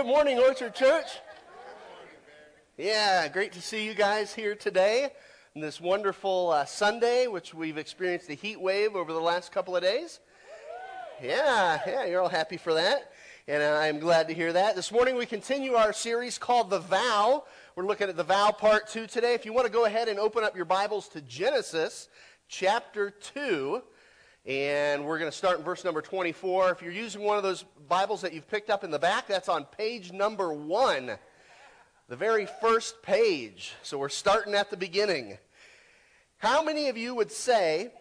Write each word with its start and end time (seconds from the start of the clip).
Good 0.00 0.06
morning, 0.06 0.38
Orchard 0.38 0.74
Church. 0.74 1.20
Yeah, 2.78 3.28
great 3.28 3.52
to 3.52 3.60
see 3.60 3.84
you 3.84 3.92
guys 3.92 4.32
here 4.34 4.54
today 4.54 5.10
this 5.54 5.78
wonderful 5.78 6.52
uh, 6.52 6.64
Sunday, 6.64 7.26
which 7.26 7.52
we've 7.52 7.76
experienced 7.76 8.30
a 8.30 8.32
heat 8.32 8.58
wave 8.58 8.96
over 8.96 9.12
the 9.12 9.20
last 9.20 9.52
couple 9.52 9.76
of 9.76 9.82
days. 9.82 10.20
Yeah, 11.22 11.80
yeah, 11.86 12.06
you're 12.06 12.22
all 12.22 12.30
happy 12.30 12.56
for 12.56 12.72
that. 12.72 13.12
And 13.46 13.62
I'm 13.62 13.98
glad 13.98 14.26
to 14.28 14.34
hear 14.34 14.54
that. 14.54 14.74
This 14.74 14.90
morning 14.90 15.16
we 15.16 15.26
continue 15.26 15.74
our 15.74 15.92
series 15.92 16.38
called 16.38 16.70
The 16.70 16.78
Vow. 16.78 17.44
We're 17.76 17.84
looking 17.84 18.08
at 18.08 18.16
the 18.16 18.24
vow 18.24 18.52
part 18.52 18.88
two 18.88 19.06
today. 19.06 19.34
If 19.34 19.44
you 19.44 19.52
want 19.52 19.66
to 19.66 19.72
go 19.72 19.84
ahead 19.84 20.08
and 20.08 20.18
open 20.18 20.44
up 20.44 20.56
your 20.56 20.64
Bibles 20.64 21.08
to 21.08 21.20
Genesis 21.20 22.08
chapter 22.48 23.10
2. 23.10 23.82
And 24.46 25.04
we're 25.04 25.18
going 25.18 25.30
to 25.30 25.36
start 25.36 25.58
in 25.58 25.64
verse 25.64 25.84
number 25.84 26.00
24. 26.00 26.70
If 26.70 26.80
you're 26.80 26.92
using 26.92 27.22
one 27.22 27.36
of 27.36 27.42
those 27.42 27.66
Bibles 27.90 28.22
that 28.22 28.32
you've 28.32 28.48
picked 28.48 28.70
up 28.70 28.84
in 28.84 28.90
the 28.90 28.98
back, 28.98 29.26
that's 29.26 29.50
on 29.50 29.66
page 29.66 30.12
number 30.12 30.50
one, 30.50 31.18
the 32.08 32.16
very 32.16 32.46
first 32.62 33.02
page. 33.02 33.74
So 33.82 33.98
we're 33.98 34.08
starting 34.08 34.54
at 34.54 34.70
the 34.70 34.78
beginning. 34.78 35.36
How 36.38 36.62
many 36.62 36.88
of 36.88 36.96
you 36.96 37.14
would 37.14 37.30
say 37.30 37.92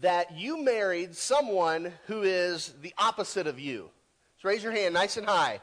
that 0.00 0.36
you 0.36 0.60
married 0.60 1.14
someone 1.14 1.92
who 2.06 2.22
is 2.22 2.74
the 2.82 2.92
opposite 2.98 3.46
of 3.46 3.60
you? 3.60 3.90
So 4.42 4.48
raise 4.48 4.64
your 4.64 4.72
hand 4.72 4.92
nice 4.92 5.16
and 5.18 5.26
high. 5.28 5.60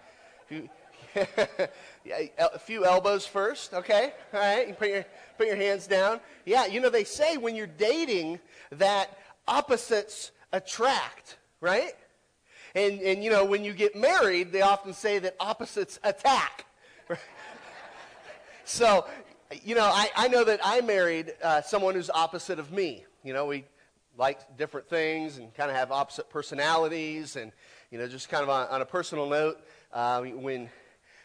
a 1.15 2.59
few 2.59 2.85
elbows 2.85 3.25
first, 3.25 3.73
okay? 3.73 4.13
All 4.33 4.39
right, 4.39 4.69
you 4.69 4.73
put 4.73 4.89
your, 4.89 5.05
put 5.37 5.47
your 5.47 5.57
hands 5.57 5.85
down. 5.85 6.21
Yeah, 6.45 6.65
you 6.65 6.79
know, 6.79 6.89
they 6.89 7.03
say 7.03 7.35
when 7.35 7.57
you're 7.57 7.67
dating 7.67 8.39
that 8.71 9.17
opposites 9.49 10.31
attract, 10.53 11.37
right? 11.59 11.93
And, 12.75 13.01
and 13.01 13.23
you 13.23 13.29
know, 13.29 13.43
when 13.43 13.65
you 13.65 13.73
get 13.73 13.95
married, 13.95 14.51
they 14.51 14.61
often 14.61 14.93
say 14.93 15.19
that 15.19 15.35
opposites 15.39 15.99
attack. 16.03 16.65
so, 18.65 19.07
you 19.63 19.75
know, 19.75 19.85
I, 19.85 20.09
I 20.15 20.27
know 20.27 20.43
that 20.43 20.59
I 20.63 20.81
married 20.81 21.33
uh, 21.43 21.61
someone 21.61 21.95
who's 21.95 22.09
opposite 22.09 22.59
of 22.59 22.71
me. 22.71 23.05
You 23.23 23.33
know, 23.33 23.47
we 23.47 23.65
like 24.17 24.57
different 24.57 24.87
things 24.87 25.37
and 25.37 25.53
kind 25.55 25.71
of 25.71 25.75
have 25.75 25.91
opposite 25.91 26.29
personalities. 26.29 27.35
And, 27.35 27.51
you 27.89 27.97
know, 27.97 28.07
just 28.07 28.29
kind 28.29 28.43
of 28.43 28.49
on, 28.49 28.67
on 28.67 28.81
a 28.81 28.85
personal 28.85 29.27
note, 29.27 29.59
uh, 29.91 30.21
when, 30.21 30.69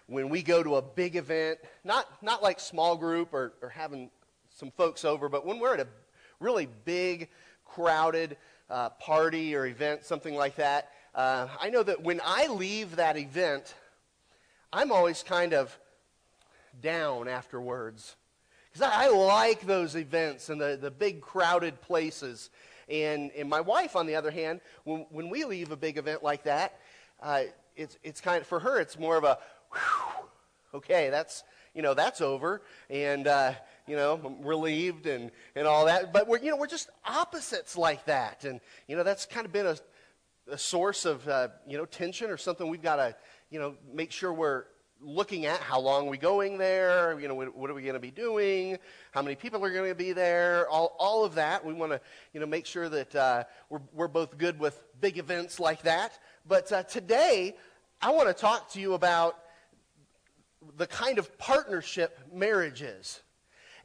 when 0.06 0.30
we 0.30 0.42
go 0.42 0.62
to 0.62 0.76
a 0.76 0.82
big 0.82 1.16
event, 1.16 1.58
not, 1.84 2.06
not 2.22 2.42
like 2.42 2.58
small 2.58 2.96
group 2.96 3.34
or, 3.34 3.52
or 3.60 3.68
having 3.68 4.10
some 4.48 4.70
folks 4.70 5.04
over, 5.04 5.28
but 5.28 5.44
when 5.44 5.58
we're 5.58 5.74
at 5.74 5.80
a 5.80 5.88
really 6.40 6.68
big 6.84 7.28
crowded 7.74 8.36
uh, 8.70 8.90
party 8.90 9.54
or 9.54 9.66
event, 9.66 10.04
something 10.04 10.34
like 10.34 10.56
that, 10.56 10.90
uh, 11.14 11.48
I 11.60 11.70
know 11.70 11.82
that 11.82 12.02
when 12.02 12.20
I 12.24 12.48
leave 12.48 12.96
that 12.96 13.16
event, 13.16 13.74
I'm 14.72 14.90
always 14.90 15.22
kind 15.22 15.52
of 15.52 15.76
down 16.80 17.28
afterwards. 17.28 18.16
Because 18.72 18.90
I, 18.90 19.04
I, 19.04 19.08
like 19.08 19.60
those 19.66 19.94
events 19.94 20.48
and 20.48 20.60
the, 20.60 20.76
the 20.80 20.90
big 20.90 21.20
crowded 21.20 21.80
places. 21.80 22.50
And, 22.88 23.30
and 23.36 23.48
my 23.48 23.60
wife, 23.60 23.94
on 23.94 24.06
the 24.06 24.16
other 24.16 24.32
hand, 24.32 24.60
when, 24.82 25.06
when 25.10 25.30
we 25.30 25.44
leave 25.44 25.70
a 25.70 25.76
big 25.76 25.96
event 25.96 26.24
like 26.24 26.44
that, 26.44 26.80
uh, 27.22 27.42
it's, 27.76 27.96
it's 28.02 28.20
kind 28.20 28.40
of, 28.40 28.46
for 28.46 28.58
her, 28.58 28.80
it's 28.80 28.98
more 28.98 29.16
of 29.16 29.24
a, 29.24 29.38
whew, 29.72 30.28
okay, 30.74 31.10
that's, 31.10 31.44
you 31.74 31.82
know, 31.82 31.94
that's 31.94 32.20
over. 32.20 32.62
And, 32.90 33.28
uh, 33.28 33.52
you 33.86 33.96
know, 33.96 34.36
relieved 34.40 35.06
and, 35.06 35.30
and 35.54 35.66
all 35.66 35.86
that. 35.86 36.12
But 36.12 36.26
we're, 36.26 36.38
you 36.38 36.50
know, 36.50 36.56
we're 36.56 36.66
just 36.66 36.88
opposites 37.04 37.76
like 37.76 38.04
that. 38.06 38.44
And, 38.44 38.60
you 38.88 38.96
know, 38.96 39.02
that's 39.02 39.26
kind 39.26 39.46
of 39.46 39.52
been 39.52 39.66
a, 39.66 39.76
a 40.50 40.58
source 40.58 41.04
of, 41.04 41.26
uh, 41.28 41.48
you 41.66 41.76
know, 41.76 41.84
tension 41.84 42.30
or 42.30 42.36
something 42.36 42.68
we've 42.68 42.82
got 42.82 42.96
to, 42.96 43.14
you 43.50 43.58
know, 43.58 43.74
make 43.92 44.10
sure 44.10 44.32
we're 44.32 44.64
looking 45.00 45.44
at 45.44 45.60
how 45.60 45.78
long 45.78 46.06
are 46.06 46.10
we 46.10 46.16
going 46.16 46.56
there, 46.56 47.18
you 47.20 47.28
know, 47.28 47.34
what 47.34 47.70
are 47.70 47.74
we 47.74 47.82
going 47.82 47.94
to 47.94 48.00
be 48.00 48.10
doing, 48.10 48.78
how 49.10 49.20
many 49.20 49.34
people 49.34 49.62
are 49.62 49.72
going 49.72 49.90
to 49.90 49.94
be 49.94 50.12
there, 50.12 50.68
all, 50.68 50.96
all 50.98 51.24
of 51.24 51.34
that. 51.34 51.64
We 51.64 51.74
want 51.74 51.92
to, 51.92 52.00
you 52.32 52.40
know, 52.40 52.46
make 52.46 52.64
sure 52.64 52.88
that 52.88 53.14
uh, 53.14 53.44
we're, 53.68 53.82
we're 53.92 54.08
both 54.08 54.38
good 54.38 54.58
with 54.58 54.82
big 55.00 55.18
events 55.18 55.60
like 55.60 55.82
that. 55.82 56.18
But 56.46 56.72
uh, 56.72 56.84
today, 56.84 57.56
I 58.00 58.12
want 58.12 58.28
to 58.28 58.34
talk 58.34 58.70
to 58.72 58.80
you 58.80 58.94
about 58.94 59.36
the 60.76 60.86
kind 60.86 61.18
of 61.18 61.36
partnership 61.36 62.18
marriage 62.32 62.80
is 62.80 63.20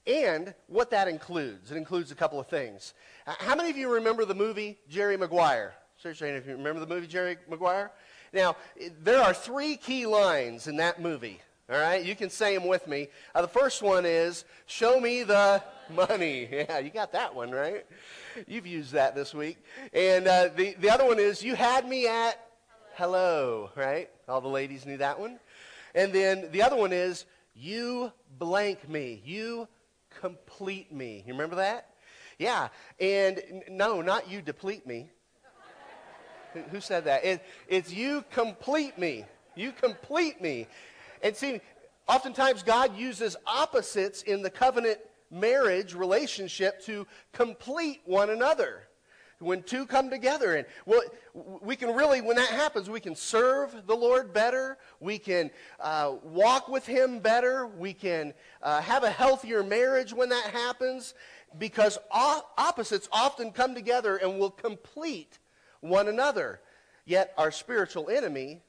and 0.09 0.53
what 0.67 0.89
that 0.89 1.07
includes. 1.07 1.71
It 1.71 1.77
includes 1.77 2.11
a 2.11 2.15
couple 2.15 2.39
of 2.39 2.47
things. 2.47 2.93
Uh, 3.27 3.35
how 3.37 3.55
many 3.55 3.69
of 3.69 3.77
you 3.77 3.93
remember 3.93 4.25
the 4.25 4.33
movie 4.33 4.79
Jerry 4.89 5.15
Maguire? 5.15 5.73
Seriously, 6.01 6.29
if 6.29 6.47
you 6.47 6.53
remember 6.53 6.79
the 6.79 6.87
movie 6.87 7.07
Jerry 7.07 7.37
Maguire? 7.47 7.91
Now, 8.33 8.55
there 9.01 9.21
are 9.21 9.33
three 9.33 9.77
key 9.77 10.05
lines 10.05 10.67
in 10.67 10.77
that 10.77 11.01
movie. 11.01 11.39
All 11.71 11.79
right, 11.79 12.03
you 12.03 12.15
can 12.15 12.31
say 12.31 12.55
them 12.55 12.67
with 12.67 12.87
me. 12.87 13.09
Uh, 13.35 13.43
the 13.43 13.47
first 13.47 13.83
one 13.83 14.03
is, 14.03 14.43
show 14.65 14.99
me 14.99 15.21
the 15.23 15.61
money. 15.93 16.47
Yeah, 16.51 16.79
you 16.79 16.89
got 16.89 17.11
that 17.11 17.35
one, 17.35 17.51
right? 17.51 17.85
You've 18.47 18.65
used 18.65 18.93
that 18.93 19.13
this 19.13 19.35
week. 19.35 19.57
And 19.93 20.27
uh, 20.27 20.49
the, 20.55 20.75
the 20.79 20.89
other 20.89 21.05
one 21.05 21.19
is, 21.19 21.43
you 21.43 21.53
had 21.55 21.87
me 21.87 22.07
at 22.07 22.43
hello, 22.95 23.69
right? 23.75 24.09
All 24.27 24.41
the 24.41 24.47
ladies 24.47 24.85
knew 24.85 24.97
that 24.97 25.19
one. 25.19 25.39
And 25.93 26.11
then 26.11 26.49
the 26.51 26.63
other 26.63 26.75
one 26.75 26.91
is, 26.91 27.25
you 27.53 28.11
blank 28.39 28.89
me. 28.89 29.21
You 29.23 29.67
complete 30.19 30.91
me. 30.91 31.23
You 31.25 31.33
remember 31.33 31.55
that? 31.57 31.89
Yeah. 32.37 32.69
And 32.99 33.41
no, 33.69 34.01
not 34.01 34.29
you 34.29 34.41
deplete 34.41 34.85
me. 34.85 35.09
Who 36.71 36.81
said 36.81 37.05
that? 37.05 37.23
It, 37.23 37.43
it's 37.67 37.93
you 37.93 38.23
complete 38.31 38.97
me. 38.97 39.25
You 39.55 39.71
complete 39.71 40.41
me. 40.41 40.67
And 41.21 41.35
see, 41.35 41.61
oftentimes 42.07 42.63
God 42.63 42.97
uses 42.97 43.35
opposites 43.45 44.23
in 44.23 44.41
the 44.41 44.49
covenant 44.49 44.99
marriage 45.29 45.93
relationship 45.93 46.83
to 46.85 47.05
complete 47.33 48.01
one 48.05 48.31
another 48.31 48.88
when 49.39 49.63
two 49.63 49.85
come 49.85 50.09
together 50.09 50.55
and 50.55 50.65
well, 50.85 51.01
we 51.61 51.75
can 51.75 51.95
really 51.95 52.21
when 52.21 52.35
that 52.35 52.49
happens 52.49 52.89
we 52.89 52.99
can 52.99 53.15
serve 53.15 53.87
the 53.87 53.95
lord 53.95 54.33
better. 54.33 54.77
We 54.99 55.17
can 55.17 55.51
uh, 55.79 56.15
walk 56.23 56.67
with 56.67 56.85
him 56.85 57.19
better. 57.19 57.67
We 57.67 57.93
can 57.93 58.33
uh, 58.61 58.81
have 58.81 59.03
a 59.03 59.09
healthier 59.09 59.63
marriage 59.63 60.13
when 60.13 60.29
that 60.29 60.51
happens 60.51 61.13
because 61.57 61.97
opposites 62.11 63.09
often 63.11 63.51
come 63.51 63.73
together 63.73 64.17
and 64.17 64.37
will 64.37 64.51
complete 64.51 65.39
one 65.81 66.07
another. 66.07 66.59
Yet 67.05 67.33
our 67.37 67.51
spiritual 67.51 68.09
enemy 68.09 68.61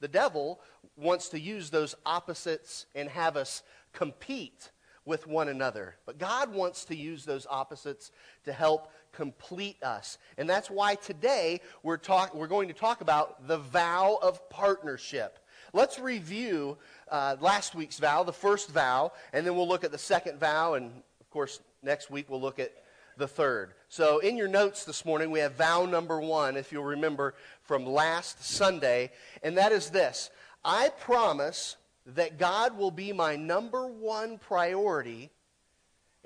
the 0.00 0.08
devil 0.08 0.60
wants 0.96 1.28
to 1.30 1.40
use 1.40 1.70
those 1.70 1.94
opposites 2.04 2.86
and 2.94 3.08
have 3.08 3.36
us 3.36 3.62
compete 3.92 4.70
with 5.04 5.26
one 5.26 5.48
another. 5.48 5.96
But 6.06 6.18
God 6.18 6.52
wants 6.52 6.84
to 6.86 6.96
use 6.96 7.24
those 7.24 7.46
opposites 7.48 8.12
to 8.44 8.52
help 8.52 8.92
complete 9.18 9.82
us. 9.82 10.16
And 10.36 10.48
that's 10.48 10.70
why 10.70 10.94
today 10.94 11.60
we're, 11.82 11.96
talk, 11.96 12.36
we're 12.36 12.46
going 12.46 12.68
to 12.68 12.74
talk 12.74 13.00
about 13.00 13.48
the 13.48 13.58
vow 13.58 14.16
of 14.22 14.48
partnership. 14.48 15.40
Let's 15.72 15.98
review 15.98 16.78
uh, 17.10 17.34
last 17.40 17.74
week's 17.74 17.98
vow, 17.98 18.22
the 18.22 18.32
first 18.32 18.70
vow, 18.70 19.10
and 19.32 19.44
then 19.44 19.56
we'll 19.56 19.66
look 19.66 19.82
at 19.82 19.90
the 19.90 19.98
second 19.98 20.38
vow. 20.38 20.74
And 20.74 20.92
of 21.20 21.30
course, 21.30 21.58
next 21.82 22.12
week 22.12 22.30
we'll 22.30 22.40
look 22.40 22.60
at 22.60 22.72
the 23.16 23.26
third. 23.26 23.72
So, 23.88 24.20
in 24.20 24.36
your 24.36 24.46
notes 24.46 24.84
this 24.84 25.04
morning, 25.04 25.32
we 25.32 25.40
have 25.40 25.54
vow 25.54 25.84
number 25.84 26.20
one, 26.20 26.56
if 26.56 26.70
you'll 26.70 26.84
remember 26.84 27.34
from 27.62 27.84
last 27.84 28.44
Sunday, 28.44 29.10
and 29.42 29.58
that 29.58 29.72
is 29.72 29.90
this 29.90 30.30
I 30.64 30.90
promise 30.90 31.76
that 32.06 32.38
God 32.38 32.78
will 32.78 32.92
be 32.92 33.12
my 33.12 33.34
number 33.34 33.88
one 33.88 34.38
priority 34.38 35.32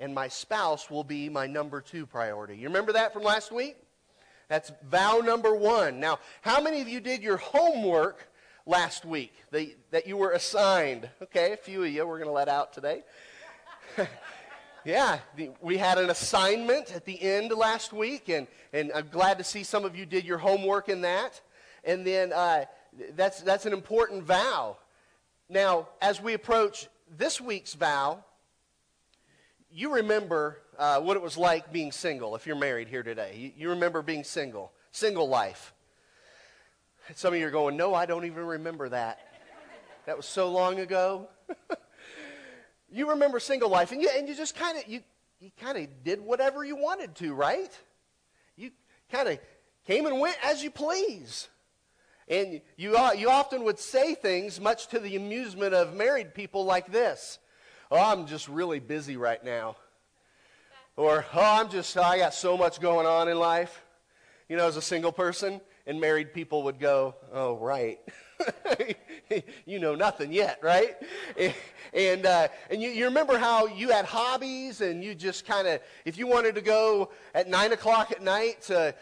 and 0.03 0.13
my 0.13 0.27
spouse 0.27 0.89
will 0.89 1.05
be 1.05 1.29
my 1.29 1.47
number 1.47 1.79
two 1.79 2.05
priority. 2.05 2.57
You 2.57 2.67
remember 2.67 2.91
that 2.91 3.13
from 3.13 3.23
last 3.23 3.53
week? 3.53 3.77
That's 4.49 4.69
vow 4.89 5.19
number 5.19 5.55
one. 5.55 6.01
Now, 6.01 6.19
how 6.41 6.61
many 6.61 6.81
of 6.81 6.89
you 6.89 6.99
did 6.99 7.23
your 7.23 7.37
homework 7.37 8.27
last 8.65 9.05
week 9.05 9.33
that, 9.51 9.73
that 9.91 10.05
you 10.05 10.17
were 10.17 10.31
assigned? 10.31 11.09
Okay, 11.21 11.53
a 11.53 11.57
few 11.57 11.85
of 11.85 11.89
you 11.89 12.05
we're 12.05 12.17
going 12.17 12.27
to 12.27 12.33
let 12.33 12.49
out 12.49 12.73
today. 12.73 13.03
yeah, 14.83 15.19
the, 15.37 15.51
we 15.61 15.77
had 15.77 15.97
an 15.97 16.09
assignment 16.09 16.93
at 16.93 17.05
the 17.05 17.21
end 17.21 17.51
last 17.51 17.93
week, 17.93 18.27
and, 18.27 18.47
and 18.73 18.91
I'm 18.93 19.07
glad 19.07 19.37
to 19.37 19.43
see 19.45 19.63
some 19.63 19.85
of 19.85 19.95
you 19.95 20.05
did 20.05 20.25
your 20.25 20.37
homework 20.37 20.89
in 20.89 20.99
that. 21.03 21.39
And 21.85 22.05
then 22.05 22.33
uh, 22.33 22.65
that's, 23.15 23.41
that's 23.41 23.65
an 23.65 23.71
important 23.71 24.23
vow. 24.23 24.75
Now, 25.47 25.87
as 26.01 26.21
we 26.21 26.33
approach 26.33 26.89
this 27.09 27.39
week's 27.39 27.73
vow, 27.73 28.25
you 29.73 29.95
remember 29.95 30.59
uh, 30.77 30.99
what 30.99 31.17
it 31.17 31.23
was 31.23 31.37
like 31.37 31.73
being 31.73 31.91
single 31.91 32.35
if 32.35 32.45
you're 32.45 32.55
married 32.55 32.87
here 32.87 33.03
today. 33.03 33.35
You, 33.35 33.51
you 33.57 33.69
remember 33.71 34.01
being 34.01 34.23
single, 34.23 34.71
single 34.91 35.27
life. 35.27 35.73
Some 37.15 37.33
of 37.33 37.39
you 37.39 37.47
are 37.47 37.51
going, 37.51 37.75
No, 37.75 37.93
I 37.93 38.05
don't 38.05 38.25
even 38.25 38.45
remember 38.45 38.89
that. 38.89 39.19
That 40.05 40.15
was 40.15 40.25
so 40.25 40.51
long 40.51 40.79
ago. 40.79 41.27
you 42.91 43.09
remember 43.09 43.39
single 43.39 43.69
life, 43.69 43.91
and 43.91 44.01
you, 44.01 44.09
and 44.15 44.27
you 44.27 44.35
just 44.35 44.55
kind 44.55 44.77
of 44.77 44.87
you, 44.87 45.01
you 45.39 45.51
kind 45.59 45.77
of 45.77 46.03
did 46.03 46.21
whatever 46.21 46.63
you 46.63 46.75
wanted 46.75 47.15
to, 47.15 47.33
right? 47.33 47.71
You 48.55 48.71
kind 49.11 49.27
of 49.27 49.39
came 49.87 50.05
and 50.05 50.19
went 50.19 50.37
as 50.43 50.63
you 50.63 50.69
please. 50.69 51.49
And 52.27 52.61
you, 52.77 52.97
you 53.17 53.29
often 53.29 53.63
would 53.65 53.79
say 53.79 54.15
things, 54.15 54.61
much 54.61 54.87
to 54.87 54.99
the 54.99 55.15
amusement 55.17 55.73
of 55.73 55.93
married 55.93 56.33
people, 56.33 56.63
like 56.63 56.89
this 56.91 57.39
Oh, 57.91 57.99
I'm 57.99 58.25
just 58.25 58.47
really 58.47 58.79
busy 58.79 59.17
right 59.17 59.43
now. 59.43 59.75
Or, 60.95 61.25
Oh, 61.33 61.59
I'm 61.61 61.69
just, 61.69 61.97
I 61.97 62.17
got 62.17 62.33
so 62.33 62.57
much 62.57 62.79
going 62.79 63.05
on 63.05 63.27
in 63.27 63.37
life. 63.37 63.83
You 64.49 64.57
know, 64.57 64.67
as 64.67 64.77
a 64.77 64.81
single 64.81 65.11
person, 65.11 65.61
and 65.85 65.99
married 65.99 66.33
people 66.33 66.63
would 66.63 66.79
go, 66.79 67.15
Oh, 67.31 67.57
right. 67.57 67.99
you 69.65 69.79
know 69.79 69.95
nothing 69.95 70.31
yet, 70.31 70.59
right? 70.61 70.95
And, 71.93 72.25
uh, 72.25 72.47
and 72.69 72.81
you, 72.81 72.89
you 72.89 73.05
remember 73.05 73.37
how 73.37 73.67
you 73.67 73.89
had 73.89 74.05
hobbies 74.05 74.81
and 74.81 75.03
you 75.03 75.15
just 75.15 75.45
kind 75.45 75.67
of, 75.67 75.79
if 76.05 76.17
you 76.17 76.27
wanted 76.27 76.55
to 76.55 76.61
go 76.61 77.11
at 77.35 77.47
9 77.47 77.73
o'clock 77.73 78.11
at 78.11 78.21
night 78.21 78.61
to 78.63 78.95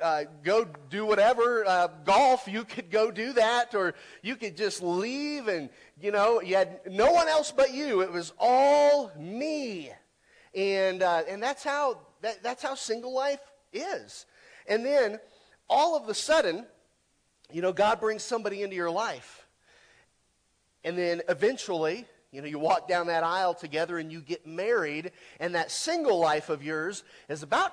uh, 0.00 0.24
go 0.42 0.66
do 0.90 1.06
whatever, 1.06 1.64
uh, 1.66 1.88
golf, 2.04 2.46
you 2.46 2.64
could 2.64 2.90
go 2.90 3.10
do 3.10 3.32
that, 3.32 3.74
or 3.74 3.94
you 4.22 4.36
could 4.36 4.56
just 4.56 4.82
leave 4.82 5.48
and, 5.48 5.70
you 6.00 6.10
know, 6.12 6.40
you 6.40 6.56
had 6.56 6.80
no 6.86 7.12
one 7.12 7.28
else 7.28 7.52
but 7.52 7.72
you. 7.72 8.00
It 8.00 8.12
was 8.12 8.32
all 8.38 9.10
me. 9.18 9.90
And, 10.54 11.02
uh, 11.02 11.22
and 11.28 11.42
that's, 11.42 11.64
how, 11.64 12.00
that, 12.22 12.42
that's 12.42 12.62
how 12.62 12.74
single 12.74 13.14
life 13.14 13.40
is. 13.72 14.26
And 14.66 14.84
then 14.84 15.18
all 15.68 15.96
of 15.96 16.08
a 16.08 16.14
sudden, 16.14 16.66
you 17.52 17.62
know, 17.62 17.72
God 17.72 18.00
brings 18.00 18.22
somebody 18.22 18.62
into 18.62 18.76
your 18.76 18.90
life. 18.90 19.46
And 20.84 20.96
then 20.96 21.22
eventually, 21.28 22.06
you 22.32 22.40
know, 22.42 22.48
you 22.48 22.58
walk 22.58 22.88
down 22.88 23.06
that 23.06 23.24
aisle 23.24 23.54
together 23.54 23.98
and 23.98 24.12
you 24.12 24.20
get 24.20 24.46
married, 24.46 25.12
and 25.40 25.54
that 25.54 25.70
single 25.70 26.18
life 26.18 26.48
of 26.48 26.62
yours 26.62 27.02
is 27.28 27.42
about 27.42 27.72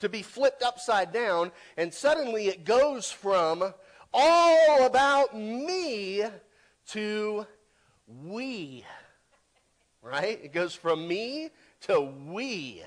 to 0.00 0.08
be 0.08 0.22
flipped 0.22 0.62
upside 0.62 1.12
down, 1.12 1.52
and 1.76 1.92
suddenly 1.92 2.48
it 2.48 2.64
goes 2.64 3.10
from 3.10 3.72
all 4.12 4.86
about 4.86 5.36
me 5.36 6.24
to 6.88 7.46
we. 8.06 8.84
Right? 10.02 10.40
It 10.42 10.52
goes 10.52 10.74
from 10.74 11.06
me 11.08 11.50
to 11.82 12.00
we. 12.00 12.82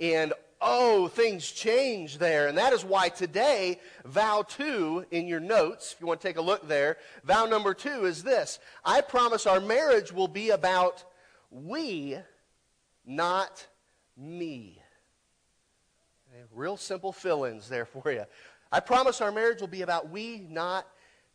And 0.00 0.32
oh, 0.60 1.08
things 1.08 1.50
change 1.50 2.18
there. 2.18 2.48
And 2.48 2.58
that 2.58 2.72
is 2.72 2.84
why 2.84 3.08
today, 3.08 3.80
vow 4.04 4.42
two 4.42 5.04
in 5.10 5.28
your 5.28 5.40
notes, 5.40 5.92
if 5.92 6.00
you 6.00 6.06
want 6.06 6.20
to 6.20 6.28
take 6.28 6.36
a 6.36 6.42
look 6.42 6.66
there, 6.66 6.96
vow 7.24 7.44
number 7.44 7.74
two 7.74 8.04
is 8.04 8.22
this 8.22 8.58
I 8.84 9.00
promise 9.00 9.46
our 9.46 9.60
marriage 9.60 10.12
will 10.12 10.28
be 10.28 10.50
about 10.50 11.04
we, 11.50 12.16
not 13.06 13.66
me. 14.16 14.77
Okay, 16.30 16.44
real 16.52 16.76
simple 16.76 17.12
fill 17.12 17.44
ins 17.44 17.68
there 17.68 17.84
for 17.86 18.12
you. 18.12 18.24
I 18.70 18.80
promise 18.80 19.20
our 19.20 19.32
marriage 19.32 19.60
will 19.60 19.68
be 19.68 19.82
about 19.82 20.10
we, 20.10 20.46
not 20.48 20.86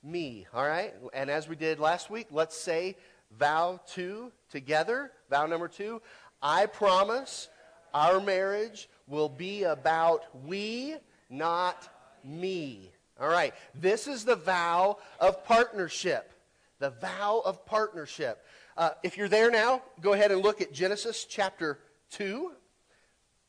me. 0.04 0.46
All 0.54 0.66
right? 0.66 0.94
And 1.14 1.30
as 1.30 1.48
we 1.48 1.56
did 1.56 1.80
last 1.80 2.10
week, 2.10 2.28
let's 2.30 2.58
say 2.58 2.96
vow 3.38 3.80
two 3.88 4.32
together. 4.50 5.12
Vow 5.30 5.46
number 5.46 5.68
two. 5.68 6.02
I 6.42 6.68
promise 6.68 7.50
our 7.94 8.20
marriage 8.20 8.90
will 9.08 9.30
be 9.30 9.64
about 9.64 10.26
we, 10.46 10.96
not 11.30 11.90
me. 12.24 12.92
All 13.20 13.30
right. 13.30 13.54
This 13.74 14.08
is 14.08 14.26
the 14.26 14.36
vow 14.36 14.98
of 15.20 15.44
partnership. 15.46 16.32
The 16.80 16.92
vow 16.92 17.42
of 17.46 17.66
partnership. 17.66 18.46
Uh, 18.76 18.92
if 19.04 19.18
you're 19.18 19.30
there 19.30 19.50
now, 19.50 19.82
go 20.02 20.14
ahead 20.14 20.32
and 20.32 20.42
look 20.42 20.62
at 20.62 20.74
Genesis 20.74 21.26
chapter 21.26 21.80
2. 22.12 22.52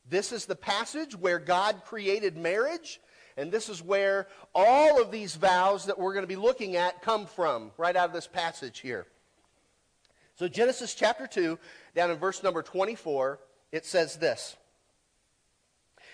This 0.09 0.33
is 0.33 0.47
the 0.47 0.57
passage 0.57 1.17
where 1.17 1.39
God 1.39 1.83
created 1.85 2.37
marriage. 2.37 3.01
And 3.37 3.51
this 3.51 3.69
is 3.69 3.83
where 3.83 4.29
all 4.55 5.01
of 5.01 5.11
these 5.11 5.35
vows 5.35 5.87
that 5.87 5.99
we're 5.99 6.13
going 6.13 6.23
to 6.23 6.29
be 6.29 6.37
looking 6.37 6.77
at 6.77 7.03
come 7.03 7.27
from, 7.27 7.73
right 7.77 7.97
out 7.97 8.09
of 8.09 8.15
this 8.15 8.29
passage 8.29 8.81
here. 8.81 9.07
So, 10.37 10.49
Genesis 10.49 10.95
chapter 10.95 11.27
2, 11.27 11.59
down 11.95 12.11
in 12.11 12.19
verse 12.19 12.43
number 12.43 12.63
24, 12.63 13.41
it 13.73 13.85
says 13.85 14.17
this 14.17 14.57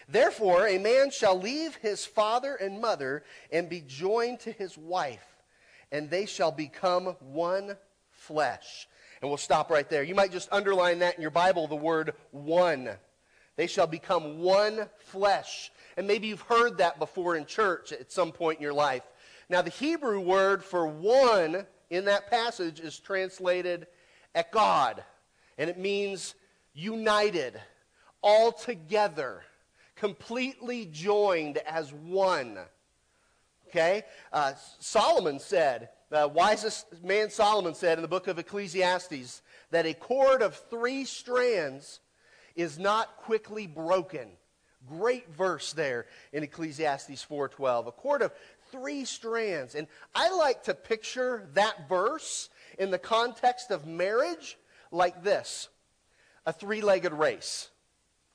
Therefore, 0.09 0.67
a 0.67 0.79
man 0.79 1.11
shall 1.11 1.39
leave 1.39 1.77
his 1.77 2.05
father 2.05 2.55
and 2.55 2.81
mother 2.81 3.23
and 3.53 3.69
be 3.69 3.81
joined 3.81 4.41
to 4.41 4.53
his 4.53 4.77
wife, 4.77 5.25
and 5.93 6.11
they 6.11 6.27
shall 6.27 6.53
become 6.53 7.17
one 7.21 7.77
flesh. 8.11 8.89
And 9.21 9.31
we'll 9.31 9.39
stop 9.39 9.71
right 9.71 9.89
there. 9.89 10.03
You 10.03 10.15
might 10.15 10.33
just 10.33 10.49
underline 10.51 11.01
that 11.01 11.17
in 11.17 11.23
your 11.23 11.31
Bible, 11.31 11.67
the 11.67 11.77
word 11.77 12.15
one. 12.31 12.91
They 13.61 13.67
shall 13.67 13.87
become 13.87 14.39
one 14.39 14.89
flesh. 14.97 15.71
And 15.99 16.07
maybe 16.07 16.29
you've 16.29 16.41
heard 16.41 16.79
that 16.79 16.99
before 16.99 17.37
in 17.37 17.45
church 17.45 17.93
at 17.93 18.11
some 18.11 18.33
point 18.33 18.57
in 18.57 18.63
your 18.63 18.73
life. 18.73 19.03
Now, 19.51 19.61
the 19.61 19.69
Hebrew 19.69 20.19
word 20.19 20.65
for 20.65 20.87
one 20.87 21.67
in 21.91 22.07
that 22.07 22.31
passage 22.31 22.81
is 22.81 22.99
translated 22.99 23.87
echad, 24.35 25.01
and 25.59 25.69
it 25.69 25.79
means 25.79 26.37
united, 26.73 27.61
all 28.23 28.51
together 28.51 29.43
completely 29.95 30.87
joined 30.87 31.59
as 31.59 31.93
one. 31.93 32.61
Okay? 33.69 34.05
Uh, 34.33 34.55
Solomon 34.79 35.39
said, 35.39 35.91
the 36.09 36.27
wisest 36.29 37.05
man 37.05 37.29
Solomon 37.29 37.75
said 37.75 37.99
in 37.99 38.03
the 38.03 38.09
book 38.09 38.27
of 38.27 38.39
Ecclesiastes, 38.39 39.43
that 39.71 39.85
a 39.85 39.93
cord 39.93 40.41
of 40.41 40.55
three 40.71 41.05
strands 41.05 42.01
is 42.55 42.79
not 42.79 43.17
quickly 43.17 43.67
broken. 43.67 44.29
Great 44.89 45.29
verse 45.35 45.73
there 45.73 46.07
in 46.33 46.43
Ecclesiastes 46.43 47.23
4:12. 47.23 47.87
A 47.87 47.93
cord 47.93 48.23
of 48.23 48.33
three 48.71 49.05
strands. 49.05 49.75
And 49.75 49.87
I 50.15 50.31
like 50.31 50.65
to 50.65 50.75
picture 50.75 51.49
that 51.55 51.89
verse 51.89 52.49
in 52.79 52.91
the 52.91 52.99
context 52.99 53.71
of 53.71 53.87
marriage 53.87 54.59
like 54.91 55.23
this. 55.23 55.69
A 56.47 56.53
three-legged 56.53 57.13
race. 57.13 57.69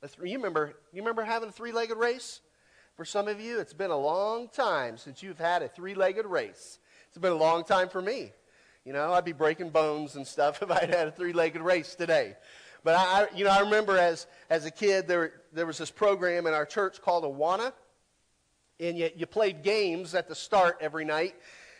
Th- 0.00 0.30
you 0.30 0.38
remember, 0.38 0.74
you 0.92 1.02
remember 1.02 1.24
having 1.24 1.48
a 1.48 1.52
three 1.52 1.72
legged 1.72 1.96
race? 1.96 2.40
For 2.94 3.04
some 3.04 3.28
of 3.28 3.40
you, 3.40 3.60
it's 3.60 3.74
been 3.74 3.90
a 3.90 3.98
long 3.98 4.48
time 4.48 4.96
since 4.96 5.22
you've 5.22 5.38
had 5.38 5.62
a 5.62 5.68
three 5.68 5.94
legged 5.94 6.24
race. 6.24 6.78
It's 7.08 7.18
been 7.18 7.32
a 7.32 7.36
long 7.36 7.64
time 7.64 7.88
for 7.88 8.00
me. 8.00 8.32
You 8.84 8.92
know, 8.92 9.12
I'd 9.12 9.24
be 9.24 9.32
breaking 9.32 9.70
bones 9.70 10.16
and 10.16 10.26
stuff 10.26 10.62
if 10.62 10.70
I'd 10.70 10.90
had 10.90 11.08
a 11.08 11.10
three 11.10 11.32
legged 11.32 11.60
race 11.60 11.94
today. 11.94 12.36
But 12.86 12.94
I, 12.94 13.26
you 13.34 13.44
know, 13.44 13.50
I 13.50 13.62
remember 13.62 13.98
as, 13.98 14.28
as 14.48 14.64
a 14.64 14.70
kid, 14.70 15.08
there, 15.08 15.32
there 15.52 15.66
was 15.66 15.76
this 15.76 15.90
program 15.90 16.46
in 16.46 16.54
our 16.54 16.64
church 16.64 17.02
called 17.02 17.24
Awana. 17.24 17.72
And 18.78 18.96
you, 18.96 19.10
you 19.16 19.26
played 19.26 19.64
games 19.64 20.14
at 20.14 20.28
the 20.28 20.36
start 20.36 20.78
every 20.80 21.04
night. 21.04 21.34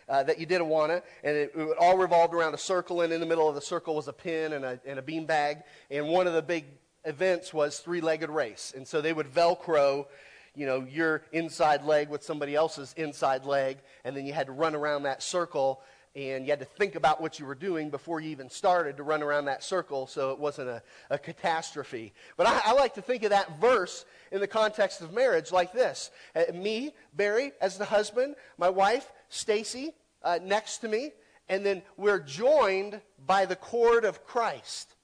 Uh, 0.09 0.25
that 0.25 0.39
you 0.39 0.47
did 0.47 0.61
Awana, 0.61 1.03
and 1.25 1.37
it, 1.37 1.53
it, 1.53 1.77
all 1.81 1.97
revolved 1.97 2.33
around 2.33 2.55
a 2.55 2.59
circle, 2.59 3.01
and 3.01 3.13
in 3.13 3.19
the 3.19 3.27
middle 3.27 3.49
of 3.49 3.57
the 3.57 3.61
circle 3.61 3.97
was 3.97 4.07
a 4.07 4.13
pin 4.13 4.53
and 4.53 4.65
a, 4.65 4.79
and 4.87 5.01
a 5.01 5.03
bean 5.03 5.27
bag. 5.27 5.65
And 5.91 6.07
one 6.07 6.29
of 6.29 6.33
the 6.33 6.43
big 6.43 6.65
events 7.05 7.53
was 7.53 7.81
three-legged 7.81 8.31
race. 8.31 8.73
And 8.77 8.87
so 8.87 9.01
they 9.01 9.13
would 9.13 9.27
Velcro, 9.27 10.07
you 10.55 10.65
know, 10.65 10.87
your 10.89 11.23
inside 11.33 11.85
leg 11.85 12.09
with 12.09 12.23
somebody 12.23 12.55
else's 12.55 12.95
inside 12.97 13.45
leg, 13.45 13.79
and 14.05 14.17
then 14.17 14.27
you 14.27 14.33
had 14.33 14.47
to 14.47 14.53
run 14.53 14.77
around 14.77 15.05
that 15.05 15.25
circle, 15.25 15.83
and 16.17 16.47
you 16.47 16.51
had 16.51 16.61
to 16.61 16.65
think 16.65 16.95
about 16.95 17.21
what 17.21 17.39
you 17.39 17.45
were 17.45 17.55
doing 17.55 17.91
before 17.91 18.21
you 18.21 18.31
even 18.31 18.49
started 18.49 18.97
to 18.97 19.03
run 19.03 19.23
around 19.23 19.45
that 19.45 19.63
circle 19.63 20.07
so 20.07 20.31
it 20.31 20.39
wasn't 20.39 20.69
a, 20.69 20.83
a 21.11 21.19
catastrophe. 21.19 22.15
But 22.39 22.47
I, 22.47 22.63
I, 22.65 22.73
like 22.73 22.95
to 22.95 23.03
think 23.03 23.23
of 23.23 23.31
that 23.31 23.61
verse 23.61 24.07
in 24.33 24.41
the 24.41 24.47
context 24.47 25.03
of 25.03 25.13
marriage 25.13 25.53
like 25.53 25.75
this. 25.75 26.11
Uh, 26.35 26.45
me, 26.55 26.95
Barry, 27.13 27.53
as 27.61 27.77
the 27.77 27.85
husband, 27.85 28.35
my 28.57 28.71
wife, 28.71 29.13
Stacy, 29.29 29.93
uh, 30.23 30.39
next 30.43 30.79
to 30.79 30.89
me, 30.89 31.13
and 31.51 31.65
then 31.65 31.83
we're 31.99 32.19
joined 32.19 32.99
by 33.27 33.45
the 33.45 33.57
cord 33.57 34.07
of 34.07 34.25
Christ 34.27 34.95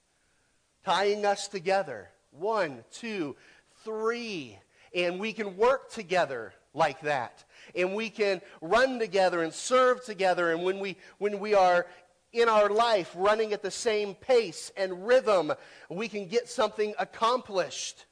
tying 0.83 1.25
us 1.25 1.47
together. 1.47 2.09
One, 2.31 2.83
two, 2.91 3.35
three. 3.83 4.57
And 4.95 5.19
we 5.19 5.31
can 5.31 5.57
work 5.57 5.91
together 5.91 6.53
like 6.73 7.01
that. 7.01 7.43
And 7.75 7.95
we 7.95 8.09
can 8.09 8.41
run 8.61 8.99
together 8.99 9.41
and 9.41 9.53
serve 9.53 10.03
together. 10.03 10.51
And 10.51 10.63
when 10.63 10.79
we, 10.79 10.97
when 11.17 11.39
we 11.39 11.53
are 11.53 11.85
in 12.31 12.49
our 12.49 12.69
life 12.69 13.11
running 13.15 13.53
at 13.53 13.61
the 13.61 13.71
same 13.71 14.15
pace 14.15 14.71
and 14.75 15.05
rhythm, 15.05 15.53
we 15.89 16.07
can 16.07 16.27
get 16.27 16.49
something 16.49 16.93
accomplished. 16.99 18.05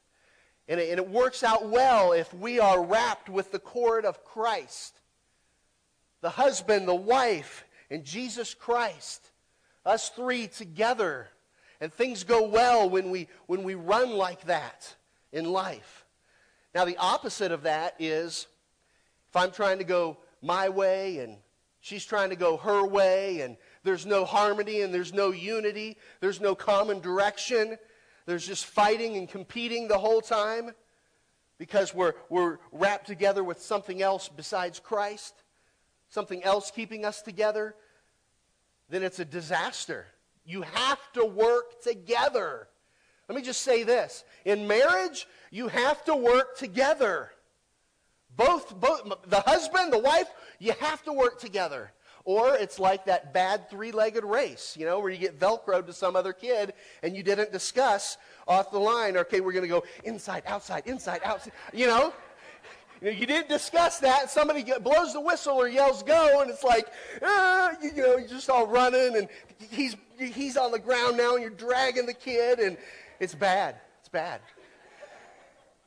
And 0.68 0.80
it, 0.80 0.90
and 0.90 0.98
it 0.98 1.08
works 1.08 1.42
out 1.42 1.68
well 1.68 2.12
if 2.12 2.32
we 2.32 2.60
are 2.60 2.82
wrapped 2.82 3.28
with 3.28 3.52
the 3.52 3.58
cord 3.58 4.04
of 4.04 4.24
Christ. 4.24 4.98
The 6.20 6.30
husband, 6.30 6.86
the 6.86 6.94
wife, 6.94 7.64
and 7.90 8.04
Jesus 8.04 8.54
Christ. 8.54 9.30
Us 9.84 10.10
three 10.10 10.46
together 10.46 11.28
and 11.82 11.92
things 11.92 12.22
go 12.22 12.46
well 12.46 12.88
when 12.88 13.10
we, 13.10 13.26
when 13.46 13.64
we 13.64 13.74
run 13.74 14.12
like 14.12 14.44
that 14.44 14.94
in 15.32 15.44
life. 15.44 16.04
Now, 16.76 16.84
the 16.84 16.96
opposite 16.96 17.50
of 17.50 17.64
that 17.64 17.96
is 17.98 18.46
if 19.32 19.36
I'm 19.36 19.50
trying 19.50 19.78
to 19.78 19.84
go 19.84 20.18
my 20.42 20.68
way 20.68 21.20
and 21.20 21.38
she's 21.80 22.04
trying 22.04 22.28
to 22.28 22.36
go 22.36 22.58
her 22.58 22.86
way 22.86 23.40
and 23.40 23.56
there's 23.82 24.04
no 24.04 24.26
harmony 24.26 24.82
and 24.82 24.92
there's 24.92 25.14
no 25.14 25.30
unity, 25.30 25.96
there's 26.20 26.38
no 26.38 26.54
common 26.54 27.00
direction, 27.00 27.78
there's 28.26 28.46
just 28.46 28.66
fighting 28.66 29.16
and 29.16 29.30
competing 29.30 29.88
the 29.88 29.96
whole 29.96 30.20
time 30.20 30.72
because 31.56 31.94
we're, 31.94 32.12
we're 32.28 32.58
wrapped 32.72 33.06
together 33.06 33.42
with 33.42 33.62
something 33.62 34.02
else 34.02 34.28
besides 34.28 34.78
Christ. 34.78 35.32
something 36.10 36.44
else 36.44 36.70
keeping 36.70 37.06
us 37.06 37.22
together, 37.22 37.74
then 38.90 39.02
it's 39.02 39.18
a 39.18 39.24
disaster. 39.24 40.04
You 40.44 40.60
have 40.60 41.00
to 41.14 41.24
work 41.24 41.82
together. 41.82 42.68
Let 43.30 43.36
me 43.36 43.42
just 43.42 43.62
say 43.62 43.82
this. 43.82 44.24
In 44.44 44.66
marriage, 44.66 45.26
you 45.50 45.68
have 45.68 46.04
to 46.04 46.14
work 46.14 46.58
together. 46.58 47.30
Both, 48.36 48.78
both 48.80 49.02
the 49.26 49.40
husband, 49.40 49.92
the 49.92 49.98
wife, 49.98 50.28
you 50.58 50.72
have 50.80 51.02
to 51.04 51.12
work 51.12 51.40
together. 51.40 51.92
Or 52.24 52.54
it's 52.54 52.78
like 52.78 53.06
that 53.06 53.34
bad 53.34 53.68
three-legged 53.68 54.24
race, 54.24 54.76
you 54.78 54.86
know, 54.86 55.00
where 55.00 55.10
you 55.10 55.18
get 55.18 55.40
Velcroed 55.40 55.86
to 55.86 55.92
some 55.92 56.14
other 56.14 56.32
kid 56.32 56.72
and 57.02 57.16
you 57.16 57.22
didn't 57.22 57.50
discuss 57.50 58.16
off 58.46 58.70
the 58.70 58.78
line, 58.78 59.16
okay, 59.16 59.40
we're 59.40 59.52
going 59.52 59.64
to 59.64 59.68
go 59.68 59.82
inside, 60.04 60.44
outside, 60.46 60.84
inside, 60.86 61.20
outside, 61.24 61.52
you 61.72 61.86
know? 61.86 62.12
You, 63.00 63.26
didn't 63.26 63.48
discuss 63.48 63.98
that. 63.98 64.30
Somebody 64.30 64.64
blows 64.80 65.12
the 65.12 65.20
whistle 65.20 65.56
or 65.56 65.66
yells 65.66 66.04
go, 66.04 66.40
and 66.40 66.48
it's 66.48 66.62
like, 66.62 66.86
ah, 67.20 67.72
you, 67.82 67.90
you 67.96 68.02
know, 68.02 68.16
you're 68.16 68.28
just 68.28 68.48
all 68.48 68.68
running, 68.68 69.16
and 69.16 69.28
he's, 69.72 69.96
he's 70.16 70.56
on 70.56 70.70
the 70.70 70.78
ground 70.78 71.16
now, 71.16 71.32
and 71.32 71.40
you're 71.40 71.50
dragging 71.50 72.06
the 72.06 72.14
kid, 72.14 72.60
and 72.60 72.76
it's 73.18 73.34
bad. 73.34 73.74
It's 73.98 74.08
bad. 74.08 74.40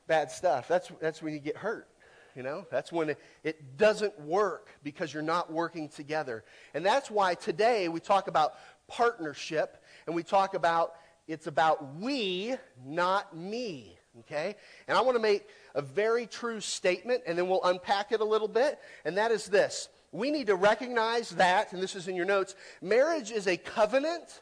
Bad 0.08 0.30
stuff. 0.30 0.68
That's, 0.68 0.92
that's 1.00 1.22
when 1.22 1.32
you 1.32 1.40
get 1.40 1.56
hurt. 1.56 1.88
You 2.36 2.44
know, 2.44 2.66
that's 2.70 2.92
when 2.92 3.12
it, 3.12 3.20
it 3.44 3.78
doesn't 3.78 4.20
work 4.20 4.70
because 4.84 5.14
you're 5.14 5.24
not 5.24 5.52
working 5.52 5.88
together. 5.88 6.44
And 6.74 6.86
that's 6.86 7.10
why 7.10 7.36
today 7.36 7.88
we 7.88 8.00
talk 8.00 8.28
about 8.28 8.56
partnership 8.88 9.84
and 10.06 10.16
we 10.16 10.24
talk 10.24 10.54
about 10.54 10.96
it's 11.28 11.48
about 11.48 11.96
we, 11.96 12.56
not 12.86 13.36
me. 13.36 13.98
Okay? 14.20 14.56
And 14.88 14.98
I 14.98 15.02
want 15.02 15.16
to 15.16 15.22
make 15.22 15.48
a 15.74 15.82
very 15.82 16.28
true 16.28 16.60
statement 16.60 17.24
and 17.26 17.38
then 17.38 17.48
we'll 17.48 17.64
unpack 17.64 18.12
it 18.12 18.20
a 18.20 18.26
little 18.26 18.48
bit. 18.48 18.80
And 19.06 19.18
that 19.18 19.32
is 19.32 19.46
this 19.46 19.90
we 20.12 20.32
need 20.32 20.48
to 20.48 20.56
recognize 20.56 21.32
that, 21.32 21.74
and 21.74 21.84
this 21.84 21.96
is 21.96 22.08
in 22.08 22.16
your 22.16 22.26
notes 22.26 22.56
marriage 22.82 23.32
is 23.32 23.48
a 23.48 23.58
covenant, 23.58 24.42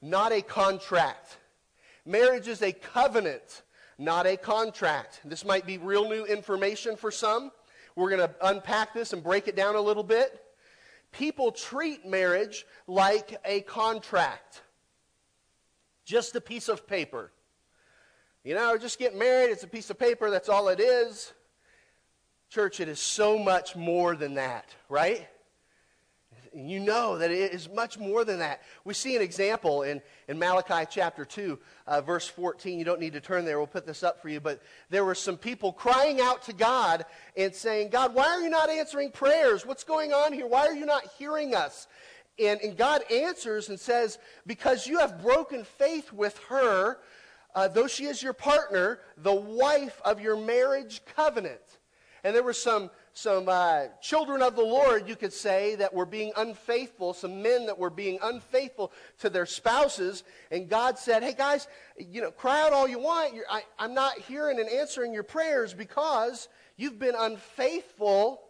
not 0.00 0.32
a 0.32 0.42
contract. 0.42 1.38
Marriage 2.04 2.46
is 2.46 2.62
a 2.62 2.72
covenant, 2.72 3.62
not 3.98 4.26
a 4.26 4.36
contract. 4.36 5.20
This 5.24 5.44
might 5.44 5.66
be 5.66 5.78
real 5.78 6.08
new 6.08 6.24
information 6.24 6.96
for 6.96 7.10
some. 7.10 7.50
We're 7.94 8.10
going 8.10 8.28
to 8.28 8.34
unpack 8.42 8.92
this 8.92 9.12
and 9.12 9.22
break 9.22 9.48
it 9.48 9.56
down 9.56 9.74
a 9.74 9.80
little 9.80 10.02
bit. 10.02 10.42
People 11.12 11.50
treat 11.50 12.04
marriage 12.04 12.66
like 12.86 13.38
a 13.44 13.62
contract, 13.62 14.62
just 16.04 16.36
a 16.36 16.40
piece 16.40 16.68
of 16.68 16.86
paper. 16.86 17.32
You 18.44 18.54
know, 18.54 18.76
just 18.76 18.98
get 18.98 19.16
married, 19.16 19.50
it's 19.50 19.64
a 19.64 19.68
piece 19.68 19.88
of 19.90 19.98
paper, 19.98 20.30
that's 20.30 20.48
all 20.48 20.68
it 20.68 20.78
is. 20.78 21.32
Church, 22.50 22.80
it 22.80 22.88
is 22.88 23.00
so 23.00 23.38
much 23.38 23.74
more 23.74 24.14
than 24.14 24.34
that, 24.34 24.66
right? 24.88 25.26
You 26.56 26.80
know 26.80 27.18
that 27.18 27.30
it 27.30 27.52
is 27.52 27.68
much 27.68 27.98
more 27.98 28.24
than 28.24 28.38
that. 28.38 28.62
We 28.84 28.94
see 28.94 29.16
an 29.16 29.22
example 29.22 29.82
in, 29.82 30.00
in 30.28 30.38
Malachi 30.38 30.86
chapter 30.90 31.24
2, 31.24 31.58
uh, 31.86 32.00
verse 32.00 32.26
14. 32.28 32.78
You 32.78 32.84
don't 32.84 33.00
need 33.00 33.12
to 33.12 33.20
turn 33.20 33.44
there, 33.44 33.58
we'll 33.58 33.66
put 33.66 33.86
this 33.86 34.02
up 34.02 34.22
for 34.22 34.28
you. 34.28 34.40
But 34.40 34.62
there 34.90 35.04
were 35.04 35.14
some 35.14 35.36
people 35.36 35.72
crying 35.72 36.20
out 36.20 36.42
to 36.44 36.52
God 36.52 37.04
and 37.36 37.54
saying, 37.54 37.90
God, 37.90 38.14
why 38.14 38.26
are 38.26 38.40
you 38.40 38.50
not 38.50 38.70
answering 38.70 39.10
prayers? 39.10 39.66
What's 39.66 39.84
going 39.84 40.12
on 40.12 40.32
here? 40.32 40.46
Why 40.46 40.66
are 40.66 40.74
you 40.74 40.86
not 40.86 41.04
hearing 41.18 41.54
us? 41.54 41.86
And, 42.38 42.60
and 42.60 42.76
God 42.76 43.02
answers 43.10 43.68
and 43.68 43.80
says, 43.80 44.18
Because 44.46 44.86
you 44.86 44.98
have 44.98 45.22
broken 45.22 45.64
faith 45.64 46.12
with 46.12 46.38
her, 46.48 46.98
uh, 47.54 47.68
though 47.68 47.86
she 47.86 48.04
is 48.04 48.22
your 48.22 48.34
partner, 48.34 49.00
the 49.16 49.34
wife 49.34 50.00
of 50.04 50.20
your 50.20 50.36
marriage 50.36 51.00
covenant. 51.16 51.78
And 52.24 52.34
there 52.34 52.42
were 52.42 52.52
some 52.52 52.90
some 53.16 53.48
uh, 53.48 53.84
children 54.02 54.42
of 54.42 54.56
the 54.56 54.62
Lord, 54.62 55.08
you 55.08 55.16
could 55.16 55.32
say, 55.32 55.74
that 55.76 55.94
were 55.94 56.04
being 56.04 56.32
unfaithful, 56.36 57.14
some 57.14 57.40
men 57.40 57.64
that 57.64 57.78
were 57.78 57.88
being 57.88 58.18
unfaithful 58.22 58.92
to 59.20 59.30
their 59.30 59.46
spouses. 59.46 60.22
And 60.50 60.68
God 60.68 60.98
said, 60.98 61.22
hey, 61.22 61.32
guys, 61.32 61.66
you 61.96 62.20
know, 62.20 62.30
cry 62.30 62.60
out 62.60 62.74
all 62.74 62.86
you 62.86 62.98
want. 62.98 63.32
I, 63.50 63.62
I'm 63.78 63.94
not 63.94 64.18
hearing 64.18 64.60
and 64.60 64.68
answering 64.68 65.14
your 65.14 65.22
prayers 65.22 65.72
because 65.72 66.48
you've 66.76 66.98
been 66.98 67.14
unfaithful 67.18 68.42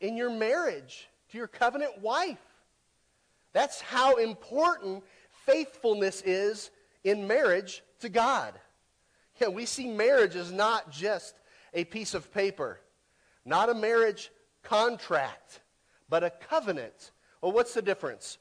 in 0.00 0.16
your 0.16 0.30
marriage 0.30 1.08
to 1.32 1.38
your 1.38 1.48
covenant 1.48 2.00
wife. 2.00 2.38
That's 3.52 3.80
how 3.80 4.18
important 4.18 5.02
faithfulness 5.46 6.22
is 6.24 6.70
in 7.02 7.26
marriage 7.26 7.82
to 8.02 8.08
God. 8.08 8.54
Yeah, 9.40 9.48
we 9.48 9.66
see 9.66 9.88
marriage 9.88 10.36
as 10.36 10.52
not 10.52 10.92
just 10.92 11.34
a 11.74 11.84
piece 11.84 12.14
of 12.14 12.32
paper. 12.32 12.80
Not 13.44 13.68
a 13.68 13.74
marriage 13.74 14.30
contract, 14.62 15.60
but 16.08 16.22
a 16.22 16.30
covenant. 16.30 17.12
Well, 17.40 17.52
what's 17.52 17.74
the 17.74 17.82
difference? 17.82 18.38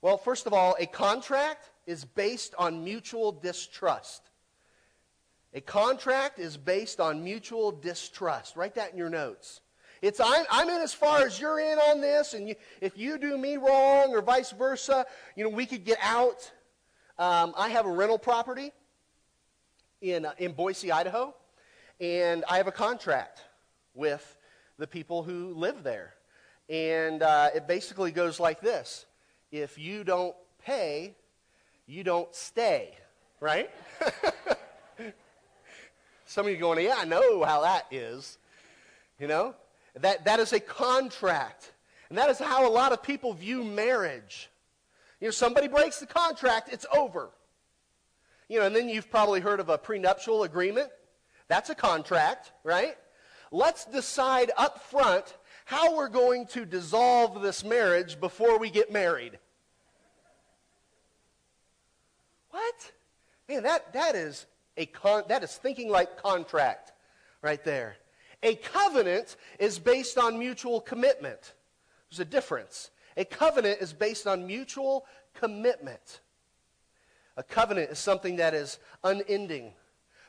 Well, 0.00 0.16
first 0.16 0.46
of 0.46 0.52
all, 0.52 0.76
a 0.78 0.86
contract 0.86 1.70
is 1.86 2.04
based 2.04 2.54
on 2.58 2.84
mutual 2.84 3.32
distrust. 3.32 4.22
A 5.54 5.60
contract 5.60 6.38
is 6.38 6.56
based 6.56 7.00
on 7.00 7.24
mutual 7.24 7.72
distrust. 7.72 8.54
Write 8.54 8.74
that 8.76 8.92
in 8.92 8.98
your 8.98 9.10
notes. 9.10 9.60
It's 10.00 10.20
I'm, 10.20 10.44
I'm 10.50 10.68
in 10.68 10.80
as 10.80 10.94
far 10.94 11.26
as 11.26 11.40
you're 11.40 11.58
in 11.58 11.78
on 11.78 12.00
this, 12.00 12.34
and 12.34 12.48
you, 12.48 12.54
if 12.80 12.96
you 12.96 13.18
do 13.18 13.36
me 13.36 13.56
wrong 13.56 14.14
or 14.14 14.22
vice 14.22 14.52
versa, 14.52 15.06
you 15.34 15.42
know, 15.42 15.50
we 15.50 15.66
could 15.66 15.84
get 15.84 15.98
out. 16.00 16.52
Um, 17.18 17.52
I 17.56 17.70
have 17.70 17.86
a 17.86 17.90
rental 17.90 18.18
property 18.18 18.70
in, 20.00 20.24
uh, 20.24 20.32
in 20.38 20.52
Boise, 20.52 20.92
Idaho, 20.92 21.34
and 22.00 22.44
I 22.48 22.56
have 22.58 22.66
a 22.66 22.72
contract 22.72 23.42
with 23.94 24.36
the 24.78 24.86
people 24.86 25.22
who 25.22 25.54
live 25.54 25.82
there. 25.82 26.14
And 26.68 27.22
uh, 27.22 27.50
it 27.54 27.66
basically 27.66 28.12
goes 28.12 28.38
like 28.38 28.60
this 28.60 29.06
if 29.50 29.78
you 29.78 30.04
don't 30.04 30.36
pay, 30.64 31.14
you 31.86 32.04
don't 32.04 32.32
stay, 32.34 32.94
right? 33.40 33.70
Some 36.26 36.44
of 36.44 36.52
you 36.52 36.58
going, 36.58 36.84
yeah, 36.84 36.96
I 36.98 37.06
know 37.06 37.42
how 37.44 37.62
that 37.62 37.86
is. 37.90 38.36
You 39.18 39.26
know? 39.26 39.54
That, 40.00 40.26
that 40.26 40.38
is 40.40 40.52
a 40.52 40.60
contract. 40.60 41.72
And 42.10 42.18
that 42.18 42.28
is 42.30 42.38
how 42.38 42.68
a 42.68 42.70
lot 42.70 42.92
of 42.92 43.02
people 43.02 43.32
view 43.32 43.64
marriage. 43.64 44.50
You 45.20 45.28
know, 45.28 45.32
somebody 45.32 45.68
breaks 45.68 45.98
the 45.98 46.06
contract, 46.06 46.68
it's 46.72 46.86
over. 46.94 47.30
You 48.48 48.60
know, 48.60 48.66
and 48.66 48.76
then 48.76 48.88
you've 48.88 49.10
probably 49.10 49.40
heard 49.40 49.60
of 49.60 49.68
a 49.68 49.76
prenuptial 49.78 50.44
agreement. 50.44 50.90
That's 51.48 51.70
a 51.70 51.74
contract, 51.74 52.52
right? 52.62 52.96
let's 53.50 53.84
decide 53.84 54.50
up 54.56 54.82
front 54.90 55.36
how 55.64 55.96
we're 55.96 56.08
going 56.08 56.46
to 56.46 56.64
dissolve 56.64 57.42
this 57.42 57.64
marriage 57.64 58.18
before 58.18 58.58
we 58.58 58.70
get 58.70 58.92
married. 58.92 59.38
What? 62.50 62.92
Man, 63.48 63.62
that, 63.64 63.92
that 63.92 64.14
is 64.14 64.46
a 64.76 64.86
con- 64.86 65.24
that 65.28 65.42
is 65.42 65.54
thinking 65.54 65.90
like 65.90 66.20
contract 66.20 66.92
right 67.42 67.62
there. 67.64 67.96
A 68.42 68.54
covenant 68.54 69.36
is 69.58 69.78
based 69.78 70.16
on 70.16 70.38
mutual 70.38 70.80
commitment. 70.80 71.54
There's 72.10 72.20
a 72.20 72.24
difference. 72.24 72.90
A 73.16 73.24
covenant 73.24 73.80
is 73.80 73.92
based 73.92 74.26
on 74.26 74.46
mutual 74.46 75.06
commitment. 75.34 76.20
A 77.36 77.42
covenant 77.42 77.90
is 77.90 77.98
something 77.98 78.36
that 78.36 78.54
is 78.54 78.78
unending, 79.04 79.72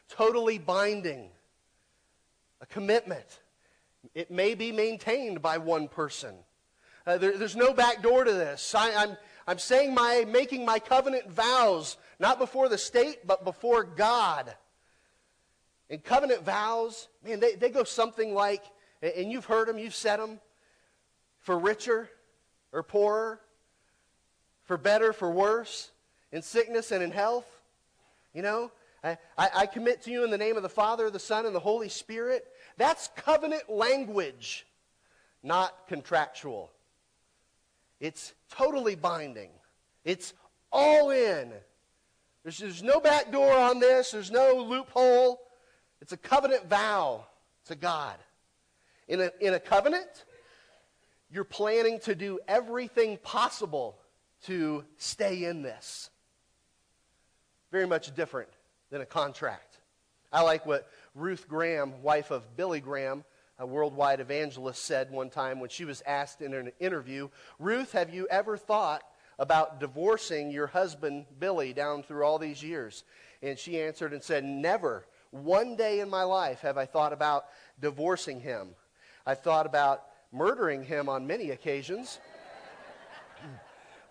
totally 0.09 0.57
binding 0.57 1.29
a 2.61 2.65
commitment. 2.65 3.39
It 4.13 4.31
may 4.31 4.55
be 4.55 4.71
maintained 4.71 5.41
by 5.41 5.57
one 5.57 5.87
person. 5.87 6.35
Uh, 7.05 7.17
there, 7.17 7.37
there's 7.37 7.55
no 7.55 7.73
back 7.73 8.01
door 8.01 8.23
to 8.23 8.33
this. 8.33 8.75
I, 8.75 8.93
I'm, 8.95 9.17
I'm 9.47 9.59
saying 9.59 9.93
my, 9.93 10.25
making 10.27 10.65
my 10.65 10.79
covenant 10.79 11.29
vows, 11.29 11.97
not 12.19 12.37
before 12.37 12.69
the 12.69 12.77
state, 12.77 13.25
but 13.25 13.43
before 13.43 13.83
God. 13.83 14.53
And 15.89 16.03
covenant 16.03 16.43
vows, 16.43 17.07
man, 17.25 17.39
they, 17.39 17.55
they 17.55 17.69
go 17.69 17.83
something 17.83 18.33
like, 18.33 18.63
and 19.01 19.31
you've 19.31 19.45
heard 19.45 19.67
them, 19.67 19.77
you've 19.77 19.95
said 19.95 20.17
them, 20.17 20.39
for 21.39 21.57
richer 21.57 22.09
or 22.71 22.83
poorer, 22.83 23.39
for 24.65 24.77
better, 24.77 25.13
for 25.13 25.31
worse, 25.31 25.91
in 26.31 26.41
sickness 26.41 26.91
and 26.91 27.01
in 27.01 27.11
health. 27.11 27.47
You 28.33 28.43
know, 28.43 28.71
I, 29.03 29.17
I, 29.37 29.65
commit 29.65 30.01
to 30.03 30.11
you 30.11 30.25
in 30.25 30.31
the 30.31 30.37
name 30.37 30.57
of 30.57 30.63
the 30.63 30.69
Father, 30.69 31.09
the 31.09 31.19
Son, 31.19 31.45
and 31.45 31.55
the 31.55 31.59
Holy 31.59 31.87
Spirit. 31.87 32.45
That's 32.77 33.09
covenant 33.15 33.69
language, 33.69 34.65
not 35.41 35.87
contractual. 35.87 36.71
It's 38.01 38.33
totally 38.51 38.95
binding. 38.95 39.51
It's 40.03 40.33
all 40.71 41.11
in. 41.11 41.53
There's, 42.43 42.57
there's 42.57 42.83
no 42.83 42.99
back 42.99 43.31
door 43.31 43.53
on 43.53 43.79
this, 43.79 44.11
there's 44.11 44.31
no 44.31 44.55
loophole. 44.67 45.39
It's 46.01 46.11
a 46.11 46.17
covenant 46.17 46.69
vow 46.69 47.25
to 47.65 47.75
God. 47.75 48.17
In 49.07 49.21
a, 49.21 49.31
in 49.41 49.53
a 49.53 49.59
covenant, 49.59 50.25
you're 51.31 51.43
planning 51.43 51.99
to 52.01 52.15
do 52.15 52.39
everything 52.47 53.17
possible 53.17 53.97
to 54.43 54.83
stay 54.97 55.45
in 55.45 55.61
this. 55.61 56.09
Very 57.71 57.87
much 57.87 58.13
different 58.15 58.49
than 58.89 59.01
a 59.01 59.05
contract. 59.05 59.77
I 60.31 60.41
like 60.41 60.65
what 60.65 60.89
Ruth 61.15 61.47
Graham, 61.47 62.01
wife 62.01 62.31
of 62.31 62.55
Billy 62.55 62.79
Graham, 62.79 63.23
a 63.57 63.65
worldwide 63.65 64.19
evangelist, 64.19 64.83
said 64.85 65.11
one 65.11 65.29
time 65.29 65.59
when 65.59 65.69
she 65.69 65.85
was 65.85 66.01
asked 66.05 66.41
in 66.41 66.53
an 66.53 66.71
interview, 66.79 67.29
Ruth, 67.57 67.91
have 67.91 68.13
you 68.13 68.27
ever 68.29 68.55
thought 68.57 69.03
about 69.37 69.79
divorcing 69.79 70.51
your 70.51 70.67
husband, 70.67 71.25
Billy, 71.39 71.73
down 71.73 72.03
through 72.03 72.23
all 72.23 72.37
these 72.37 72.63
years? 72.63 73.03
And 73.41 73.57
she 73.57 73.81
answered 73.81 74.13
and 74.13 74.23
said, 74.23 74.43
Never. 74.43 75.05
One 75.31 75.75
day 75.75 75.99
in 75.99 76.09
my 76.09 76.23
life 76.23 76.61
have 76.61 76.77
I 76.77 76.85
thought 76.85 77.13
about 77.13 77.45
divorcing 77.79 78.39
him. 78.39 78.69
I 79.25 79.35
thought 79.35 79.65
about 79.65 80.05
murdering 80.31 80.83
him 80.83 81.09
on 81.09 81.27
many 81.27 81.51
occasions, 81.51 82.19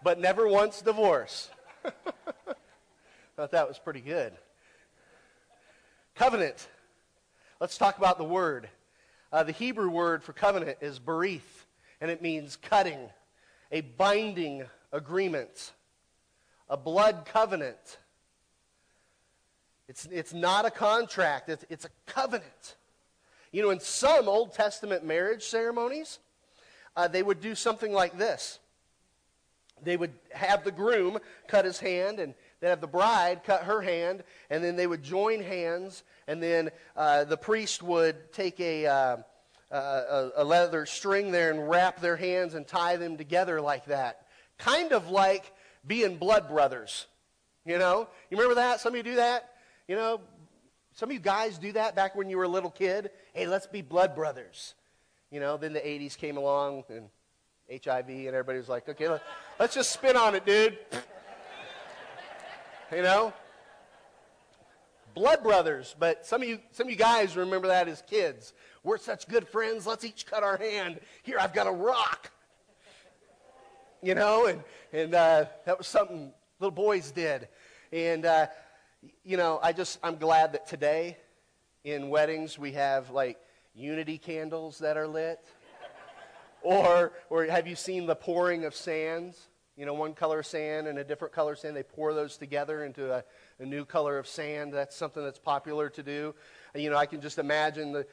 but 0.03 0.21
never 0.21 0.47
once 0.47 0.81
divorce. 0.81 1.51
Thought 3.37 3.53
that 3.53 3.69
was 3.69 3.79
pretty 3.79 4.01
good. 4.01 4.33
Covenant. 6.19 6.67
Let's 7.61 7.79
talk 7.79 7.97
about 7.97 8.19
the 8.19 8.25
word. 8.25 8.69
Uh, 9.33 9.45
the 9.45 9.53
Hebrew 9.53 9.89
word 9.89 10.25
for 10.25 10.33
covenant 10.33 10.79
is 10.81 10.99
berith, 10.99 11.65
and 12.01 12.11
it 12.11 12.21
means 12.21 12.57
cutting, 12.57 12.99
a 13.71 13.83
binding 13.83 14.65
agreement, 14.91 15.71
a 16.69 16.77
blood 16.77 17.25
covenant. 17.25 17.99
It's, 19.87 20.07
it's 20.07 20.35
not 20.35 20.67
a 20.67 20.73
contract, 20.73 21.51
it's, 21.51 21.65
it's 21.71 21.85
a 21.85 21.91
covenant. 22.07 22.75
You 23.53 23.63
know, 23.63 23.71
in 23.71 23.79
some 23.79 24.29
Old 24.29 24.55
Testament 24.55 25.05
marriage 25.05 25.45
ceremonies, 25.45 26.19
uh, 26.97 27.07
they 27.07 27.23
would 27.23 27.41
do 27.41 27.55
something 27.55 27.93
like 27.93 28.19
this. 28.19 28.59
They 29.85 29.97
would 29.97 30.15
have 30.33 30.65
the 30.65 30.73
groom 30.73 31.19
cut 31.47 31.65
his 31.65 31.79
hand, 31.79 32.19
and 32.19 32.35
they'd 32.61 32.69
have 32.69 32.81
the 32.81 32.87
bride 32.87 33.45
cut 33.45 33.65
her 33.65 33.81
hand, 33.81 34.23
and 34.51 34.63
then 34.63 34.77
they 34.77 34.87
would 34.87 35.03
join 35.03 35.41
hands, 35.43 36.03
and 36.27 36.43
then 36.43 36.71
uh, 36.97 37.25
the 37.25 37.37
priest 37.37 37.83
would 37.83 38.33
take 38.33 38.59
a, 38.61 38.87
uh, 38.87 39.17
a, 39.71 40.31
a 40.37 40.45
leather 40.45 40.87
string 40.87 41.31
there 41.31 41.51
and 41.51 41.69
wrap 41.69 42.01
their 42.01 42.17
hands 42.17 42.55
and 42.55 42.67
tie 42.67 42.97
them 42.97 43.17
together 43.17 43.61
like 43.61 43.87
that. 43.87 44.27
Kind 44.59 44.93
of 44.93 45.11
like 45.11 45.53
being 45.87 46.17
blood 46.17 46.49
brothers. 46.49 47.07
You 47.65 47.79
know? 47.79 48.09
You 48.31 48.37
remember 48.37 48.57
that? 48.57 48.81
Some 48.81 48.95
of 48.95 48.97
you 48.97 49.03
do 49.03 49.17
that? 49.17 49.51
You 49.87 49.97
know, 49.97 50.21
some 50.95 51.11
of 51.11 51.13
you 51.13 51.21
guys 51.21 51.59
do 51.59 51.73
that 51.73 51.95
back 51.95 52.17
when 52.17 52.29
you 52.29 52.39
were 52.39 52.45
a 52.45 52.49
little 52.49 52.71
kid. 52.71 53.11
Hey, 53.33 53.47
let's 53.47 53.67
be 53.67 53.83
blood 53.83 54.15
brothers. 54.15 54.75
You 55.31 55.39
know, 55.39 55.57
then 55.57 55.73
the 55.73 55.81
80s 55.81 56.17
came 56.17 56.37
along 56.37 56.85
and 56.89 57.09
HIV, 57.71 58.09
and 58.09 58.29
everybody 58.29 58.59
was 58.59 58.69
like, 58.69 58.89
okay, 58.89 59.09
let, 59.09 59.23
let's 59.61 59.75
just 59.75 59.93
spin 59.93 60.17
on 60.17 60.35
it, 60.35 60.45
dude. 60.45 60.79
You 62.93 63.03
know? 63.03 63.33
Blood 65.15 65.43
brothers, 65.43 65.97
but 65.99 66.27
some 66.27 66.43
of 66.43 66.49
you 66.49 66.61
some 66.71 66.87
of 66.87 66.91
you 66.91 66.97
guys 66.97 67.37
remember 67.37 67.69
that 67.69 67.89
as 67.89 68.03
kids. 68.03 68.53
We're 68.85 68.99
such 68.99 69.27
good 69.27 69.49
friends, 69.49 69.87
let's 69.87 70.05
each 70.05 70.27
cut 70.27 70.43
our 70.43 70.57
hand. 70.57 71.01
Here, 71.23 71.39
I've 71.41 71.53
got 71.53 71.67
a 71.67 71.73
rock. 71.73 72.31
You 74.01 74.15
know, 74.15 74.47
and, 74.47 74.63
and 74.93 75.13
uh, 75.13 75.47
that 75.67 75.77
was 75.77 75.89
something 75.89 76.33
little 76.61 76.71
boys 76.71 77.11
did. 77.11 77.49
And 77.93 78.25
uh, 78.25 78.47
you 79.25 79.37
know, 79.37 79.59
I 79.63 79.73
just, 79.73 79.99
I'm 80.03 80.17
glad 80.17 80.53
that 80.53 80.67
today 80.67 81.17
in 81.85 82.09
weddings 82.11 82.59
we 82.59 82.73
have 82.73 83.11
like 83.11 83.39
unity 83.75 84.19
candles 84.19 84.79
that 84.79 84.97
are 84.97 85.07
lit. 85.07 85.41
or, 86.63 87.13
or 87.31 87.45
have 87.45 87.67
you 87.67 87.77
seen 87.77 88.07
the 88.07 88.17
pouring 88.17 88.65
of 88.65 88.75
sands? 88.75 89.48
You 89.79 89.87
know, 89.87 89.95
one 89.95 90.13
color 90.13 90.43
sand 90.43 90.89
and 90.89 90.99
a 90.99 91.05
different 91.05 91.33
color 91.33 91.55
sand. 91.55 91.77
They 91.77 91.85
pour 91.85 92.13
those 92.13 92.37
together 92.37 92.85
into 92.85 93.15
a, 93.15 93.23
a 93.61 93.65
new 93.65 93.85
color 93.85 94.19
of 94.19 94.27
sand. 94.27 94.75
That's 94.75 94.97
something 94.97 95.23
that's 95.23 95.39
popular 95.39 95.89
to 95.91 96.03
do. 96.03 96.35
You 96.75 96.91
know, 96.91 96.97
I 96.97 97.07
can 97.07 97.21
just 97.21 97.39
imagine 97.39 97.93
the, 97.93 98.05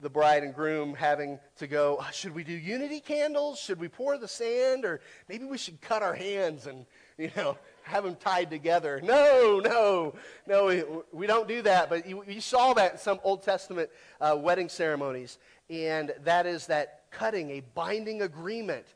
the 0.00 0.10
bride 0.10 0.42
and 0.42 0.52
groom 0.52 0.94
having 0.94 1.38
to 1.58 1.68
go, 1.68 1.98
oh, 2.00 2.08
should 2.12 2.34
we 2.34 2.42
do 2.42 2.52
unity 2.52 2.98
candles? 2.98 3.60
Should 3.60 3.78
we 3.78 3.86
pour 3.86 4.18
the 4.18 4.26
sand? 4.26 4.84
Or 4.84 5.00
maybe 5.28 5.44
we 5.44 5.58
should 5.58 5.80
cut 5.80 6.02
our 6.02 6.14
hands 6.14 6.66
and, 6.66 6.86
you 7.16 7.30
know, 7.36 7.56
have 7.84 8.02
them 8.02 8.16
tied 8.16 8.50
together. 8.50 9.00
No, 9.00 9.60
no, 9.62 10.14
no, 10.48 10.66
we, 10.66 10.82
we 11.12 11.28
don't 11.28 11.46
do 11.46 11.62
that. 11.62 11.88
But 11.88 12.04
you, 12.04 12.24
you, 12.26 12.40
saw 12.40 12.72
that 12.74 12.92
in 12.92 12.98
some 12.98 13.20
Old 13.22 13.44
Testament 13.44 13.90
uh, 14.20 14.36
wedding 14.36 14.68
ceremonies. 14.68 15.38
And 15.68 16.12
that 16.24 16.46
is 16.46 16.66
that 16.66 17.02
cutting, 17.12 17.50
a 17.50 17.60
binding 17.74 18.22
agreement. 18.22 18.86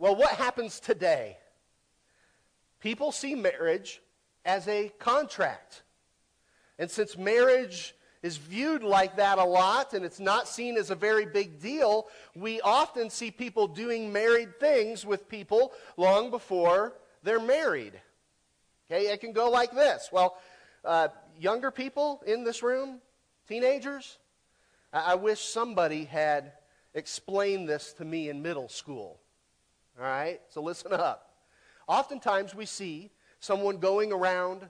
Well, 0.00 0.16
what 0.16 0.30
happens 0.30 0.80
today? 0.80 1.36
People 2.80 3.12
see 3.12 3.34
marriage 3.34 4.00
as 4.46 4.66
a 4.66 4.88
contract. 4.98 5.82
And 6.78 6.90
since 6.90 7.18
marriage 7.18 7.94
is 8.22 8.38
viewed 8.38 8.82
like 8.82 9.16
that 9.16 9.36
a 9.36 9.44
lot 9.44 9.92
and 9.92 10.02
it's 10.02 10.18
not 10.18 10.48
seen 10.48 10.78
as 10.78 10.88
a 10.88 10.94
very 10.94 11.26
big 11.26 11.60
deal, 11.60 12.08
we 12.34 12.62
often 12.62 13.10
see 13.10 13.30
people 13.30 13.68
doing 13.68 14.10
married 14.10 14.58
things 14.58 15.04
with 15.04 15.28
people 15.28 15.74
long 15.98 16.30
before 16.30 16.94
they're 17.22 17.38
married. 17.38 18.00
Okay, 18.90 19.08
it 19.08 19.20
can 19.20 19.34
go 19.34 19.50
like 19.50 19.72
this. 19.72 20.08
Well, 20.10 20.38
uh, 20.82 21.08
younger 21.38 21.70
people 21.70 22.22
in 22.26 22.42
this 22.42 22.62
room, 22.62 23.02
teenagers, 23.46 24.16
I-, 24.94 25.12
I 25.12 25.14
wish 25.16 25.40
somebody 25.40 26.04
had 26.06 26.52
explained 26.94 27.68
this 27.68 27.92
to 27.98 28.06
me 28.06 28.30
in 28.30 28.40
middle 28.40 28.70
school. 28.70 29.20
All 30.00 30.06
right, 30.06 30.40
so 30.48 30.62
listen 30.62 30.94
up. 30.94 31.34
Oftentimes 31.86 32.54
we 32.54 32.64
see 32.64 33.10
someone 33.38 33.76
going 33.76 34.12
around 34.12 34.62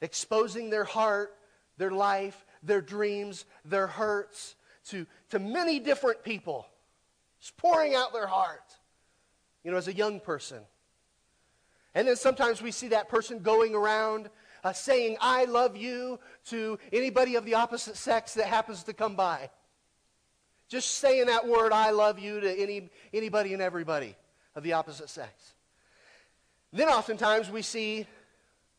exposing 0.00 0.70
their 0.70 0.84
heart, 0.84 1.36
their 1.76 1.90
life, 1.90 2.46
their 2.62 2.80
dreams, 2.80 3.46
their 3.64 3.88
hurts 3.88 4.54
to, 4.90 5.06
to 5.30 5.40
many 5.40 5.80
different 5.80 6.22
people, 6.22 6.68
just 7.40 7.56
pouring 7.56 7.96
out 7.96 8.12
their 8.12 8.28
heart, 8.28 8.76
you 9.64 9.72
know, 9.72 9.76
as 9.76 9.88
a 9.88 9.92
young 9.92 10.20
person. 10.20 10.60
And 11.96 12.06
then 12.06 12.14
sometimes 12.14 12.62
we 12.62 12.70
see 12.70 12.88
that 12.88 13.08
person 13.08 13.40
going 13.40 13.74
around 13.74 14.30
uh, 14.62 14.72
saying, 14.72 15.16
I 15.20 15.46
love 15.46 15.76
you 15.76 16.20
to 16.46 16.78
anybody 16.92 17.34
of 17.34 17.44
the 17.44 17.54
opposite 17.54 17.96
sex 17.96 18.34
that 18.34 18.46
happens 18.46 18.84
to 18.84 18.92
come 18.92 19.16
by. 19.16 19.50
Just 20.68 20.98
saying 20.98 21.26
that 21.26 21.48
word, 21.48 21.72
I 21.72 21.90
love 21.90 22.20
you, 22.20 22.40
to 22.40 22.62
any, 22.62 22.88
anybody 23.12 23.52
and 23.52 23.60
everybody 23.60 24.14
of 24.54 24.62
the 24.62 24.72
opposite 24.72 25.08
sex. 25.08 25.52
Then 26.72 26.88
oftentimes 26.88 27.50
we 27.50 27.62
see 27.62 28.06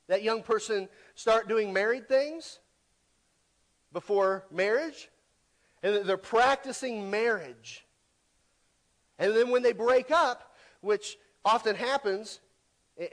that 0.08 0.24
young 0.24 0.44
person 0.44 0.90
start 1.16 1.48
doing 1.48 1.74
married 1.74 2.08
things 2.08 2.60
before 3.94 4.46
marriage, 4.52 5.10
and 5.82 6.06
they're 6.06 6.18
practicing 6.18 7.10
marriage. 7.10 7.86
And 9.18 9.34
then 9.34 9.50
when 9.50 9.64
they 9.64 9.72
break 9.72 10.12
up, 10.12 10.56
which 10.82 11.18
often 11.46 11.76
happens, 11.76 12.42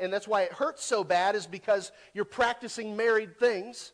and 0.00 0.12
that's 0.12 0.26
why 0.26 0.42
it 0.42 0.52
hurts 0.52 0.84
so 0.84 1.04
bad, 1.04 1.36
is 1.36 1.46
because 1.46 1.92
you're 2.12 2.24
practicing 2.24 2.96
married 2.96 3.38
things. 3.38 3.92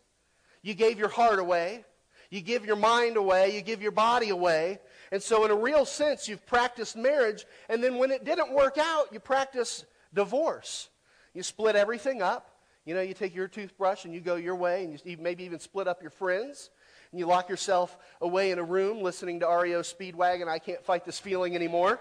You 0.63 0.75
gave 0.75 0.99
your 0.99 1.09
heart 1.09 1.39
away. 1.39 1.85
You 2.31 2.41
give 2.41 2.65
your 2.65 2.77
mind 2.77 3.17
away. 3.17 3.55
You 3.55 3.61
give 3.61 3.83
your 3.83 3.93
body 3.93 4.31
away. 4.31 4.81
And 5.11 5.23
so, 5.23 5.45
in 5.45 5.51
a 5.51 5.57
real 5.57 5.85
sense, 5.85 6.29
you've 6.29 6.45
practiced 6.47 6.97
marriage. 6.97 7.47
And 7.69 7.83
then 7.83 7.97
when 7.97 8.11
it 8.11 8.25
didn't 8.25 8.53
work 8.53 8.77
out, 8.79 9.13
you 9.13 9.21
practice 9.21 9.85
divorce. 10.13 10.89
You 11.35 11.43
split 11.43 11.77
everything 11.77 12.23
up. 12.23 12.51
You 12.85 12.95
know, 12.95 13.01
you 13.01 13.15
take 13.15 13.35
your 13.35 13.49
toothbrush 13.49 14.05
and 14.05 14.15
you 14.15 14.21
go 14.21 14.37
your 14.37 14.57
way, 14.57 14.85
and 14.85 15.01
you 15.05 15.17
maybe 15.19 15.45
even 15.45 15.61
split 15.61 15.89
up 15.89 16.03
your 16.03 16.11
friends. 16.11 16.71
And 17.11 17.19
you 17.19 17.27
lock 17.27 17.49
yourself 17.49 17.97
away 18.21 18.51
in 18.51 18.59
a 18.59 18.63
room 18.63 19.03
listening 19.03 19.41
to 19.41 19.47
REO 19.47 19.81
Speedwagon. 19.81 20.47
I 20.47 20.59
can't 20.59 20.85
fight 20.85 21.07
this 21.07 21.19
feeling 21.19 21.55
anymore. 21.55 21.99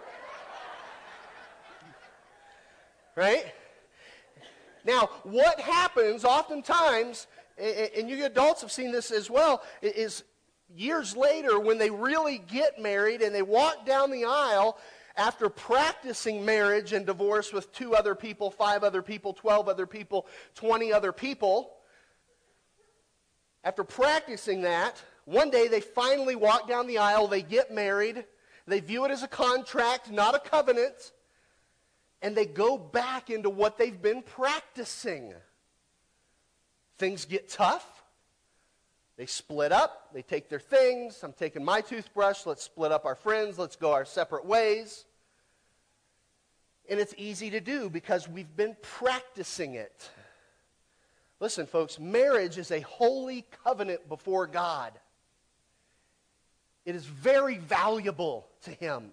right? 3.15 3.45
Now, 4.83 5.09
what 5.23 5.59
happens 5.59 6.25
oftentimes, 6.25 7.27
and 7.57 8.09
you 8.09 8.25
adults 8.25 8.61
have 8.61 8.71
seen 8.71 8.91
this 8.91 9.11
as 9.11 9.29
well, 9.29 9.61
is 9.81 10.23
years 10.75 11.15
later 11.15 11.59
when 11.59 11.77
they 11.77 11.89
really 11.89 12.37
get 12.37 12.81
married 12.81 13.21
and 13.21 13.33
they 13.33 13.41
walk 13.41 13.85
down 13.85 14.11
the 14.11 14.25
aisle 14.25 14.77
after 15.15 15.49
practicing 15.49 16.45
marriage 16.45 16.93
and 16.93 17.05
divorce 17.05 17.51
with 17.51 17.71
two 17.71 17.95
other 17.95 18.13
people, 18.13 18.51
five 18.51 18.83
other 18.83 19.01
people, 19.01 19.33
12 19.33 19.67
other 19.67 19.87
people, 19.87 20.27
20 20.55 20.93
other 20.93 21.11
people, 21.11 21.71
after 23.63 23.83
practicing 23.83 24.61
that, 24.61 25.01
one 25.25 25.49
day 25.49 25.67
they 25.67 25.81
finally 25.81 26.35
walk 26.35 26.67
down 26.67 26.87
the 26.87 26.99
aisle, 26.99 27.27
they 27.27 27.41
get 27.41 27.73
married, 27.73 28.23
they 28.67 28.79
view 28.79 29.05
it 29.05 29.11
as 29.11 29.23
a 29.23 29.27
contract, 29.27 30.11
not 30.11 30.35
a 30.35 30.39
covenant 30.39 31.11
and 32.21 32.35
they 32.35 32.45
go 32.45 32.77
back 32.77 33.29
into 33.29 33.49
what 33.49 33.77
they've 33.77 34.01
been 34.01 34.21
practicing. 34.21 35.33
Things 36.97 37.25
get 37.25 37.49
tough. 37.49 37.96
They 39.17 39.25
split 39.25 39.71
up. 39.71 40.09
They 40.13 40.21
take 40.21 40.47
their 40.47 40.59
things. 40.59 41.23
I'm 41.23 41.33
taking 41.33 41.65
my 41.65 41.81
toothbrush. 41.81 42.45
Let's 42.45 42.63
split 42.63 42.91
up 42.91 43.05
our 43.05 43.15
friends. 43.15 43.57
Let's 43.57 43.75
go 43.75 43.91
our 43.93 44.05
separate 44.05 44.45
ways. 44.45 45.05
And 46.89 46.99
it's 46.99 47.15
easy 47.17 47.49
to 47.49 47.59
do 47.59 47.89
because 47.89 48.29
we've 48.29 48.55
been 48.55 48.77
practicing 48.81 49.73
it. 49.73 50.09
Listen, 51.39 51.65
folks, 51.65 51.99
marriage 51.99 52.57
is 52.57 52.71
a 52.71 52.79
holy 52.81 53.45
covenant 53.63 54.07
before 54.07 54.47
God. 54.47 54.93
it 56.85 56.95
is 56.95 57.05
very 57.05 57.57
valuable 57.57 58.47
to 58.63 58.71
him. 58.71 59.11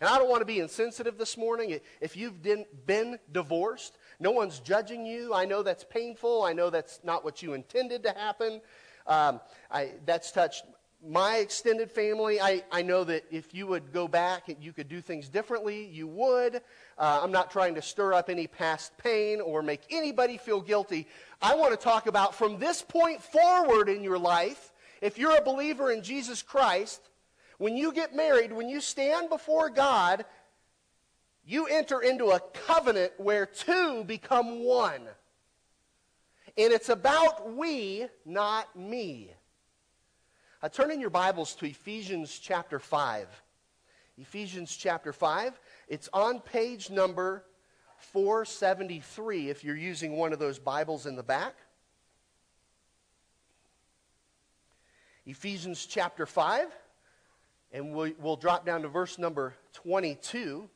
And 0.00 0.08
I 0.08 0.18
don't 0.18 0.30
want 0.30 0.40
to 0.40 0.46
be 0.46 0.60
insensitive 0.60 1.18
this 1.18 1.36
morning. 1.36 1.78
If 2.00 2.16
you've 2.16 2.40
been 2.42 3.18
divorced, 3.30 3.97
no 4.20 4.30
one's 4.30 4.60
judging 4.60 5.06
you. 5.06 5.32
I 5.32 5.44
know 5.44 5.62
that's 5.62 5.84
painful. 5.84 6.42
I 6.42 6.52
know 6.52 6.70
that's 6.70 7.00
not 7.04 7.24
what 7.24 7.42
you 7.42 7.54
intended 7.54 8.02
to 8.02 8.10
happen. 8.10 8.60
Um, 9.06 9.40
I, 9.70 9.92
that's 10.04 10.32
touched 10.32 10.64
my 11.06 11.36
extended 11.36 11.90
family. 11.90 12.40
I, 12.40 12.64
I 12.72 12.82
know 12.82 13.04
that 13.04 13.24
if 13.30 13.54
you 13.54 13.66
would 13.68 13.92
go 13.92 14.08
back 14.08 14.48
and 14.48 14.56
you 14.60 14.72
could 14.72 14.88
do 14.88 15.00
things 15.00 15.28
differently, 15.28 15.86
you 15.86 16.08
would. 16.08 16.56
Uh, 16.98 17.20
I'm 17.22 17.30
not 17.30 17.50
trying 17.50 17.76
to 17.76 17.82
stir 17.82 18.14
up 18.14 18.28
any 18.28 18.48
past 18.48 18.96
pain 18.98 19.40
or 19.40 19.62
make 19.62 19.82
anybody 19.90 20.36
feel 20.36 20.60
guilty. 20.60 21.06
I 21.40 21.54
want 21.54 21.70
to 21.70 21.76
talk 21.76 22.08
about 22.08 22.34
from 22.34 22.58
this 22.58 22.82
point 22.82 23.22
forward 23.22 23.88
in 23.88 24.02
your 24.02 24.18
life, 24.18 24.72
if 25.00 25.18
you're 25.18 25.36
a 25.36 25.42
believer 25.42 25.92
in 25.92 26.02
Jesus 26.02 26.42
Christ, 26.42 27.00
when 27.58 27.76
you 27.76 27.92
get 27.92 28.14
married, 28.14 28.52
when 28.52 28.68
you 28.68 28.80
stand 28.80 29.28
before 29.28 29.70
God, 29.70 30.24
you 31.48 31.66
enter 31.66 32.02
into 32.02 32.26
a 32.26 32.40
covenant 32.66 33.10
where 33.16 33.46
two 33.46 34.04
become 34.04 34.62
one. 34.64 35.00
And 36.58 36.72
it's 36.74 36.90
about 36.90 37.54
we, 37.54 38.06
not 38.26 38.76
me. 38.76 39.32
Uh, 40.62 40.68
turn 40.68 40.90
in 40.90 41.00
your 41.00 41.08
Bibles 41.08 41.54
to 41.54 41.64
Ephesians 41.64 42.38
chapter 42.38 42.78
5. 42.78 43.28
Ephesians 44.18 44.76
chapter 44.76 45.10
5. 45.10 45.58
It's 45.88 46.10
on 46.12 46.40
page 46.40 46.90
number 46.90 47.44
473 47.96 49.48
if 49.48 49.64
you're 49.64 49.74
using 49.74 50.18
one 50.18 50.34
of 50.34 50.38
those 50.38 50.58
Bibles 50.58 51.06
in 51.06 51.16
the 51.16 51.22
back. 51.22 51.54
Ephesians 55.24 55.86
chapter 55.86 56.26
5. 56.26 56.66
And 57.72 57.94
we'll, 57.94 58.12
we'll 58.18 58.36
drop 58.36 58.66
down 58.66 58.82
to 58.82 58.88
verse 58.88 59.16
number 59.18 59.54
22. 59.72 60.68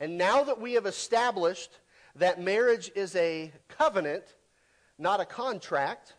And 0.00 0.16
now 0.16 0.44
that 0.44 0.60
we 0.60 0.74
have 0.74 0.86
established 0.86 1.78
that 2.16 2.40
marriage 2.40 2.90
is 2.94 3.14
a 3.16 3.52
covenant, 3.68 4.24
not 4.98 5.20
a 5.20 5.24
contract, 5.24 6.14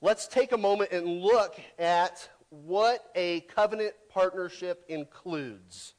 let's 0.00 0.28
take 0.28 0.52
a 0.52 0.58
moment 0.58 0.92
and 0.92 1.20
look 1.20 1.60
at 1.78 2.28
what 2.50 3.10
a 3.14 3.40
covenant 3.42 3.94
partnership 4.08 4.84
includes. 4.88 5.94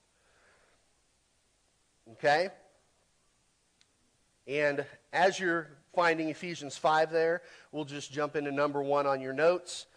Okay? 2.14 2.50
And 4.48 4.86
as 5.12 5.40
you're 5.40 5.68
finding 5.94 6.30
Ephesians 6.30 6.78
5 6.78 7.12
there, 7.12 7.42
we'll 7.72 7.86
just 7.86 8.12
jump 8.12 8.36
into 8.36 8.52
number 8.52 8.82
one 8.82 9.06
on 9.06 9.20
your 9.20 9.34
notes. 9.34 9.88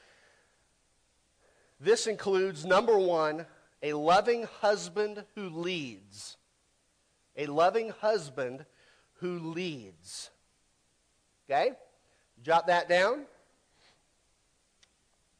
This 1.79 2.07
includes, 2.07 2.65
number 2.65 2.99
one, 2.99 3.47
a 3.83 3.93
loving 3.93 4.45
husband 4.61 5.25
who 5.35 5.49
leads. 5.49 6.37
A 7.37 7.47
loving 7.47 7.91
husband 8.01 8.65
who 9.15 9.39
leads. 9.39 10.31
Okay? 11.49 11.73
Jot 12.43 12.67
that 12.67 12.89
down. 12.89 13.23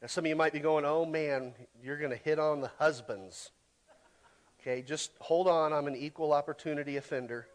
Now, 0.01 0.07
some 0.07 0.25
of 0.25 0.29
you 0.29 0.35
might 0.35 0.53
be 0.53 0.59
going, 0.59 0.83
oh 0.85 1.05
man, 1.05 1.53
you're 1.83 1.97
going 1.97 2.11
to 2.11 2.17
hit 2.17 2.39
on 2.39 2.61
the 2.61 2.71
husbands. 2.79 3.51
Okay, 4.59 4.81
just 4.81 5.11
hold 5.19 5.47
on. 5.47 5.73
I'm 5.73 5.87
an 5.87 5.95
equal 5.95 6.33
opportunity 6.33 6.97
offender. 6.97 7.47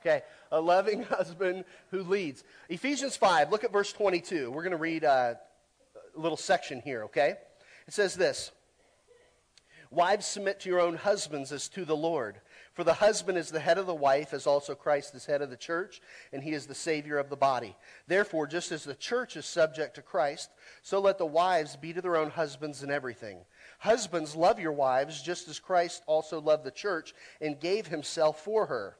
Okay, 0.00 0.22
a 0.50 0.60
loving 0.60 1.02
husband 1.02 1.64
who 1.90 2.02
leads. 2.02 2.42
Ephesians 2.68 3.16
5, 3.16 3.50
look 3.50 3.64
at 3.64 3.72
verse 3.72 3.92
22. 3.92 4.50
We're 4.50 4.62
going 4.62 4.70
to 4.70 4.78
read 4.78 5.04
uh, 5.04 5.34
a 6.16 6.18
little 6.18 6.38
section 6.38 6.80
here, 6.80 7.04
okay? 7.04 7.34
It 7.86 7.92
says 7.92 8.14
this 8.14 8.50
Wives, 9.92 10.24
submit 10.24 10.60
to 10.60 10.68
your 10.68 10.80
own 10.80 10.94
husbands 10.94 11.50
as 11.50 11.68
to 11.70 11.84
the 11.84 11.96
Lord. 11.96 12.40
For 12.74 12.84
the 12.84 12.94
husband 12.94 13.36
is 13.36 13.50
the 13.50 13.58
head 13.58 13.76
of 13.76 13.86
the 13.86 13.94
wife, 13.94 14.32
as 14.32 14.46
also 14.46 14.76
Christ 14.76 15.16
is 15.16 15.26
head 15.26 15.42
of 15.42 15.50
the 15.50 15.56
church, 15.56 16.00
and 16.32 16.44
he 16.44 16.52
is 16.52 16.66
the 16.66 16.76
Savior 16.76 17.18
of 17.18 17.28
the 17.28 17.36
body. 17.36 17.76
Therefore, 18.06 18.46
just 18.46 18.70
as 18.70 18.84
the 18.84 18.94
church 18.94 19.36
is 19.36 19.46
subject 19.46 19.96
to 19.96 20.02
Christ, 20.02 20.50
so 20.82 21.00
let 21.00 21.18
the 21.18 21.26
wives 21.26 21.74
be 21.74 21.92
to 21.92 22.00
their 22.00 22.16
own 22.16 22.30
husbands 22.30 22.84
in 22.84 22.90
everything. 22.92 23.38
Husbands, 23.80 24.36
love 24.36 24.60
your 24.60 24.72
wives, 24.72 25.22
just 25.22 25.48
as 25.48 25.58
Christ 25.58 26.04
also 26.06 26.40
loved 26.40 26.62
the 26.62 26.70
church 26.70 27.12
and 27.40 27.58
gave 27.58 27.88
himself 27.88 28.44
for 28.44 28.66
her, 28.66 28.96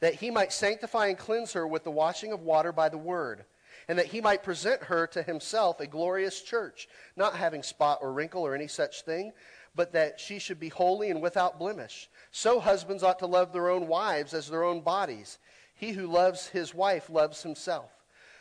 that 0.00 0.14
he 0.14 0.32
might 0.32 0.52
sanctify 0.52 1.06
and 1.06 1.18
cleanse 1.18 1.52
her 1.52 1.68
with 1.68 1.84
the 1.84 1.90
washing 1.92 2.32
of 2.32 2.42
water 2.42 2.72
by 2.72 2.88
the 2.88 2.98
word 2.98 3.44
and 3.88 3.98
that 3.98 4.06
he 4.06 4.20
might 4.20 4.42
present 4.42 4.84
her 4.84 5.06
to 5.08 5.22
himself 5.22 5.80
a 5.80 5.86
glorious 5.86 6.42
church, 6.42 6.88
not 7.16 7.34
having 7.34 7.62
spot 7.62 7.98
or 8.00 8.12
wrinkle 8.12 8.42
or 8.42 8.54
any 8.54 8.68
such 8.68 9.02
thing, 9.02 9.32
but 9.74 9.92
that 9.92 10.20
she 10.20 10.38
should 10.38 10.58
be 10.58 10.68
holy 10.68 11.10
and 11.10 11.22
without 11.22 11.58
blemish. 11.58 12.08
So 12.30 12.60
husbands 12.60 13.02
ought 13.02 13.18
to 13.20 13.26
love 13.26 13.52
their 13.52 13.70
own 13.70 13.86
wives 13.86 14.34
as 14.34 14.48
their 14.48 14.64
own 14.64 14.80
bodies. 14.80 15.38
He 15.74 15.92
who 15.92 16.06
loves 16.06 16.48
his 16.48 16.74
wife 16.74 17.08
loves 17.08 17.42
himself. 17.42 17.90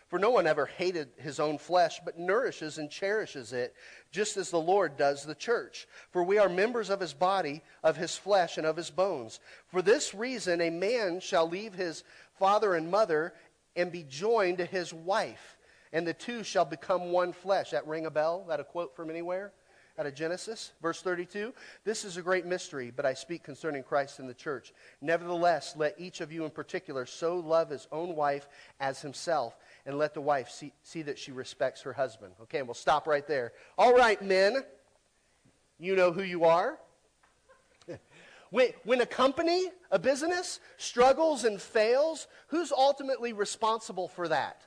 For 0.10 0.18
no 0.18 0.32
one 0.32 0.48
ever 0.48 0.66
hated 0.66 1.10
his 1.18 1.40
own 1.40 1.60
flesh, 1.60 2.02
but 2.04 2.18
nourishes 2.18 2.80
and 2.80 2.90
cherishes 2.90 3.54
it, 3.54 3.76
just 4.12 4.38
as 4.38 4.50
the 4.50 4.60
Lord 4.60 4.98
does 4.98 5.24
the 5.24 5.36
church. 5.36 5.88
For 6.10 6.24
we 6.24 6.40
are 6.40 6.50
members 6.50 6.90
of 6.90 7.00
his 7.00 7.14
body, 7.14 7.62
of 7.84 7.96
his 7.96 8.18
flesh, 8.18 8.58
and 8.58 8.66
of 8.66 8.76
his 8.76 8.90
bones. 8.90 9.40
For 9.68 9.84
this 9.84 10.16
reason, 10.16 10.62
a 10.62 10.72
man 10.72 11.20
shall 11.20 11.48
leave 11.48 11.76
his 11.76 12.04
father 12.40 12.74
and 12.74 12.90
mother 12.90 13.34
and 13.76 13.92
be 13.92 14.02
joined 14.02 14.58
to 14.58 14.66
his 14.66 14.92
wife, 14.92 15.60
and 15.94 16.08
the 16.08 16.14
two 16.16 16.44
shall 16.44 16.66
become 16.66 17.12
one 17.12 17.32
flesh. 17.32 17.70
That 17.70 17.86
ring 17.86 18.08
a 18.08 18.12
bell? 18.12 18.46
That 18.48 18.60
a 18.60 18.64
quote 18.64 18.96
from 18.96 19.12
anywhere? 19.12 19.54
Out 20.00 20.06
of 20.06 20.16
Genesis, 20.16 20.72
verse 20.82 21.02
32. 21.02 21.54
This 21.84 22.06
is 22.06 22.16
a 22.16 22.22
great 22.22 22.46
mystery, 22.46 22.90
but 22.90 23.06
I 23.06 23.14
speak 23.14 23.44
concerning 23.44 23.84
Christ 23.84 24.20
and 24.20 24.30
the 24.30 24.34
church. 24.34 24.72
Nevertheless, 25.02 25.76
let 25.76 26.00
each 26.00 26.22
of 26.22 26.32
you 26.32 26.46
in 26.46 26.52
particular 26.52 27.06
so 27.06 27.36
love 27.36 27.70
his 27.70 27.86
own 27.92 28.16
wife 28.16 28.48
as 28.80 29.02
himself, 29.02 29.58
and 29.86 29.98
let 29.98 30.14
the 30.14 30.22
wife 30.22 30.50
see, 30.50 30.72
see 30.84 31.02
that 31.02 31.20
she 31.20 31.34
respects 31.34 31.82
her 31.82 31.92
husband. 31.92 32.32
Okay, 32.44 32.60
and 32.60 32.68
we'll 32.68 32.76
stop 32.76 33.08
right 33.08 33.28
there. 33.28 33.52
All 33.78 33.94
right, 33.94 34.22
men, 34.22 34.64
you 35.78 35.98
know 35.98 36.14
who 36.14 36.24
you 36.24 36.46
are. 36.46 36.80
When, 38.52 38.70
when 38.84 39.00
a 39.02 39.06
company, 39.06 39.68
a 39.92 40.00
business, 40.00 40.60
struggles 40.78 41.44
and 41.44 41.62
fails, 41.62 42.26
who's 42.48 42.72
ultimately 42.72 43.32
responsible 43.32 44.08
for 44.08 44.28
that? 44.28 44.64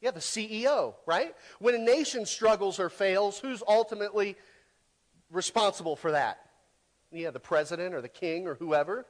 Yeah, 0.00 0.12
the 0.12 0.20
CEO, 0.20 0.94
right? 1.06 1.34
When 1.58 1.74
a 1.74 1.78
nation 1.78 2.24
struggles 2.24 2.78
or 2.78 2.88
fails, 2.88 3.38
who's 3.38 3.62
ultimately 3.66 4.36
responsible 5.30 5.96
for 5.96 6.12
that? 6.12 6.38
Yeah, 7.10 7.30
the 7.30 7.40
president 7.40 7.94
or 7.94 8.00
the 8.00 8.08
king 8.08 8.46
or 8.46 8.54
whoever 8.54 9.06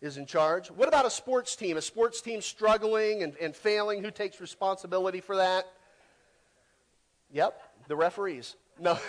is 0.00 0.16
in 0.16 0.26
charge. 0.26 0.70
What 0.70 0.88
about 0.88 1.06
a 1.06 1.10
sports 1.10 1.54
team? 1.54 1.76
A 1.76 1.82
sports 1.82 2.20
team 2.20 2.40
struggling 2.40 3.22
and, 3.22 3.36
and 3.40 3.54
failing, 3.54 4.02
who 4.02 4.10
takes 4.10 4.40
responsibility 4.40 5.20
for 5.20 5.36
that? 5.36 5.66
Yep, 7.30 7.62
the 7.86 7.96
referees. 7.96 8.56
No. 8.80 8.98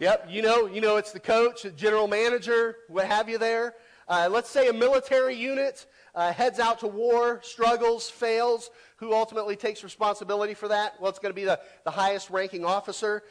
Yep, 0.00 0.28
you 0.30 0.42
know, 0.42 0.66
you 0.66 0.80
know 0.80 0.96
it's 0.96 1.10
the 1.10 1.18
coach, 1.18 1.62
the 1.62 1.70
general 1.70 2.06
manager, 2.06 2.76
what 2.86 3.06
have 3.06 3.28
you 3.28 3.36
there. 3.36 3.74
Uh, 4.06 4.28
let's 4.30 4.48
say 4.48 4.68
a 4.68 4.72
military 4.72 5.34
unit 5.34 5.86
uh, 6.18 6.32
heads 6.32 6.58
out 6.58 6.80
to 6.80 6.88
war, 6.88 7.38
struggles, 7.44 8.10
fails. 8.10 8.72
Who 8.96 9.14
ultimately 9.14 9.54
takes 9.54 9.84
responsibility 9.84 10.52
for 10.52 10.66
that? 10.66 11.00
Well, 11.00 11.08
it's 11.08 11.20
going 11.20 11.30
to 11.30 11.40
be 11.40 11.44
the, 11.44 11.60
the 11.84 11.92
highest 11.92 12.28
ranking 12.28 12.64
officer. 12.64 13.22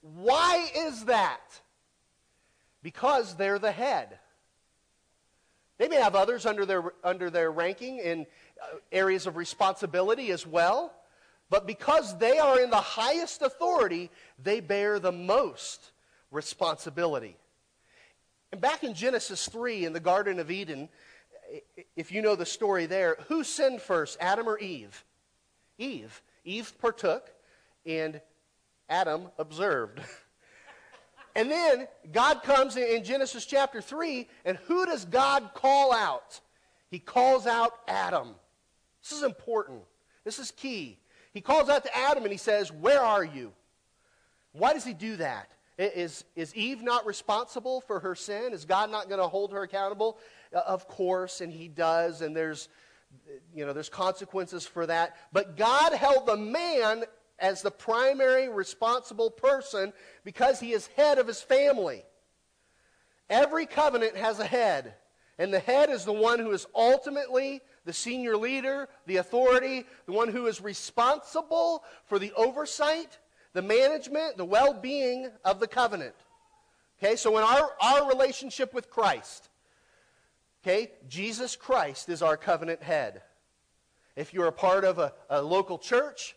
Why 0.00 0.70
is 0.76 1.06
that? 1.06 1.40
Because 2.84 3.34
they're 3.34 3.58
the 3.58 3.72
head. 3.72 4.20
They 5.78 5.88
may 5.88 5.96
have 5.96 6.14
others 6.14 6.46
under 6.46 6.64
their, 6.64 6.84
under 7.02 7.30
their 7.30 7.50
ranking 7.50 7.98
in 7.98 8.26
uh, 8.62 8.76
areas 8.92 9.26
of 9.26 9.34
responsibility 9.36 10.30
as 10.30 10.46
well, 10.46 10.94
but 11.50 11.66
because 11.66 12.16
they 12.18 12.38
are 12.38 12.60
in 12.60 12.70
the 12.70 12.76
highest 12.76 13.42
authority, 13.42 14.08
they 14.40 14.60
bear 14.60 15.00
the 15.00 15.10
most 15.10 15.90
responsibility. 16.30 17.36
And 18.52 18.60
back 18.60 18.84
in 18.84 18.94
Genesis 18.94 19.48
3 19.48 19.84
in 19.84 19.92
the 19.92 20.00
Garden 20.00 20.38
of 20.38 20.52
Eden, 20.52 20.88
if 21.96 22.12
you 22.12 22.22
know 22.22 22.36
the 22.36 22.46
story 22.46 22.86
there, 22.86 23.16
who 23.28 23.44
sinned 23.44 23.80
first, 23.80 24.16
Adam 24.20 24.48
or 24.48 24.58
Eve? 24.58 25.04
Eve. 25.78 26.22
Eve 26.44 26.72
partook, 26.80 27.30
and 27.84 28.20
Adam 28.88 29.28
observed. 29.38 30.00
and 31.36 31.50
then 31.50 31.88
God 32.12 32.42
comes 32.42 32.76
in 32.76 33.04
Genesis 33.04 33.46
chapter 33.46 33.80
3, 33.80 34.28
and 34.44 34.56
who 34.66 34.86
does 34.86 35.04
God 35.04 35.50
call 35.54 35.92
out? 35.92 36.40
He 36.90 36.98
calls 36.98 37.46
out 37.46 37.72
Adam. 37.88 38.34
This 39.02 39.18
is 39.18 39.24
important. 39.24 39.82
This 40.24 40.38
is 40.38 40.50
key. 40.50 40.98
He 41.32 41.40
calls 41.40 41.68
out 41.68 41.84
to 41.84 41.96
Adam 41.96 42.22
and 42.22 42.32
he 42.32 42.38
says, 42.38 42.72
Where 42.72 43.00
are 43.00 43.24
you? 43.24 43.52
Why 44.52 44.72
does 44.72 44.84
he 44.84 44.94
do 44.94 45.16
that? 45.16 45.50
Is, 45.78 46.24
is 46.34 46.54
Eve 46.56 46.82
not 46.82 47.04
responsible 47.04 47.82
for 47.82 48.00
her 48.00 48.14
sin? 48.14 48.54
Is 48.54 48.64
God 48.64 48.90
not 48.90 49.10
going 49.10 49.20
to 49.20 49.28
hold 49.28 49.52
her 49.52 49.62
accountable? 49.62 50.16
Uh, 50.54 50.60
of 50.66 50.88
course, 50.88 51.40
and 51.40 51.52
he 51.52 51.68
does, 51.68 52.20
and 52.20 52.36
there's, 52.36 52.68
you 53.54 53.66
know, 53.66 53.72
there's 53.72 53.88
consequences 53.88 54.66
for 54.66 54.86
that. 54.86 55.16
But 55.32 55.56
God 55.56 55.92
held 55.92 56.26
the 56.26 56.36
man 56.36 57.04
as 57.38 57.62
the 57.62 57.70
primary 57.70 58.48
responsible 58.48 59.30
person 59.30 59.92
because 60.24 60.60
he 60.60 60.72
is 60.72 60.86
head 60.88 61.18
of 61.18 61.26
his 61.26 61.42
family. 61.42 62.04
Every 63.28 63.66
covenant 63.66 64.16
has 64.16 64.38
a 64.38 64.46
head, 64.46 64.94
and 65.38 65.52
the 65.52 65.58
head 65.58 65.90
is 65.90 66.04
the 66.04 66.12
one 66.12 66.38
who 66.38 66.52
is 66.52 66.66
ultimately 66.74 67.60
the 67.84 67.92
senior 67.92 68.36
leader, 68.36 68.88
the 69.06 69.16
authority, 69.16 69.84
the 70.06 70.12
one 70.12 70.28
who 70.28 70.46
is 70.46 70.60
responsible 70.60 71.84
for 72.04 72.18
the 72.18 72.32
oversight, 72.32 73.18
the 73.52 73.62
management, 73.62 74.36
the 74.36 74.44
well 74.44 74.74
being 74.74 75.30
of 75.44 75.60
the 75.60 75.68
covenant. 75.68 76.14
Okay, 77.02 77.16
so 77.16 77.36
in 77.36 77.44
our, 77.44 77.70
our 77.80 78.08
relationship 78.08 78.72
with 78.72 78.90
Christ, 78.90 79.50
okay, 80.66 80.90
Jesus 81.08 81.54
Christ 81.54 82.08
is 82.08 82.22
our 82.22 82.36
covenant 82.36 82.82
head. 82.82 83.22
If 84.16 84.34
you're 84.34 84.48
a 84.48 84.52
part 84.52 84.84
of 84.84 84.98
a, 84.98 85.12
a 85.30 85.40
local 85.40 85.78
church, 85.78 86.34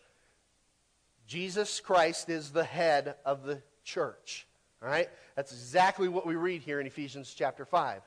Jesus 1.26 1.80
Christ 1.80 2.28
is 2.28 2.50
the 2.50 2.64
head 2.64 3.16
of 3.24 3.42
the 3.42 3.62
church. 3.82 4.46
All 4.82 4.88
right? 4.88 5.08
That's 5.34 5.52
exactly 5.52 6.08
what 6.08 6.26
we 6.26 6.36
read 6.36 6.62
here 6.62 6.80
in 6.80 6.86
Ephesians 6.86 7.34
chapter 7.36 7.64
5. 7.64 8.02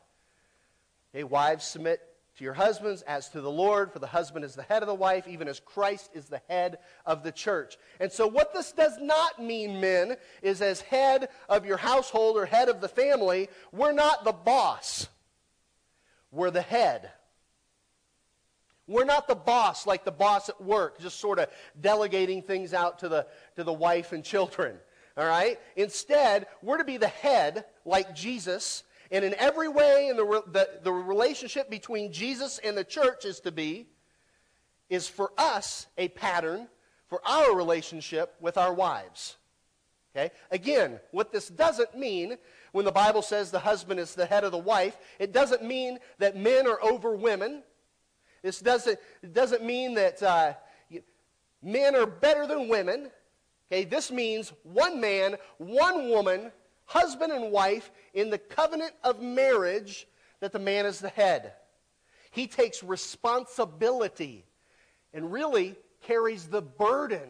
Okay, 1.14 1.24
wives, 1.24 1.66
submit 1.66 2.00
to 2.38 2.44
your 2.44 2.54
husbands 2.54 3.02
as 3.04 3.30
to 3.30 3.42
the 3.42 3.52
Lord, 3.52 3.92
for 3.92 4.00
the 4.00 4.08
husband 4.08 4.46
is 4.46 4.56
the 4.56 4.64
head 4.64 4.82
of 4.82 4.88
the 4.88 4.96
wife, 4.96 5.28
even 5.28 5.48
as 5.48 5.60
Christ 5.60 6.10
is 6.14 6.26
the 6.26 6.42
head 6.48 6.80
of 7.06 7.24
the 7.24 7.32
church. 7.32 7.78
And 8.00 8.12
so, 8.12 8.28
what 8.28 8.54
this 8.54 8.72
does 8.72 8.98
not 9.00 9.44
mean, 9.44 9.80
men, 9.80 10.16
is 10.42 10.62
as 10.62 10.82
head 10.82 11.30
of 11.50 11.66
your 11.66 11.78
household 11.78 12.38
or 12.38 12.46
head 12.46 12.70
of 12.70 12.82
the 12.82 12.88
family, 12.88 13.50
we're 13.72 13.92
not 13.92 14.24
the 14.24 14.32
boss, 14.32 15.08
we're 16.34 16.52
the 16.52 16.62
head. 16.62 17.12
We're 18.88 19.06
not 19.06 19.28
the 19.28 19.36
boss 19.36 19.88
like 19.88 20.04
the 20.04 20.12
boss 20.12 20.50
at 20.50 20.62
work, 20.62 21.00
just 21.00 21.20
sort 21.20 21.40
of 21.40 21.48
delegating 21.80 22.42
things 22.42 22.74
out 22.74 23.00
to 23.00 23.10
the, 23.10 23.28
to 23.56 23.64
the 23.64 23.72
wife 23.72 24.12
and 24.12 24.24
children. 24.24 24.76
All 25.16 25.26
right? 25.26 25.60
Instead, 25.76 26.48
we're 26.62 26.80
to 26.80 26.84
be 26.84 26.98
the 26.98 27.08
head 27.08 27.66
like 27.86 28.14
Jesus. 28.14 28.84
And 29.12 29.24
in 29.24 29.36
every 29.36 29.70
way, 29.70 30.10
in 30.10 30.18
the, 30.18 30.44
the, 30.52 30.70
the 30.84 30.92
relationship 30.92 31.70
between 31.70 32.12
Jesus 32.12 32.60
and 32.64 32.76
the 32.76 32.84
church 32.84 33.24
is 33.24 33.40
to 33.42 33.52
be, 33.52 33.88
is 34.90 35.08
for 35.08 35.32
us 35.38 35.88
a 35.98 36.10
pattern 36.10 36.68
for 37.08 37.22
our 37.26 37.56
relationship 37.56 38.36
with 38.42 38.58
our 38.58 38.74
wives. 38.74 39.38
Okay? 40.16 40.32
Again, 40.52 41.00
what 41.12 41.32
this 41.32 41.48
doesn't 41.48 41.98
mean 41.98 42.38
when 42.74 42.86
the 42.86 42.92
Bible 42.92 43.22
says 43.22 43.52
the 43.52 43.60
husband 43.60 44.00
is 44.00 44.16
the 44.16 44.26
head 44.26 44.44
of 44.44 44.52
the 44.52 44.58
wife, 44.58 44.98
it 45.20 45.32
doesn't 45.32 45.64
mean 45.64 46.00
that 46.18 46.36
men 46.36 46.68
are 46.68 46.84
over 46.84 47.16
women. 47.16 47.62
This 48.42 48.60
doesn't, 48.60 49.00
it 49.22 49.32
doesn't 49.32 49.64
mean 49.64 49.94
that 49.94 50.22
uh, 50.22 50.54
men 51.62 51.96
are 51.96 52.08
better 52.08 52.48
than 52.48 52.68
women. 52.68 53.12
Okay, 53.72 53.86
this 53.86 54.12
means 54.12 54.52
one 54.64 55.00
man, 55.00 55.36
one 55.60 56.10
woman, 56.10 56.52
husband 56.86 57.32
and 57.32 57.52
wife 57.52 57.92
in 58.16 58.32
the 58.32 58.40
covenant 58.40 58.94
of 59.04 59.22
marriage 59.22 60.08
that 60.40 60.52
the 60.52 60.60
man 60.60 60.88
is 60.88 61.00
the 61.00 61.10
head. 61.10 61.54
He 62.32 62.48
takes 62.48 62.84
responsibility 62.84 64.46
and 65.14 65.32
really 65.32 65.76
carries 66.02 66.48
the 66.48 66.64
burden 66.64 67.30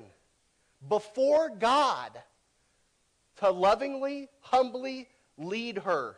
before 0.88 1.50
God 1.50 2.12
to 3.40 3.52
lovingly, 3.52 4.30
humbly 4.40 5.10
lead 5.38 5.80
her. 5.80 6.16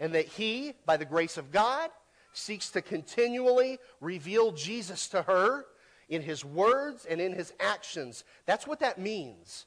And 0.00 0.14
that 0.14 0.26
he, 0.26 0.74
by 0.86 0.96
the 0.96 1.04
grace 1.04 1.36
of 1.36 1.50
God, 1.50 1.90
seeks 2.32 2.70
to 2.70 2.82
continually 2.82 3.78
reveal 4.00 4.52
Jesus 4.52 5.08
to 5.08 5.22
her 5.22 5.66
in 6.08 6.22
his 6.22 6.44
words 6.44 7.04
and 7.04 7.20
in 7.20 7.32
his 7.32 7.52
actions. 7.60 8.24
That's 8.46 8.66
what 8.66 8.80
that 8.80 8.98
means. 8.98 9.66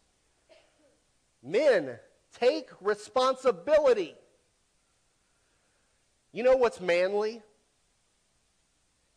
Men, 1.44 1.98
take 2.40 2.70
responsibility. 2.80 4.16
You 6.32 6.44
know 6.44 6.56
what's 6.56 6.80
manly? 6.80 7.42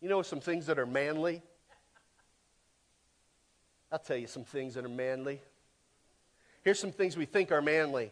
You 0.01 0.09
know 0.09 0.23
some 0.23 0.41
things 0.41 0.67
that 0.67 0.79
are 0.79 0.87
manly? 0.87 1.43
I'll 3.93 3.99
tell 3.99 4.17
you 4.17 4.27
some 4.27 4.45
things 4.45 4.75
that 4.75 4.85
are 4.85 4.89
manly. 4.89 5.41
Here's 6.63 6.81
some 6.81 6.93
things 6.93 7.17
we 7.17 7.27
think 7.27 7.53
are 7.53 7.63
manly. 7.63 8.11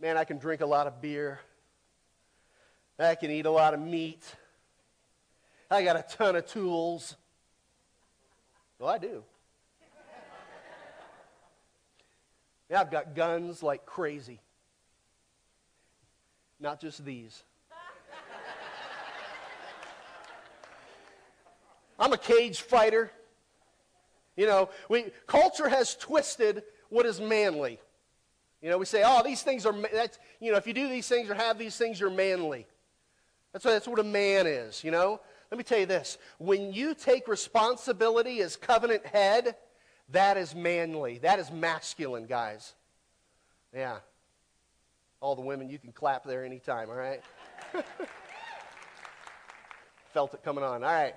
Man, 0.00 0.16
I 0.16 0.24
can 0.24 0.38
drink 0.38 0.60
a 0.60 0.66
lot 0.66 0.86
of 0.86 1.00
beer. 1.00 1.40
I 3.00 3.16
can 3.16 3.30
eat 3.30 3.46
a 3.46 3.50
lot 3.50 3.74
of 3.74 3.80
meat. 3.80 4.22
I 5.70 5.82
got 5.82 5.96
a 5.96 6.02
ton 6.16 6.36
of 6.36 6.46
tools. 6.46 7.16
Well, 8.78 8.88
I 8.88 8.98
do. 8.98 9.24
Yeah, 12.70 12.80
I've 12.80 12.90
got 12.90 13.14
guns 13.14 13.62
like 13.62 13.86
crazy. 13.86 14.40
Not 16.60 16.80
just 16.80 17.04
these. 17.04 17.42
I'm 21.98 22.12
a 22.12 22.18
cage 22.18 22.60
fighter. 22.60 23.10
You 24.36 24.46
know, 24.46 24.70
we, 24.88 25.06
culture 25.26 25.68
has 25.68 25.96
twisted 25.96 26.62
what 26.88 27.06
is 27.06 27.20
manly. 27.20 27.80
You 28.62 28.70
know, 28.70 28.78
we 28.78 28.86
say, 28.86 29.02
oh, 29.04 29.22
these 29.24 29.42
things 29.42 29.64
are, 29.66 29.74
that's, 29.92 30.18
you 30.40 30.50
know, 30.50 30.58
if 30.58 30.66
you 30.66 30.72
do 30.72 30.88
these 30.88 31.08
things 31.08 31.30
or 31.30 31.34
have 31.34 31.58
these 31.58 31.76
things, 31.76 32.00
you're 32.00 32.10
manly. 32.10 32.66
That's 33.52 33.64
what, 33.64 33.72
that's 33.72 33.88
what 33.88 34.00
a 34.00 34.04
man 34.04 34.46
is, 34.46 34.82
you 34.82 34.90
know? 34.90 35.20
Let 35.50 35.58
me 35.58 35.64
tell 35.64 35.78
you 35.78 35.86
this. 35.86 36.18
When 36.38 36.72
you 36.72 36.94
take 36.94 37.28
responsibility 37.28 38.40
as 38.40 38.56
covenant 38.56 39.06
head, 39.06 39.56
that 40.10 40.36
is 40.36 40.54
manly. 40.54 41.18
That 41.18 41.38
is 41.38 41.50
masculine, 41.50 42.26
guys. 42.26 42.74
Yeah. 43.74 43.98
All 45.20 45.34
the 45.34 45.42
women, 45.42 45.68
you 45.68 45.78
can 45.78 45.92
clap 45.92 46.24
there 46.24 46.44
anytime, 46.44 46.90
all 46.90 46.96
right? 46.96 47.22
Felt 50.12 50.34
it 50.34 50.42
coming 50.42 50.64
on. 50.64 50.82
All 50.82 50.90
right. 50.90 51.14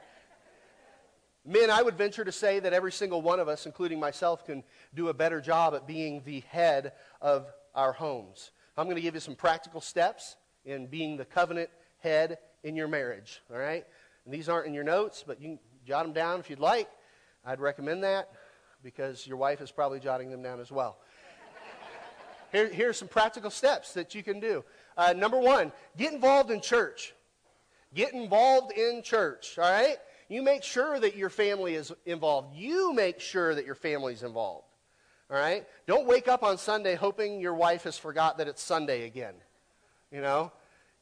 Men, 1.43 1.71
I 1.71 1.81
would 1.81 1.97
venture 1.97 2.23
to 2.23 2.31
say 2.31 2.59
that 2.59 2.71
every 2.71 2.91
single 2.91 3.21
one 3.21 3.39
of 3.39 3.47
us, 3.47 3.65
including 3.65 3.99
myself, 3.99 4.45
can 4.45 4.63
do 4.93 5.09
a 5.09 5.13
better 5.13 5.41
job 5.41 5.73
at 5.73 5.87
being 5.87 6.21
the 6.23 6.41
head 6.41 6.93
of 7.21 7.47
our 7.75 7.93
homes. 7.93 8.51
I'm 8.77 8.85
going 8.85 8.95
to 8.95 9.01
give 9.01 9.13
you 9.13 9.19
some 9.19 9.35
practical 9.35 9.81
steps 9.81 10.35
in 10.65 10.87
being 10.87 11.17
the 11.17 11.25
covenant 11.25 11.69
head 11.99 12.39
in 12.63 12.75
your 12.75 12.87
marriage. 12.87 13.41
All 13.51 13.57
right? 13.57 13.85
And 14.25 14.33
these 14.33 14.49
aren't 14.49 14.67
in 14.67 14.73
your 14.73 14.83
notes, 14.83 15.23
but 15.25 15.41
you 15.41 15.49
can 15.49 15.59
jot 15.85 16.05
them 16.05 16.13
down 16.13 16.39
if 16.39 16.49
you'd 16.49 16.59
like. 16.59 16.89
I'd 17.45 17.59
recommend 17.59 18.03
that 18.03 18.29
because 18.83 19.25
your 19.25 19.37
wife 19.37 19.61
is 19.61 19.71
probably 19.71 19.99
jotting 19.99 20.29
them 20.29 20.41
down 20.41 20.59
as 20.59 20.71
well. 20.71 20.97
Here, 22.51 22.67
here's 22.67 22.97
some 22.97 23.07
practical 23.07 23.49
steps 23.49 23.93
that 23.93 24.13
you 24.13 24.23
can 24.23 24.39
do. 24.39 24.63
Uh, 24.97 25.13
number 25.13 25.39
one, 25.39 25.71
get 25.97 26.13
involved 26.13 26.51
in 26.51 26.61
church. 26.61 27.13
Get 27.93 28.13
involved 28.13 28.71
in 28.71 29.01
church, 29.03 29.57
all 29.57 29.69
right? 29.69 29.97
You 30.29 30.41
make 30.41 30.63
sure 30.63 30.99
that 30.99 31.17
your 31.17 31.29
family 31.29 31.75
is 31.75 31.91
involved. 32.05 32.55
You 32.55 32.93
make 32.93 33.19
sure 33.19 33.53
that 33.53 33.65
your 33.65 33.75
family's 33.75 34.23
involved, 34.23 34.65
all 35.31 35.37
right? 35.37 35.65
Don't 35.87 36.05
wake 36.05 36.27
up 36.27 36.43
on 36.43 36.57
Sunday 36.57 36.95
hoping 36.95 37.39
your 37.39 37.55
wife 37.55 37.83
has 37.85 37.97
forgot 37.97 38.37
that 38.37 38.47
it's 38.47 38.61
Sunday 38.61 39.05
again, 39.05 39.35
you 40.11 40.21
know? 40.21 40.51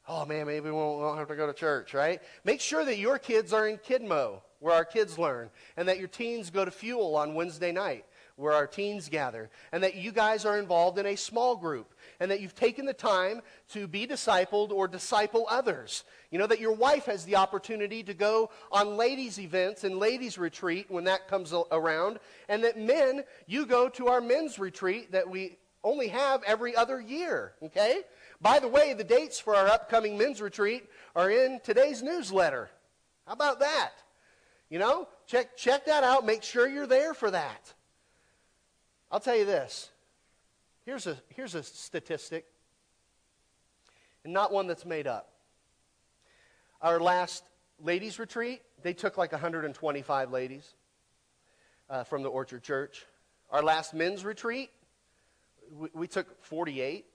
oh 0.09 0.25
man, 0.25 0.47
maybe 0.47 0.65
we 0.65 0.71
won't, 0.71 1.17
have 1.17 1.27
to 1.27 1.35
go 1.35 1.47
to 1.47 1.53
church, 1.53 1.93
right? 1.93 2.21
Make 2.43 2.59
sure 2.59 2.83
that 2.83 2.97
your 2.97 3.19
kids 3.19 3.53
are 3.53 3.67
in 3.67 3.77
Kidmo, 3.77 4.41
where 4.59 4.73
our 4.73 4.83
kids 4.83 5.19
learn, 5.19 5.51
and 5.77 5.87
that 5.87 5.99
your 5.99 6.07
teens 6.07 6.49
go 6.49 6.65
to 6.65 6.71
Fuel 6.71 7.15
on 7.15 7.35
Wednesday 7.35 7.71
night, 7.71 8.05
where 8.35 8.53
our 8.53 8.67
teens 8.67 9.07
gather, 9.07 9.49
and 9.71 9.83
that 9.83 9.95
you 9.95 10.11
guys 10.11 10.45
are 10.45 10.57
involved 10.57 10.97
in 10.97 11.05
a 11.05 11.15
small 11.15 11.55
group, 11.55 11.93
and 12.19 12.29
that 12.29 12.41
you've 12.41 12.55
taken 12.55 12.85
the 12.85 12.93
time 12.93 13.41
to 13.69 13.87
be 13.87 14.05
discipled 14.05 14.71
or 14.71 14.87
disciple 14.87 15.47
others. 15.49 16.03
You 16.31 16.39
know, 16.39 16.47
that 16.47 16.59
your 16.59 16.73
wife 16.73 17.05
has 17.05 17.25
the 17.25 17.37
opportunity 17.37 18.03
to 18.03 18.13
go 18.13 18.49
on 18.71 18.97
ladies' 18.97 19.39
events 19.39 19.83
and 19.83 19.97
ladies' 19.97 20.37
retreat 20.37 20.87
when 20.89 21.05
that 21.05 21.27
comes 21.27 21.53
around, 21.71 22.19
and 22.47 22.63
that 22.63 22.77
men, 22.77 23.23
you 23.47 23.65
go 23.65 23.89
to 23.89 24.07
our 24.07 24.21
men's 24.21 24.59
retreat 24.59 25.11
that 25.11 25.29
we 25.29 25.57
only 25.83 26.09
have 26.09 26.43
every 26.43 26.75
other 26.75 26.99
year, 26.99 27.53
okay? 27.63 28.01
By 28.41 28.59
the 28.59 28.67
way, 28.67 28.93
the 28.93 29.03
dates 29.03 29.39
for 29.39 29.55
our 29.55 29.67
upcoming 29.67 30.17
men's 30.17 30.41
retreat 30.41 30.89
are 31.15 31.29
in 31.29 31.59
today's 31.63 32.01
newsletter. 32.01 32.69
How 33.25 33.33
about 33.33 33.59
that? 33.59 33.91
You 34.69 34.79
know, 34.79 35.07
check, 35.25 35.55
check 35.57 35.85
that 35.85 36.03
out. 36.03 36.25
Make 36.25 36.43
sure 36.43 36.67
you're 36.67 36.87
there 36.87 37.13
for 37.13 37.31
that. 37.31 37.73
I'll 39.11 39.19
tell 39.19 39.35
you 39.35 39.45
this. 39.45 39.89
Here's 40.89 41.05
a, 41.05 41.15
here's 41.35 41.53
a 41.53 41.61
statistic, 41.61 42.47
and 44.23 44.33
not 44.33 44.51
one 44.51 44.65
that's 44.65 44.87
made 44.87 45.05
up. 45.05 45.29
Our 46.81 46.99
last 46.99 47.43
ladies' 47.79 48.17
retreat, 48.17 48.63
they 48.81 48.93
took 48.93 49.15
like 49.15 49.31
125 49.31 50.31
ladies 50.31 50.67
uh, 51.91 52.05
from 52.05 52.23
the 52.23 52.29
Orchard 52.29 52.63
Church. 52.63 53.05
Our 53.51 53.61
last 53.61 53.93
men's 53.93 54.25
retreat, 54.25 54.71
we, 55.71 55.89
we 55.93 56.07
took 56.07 56.43
48. 56.43 57.05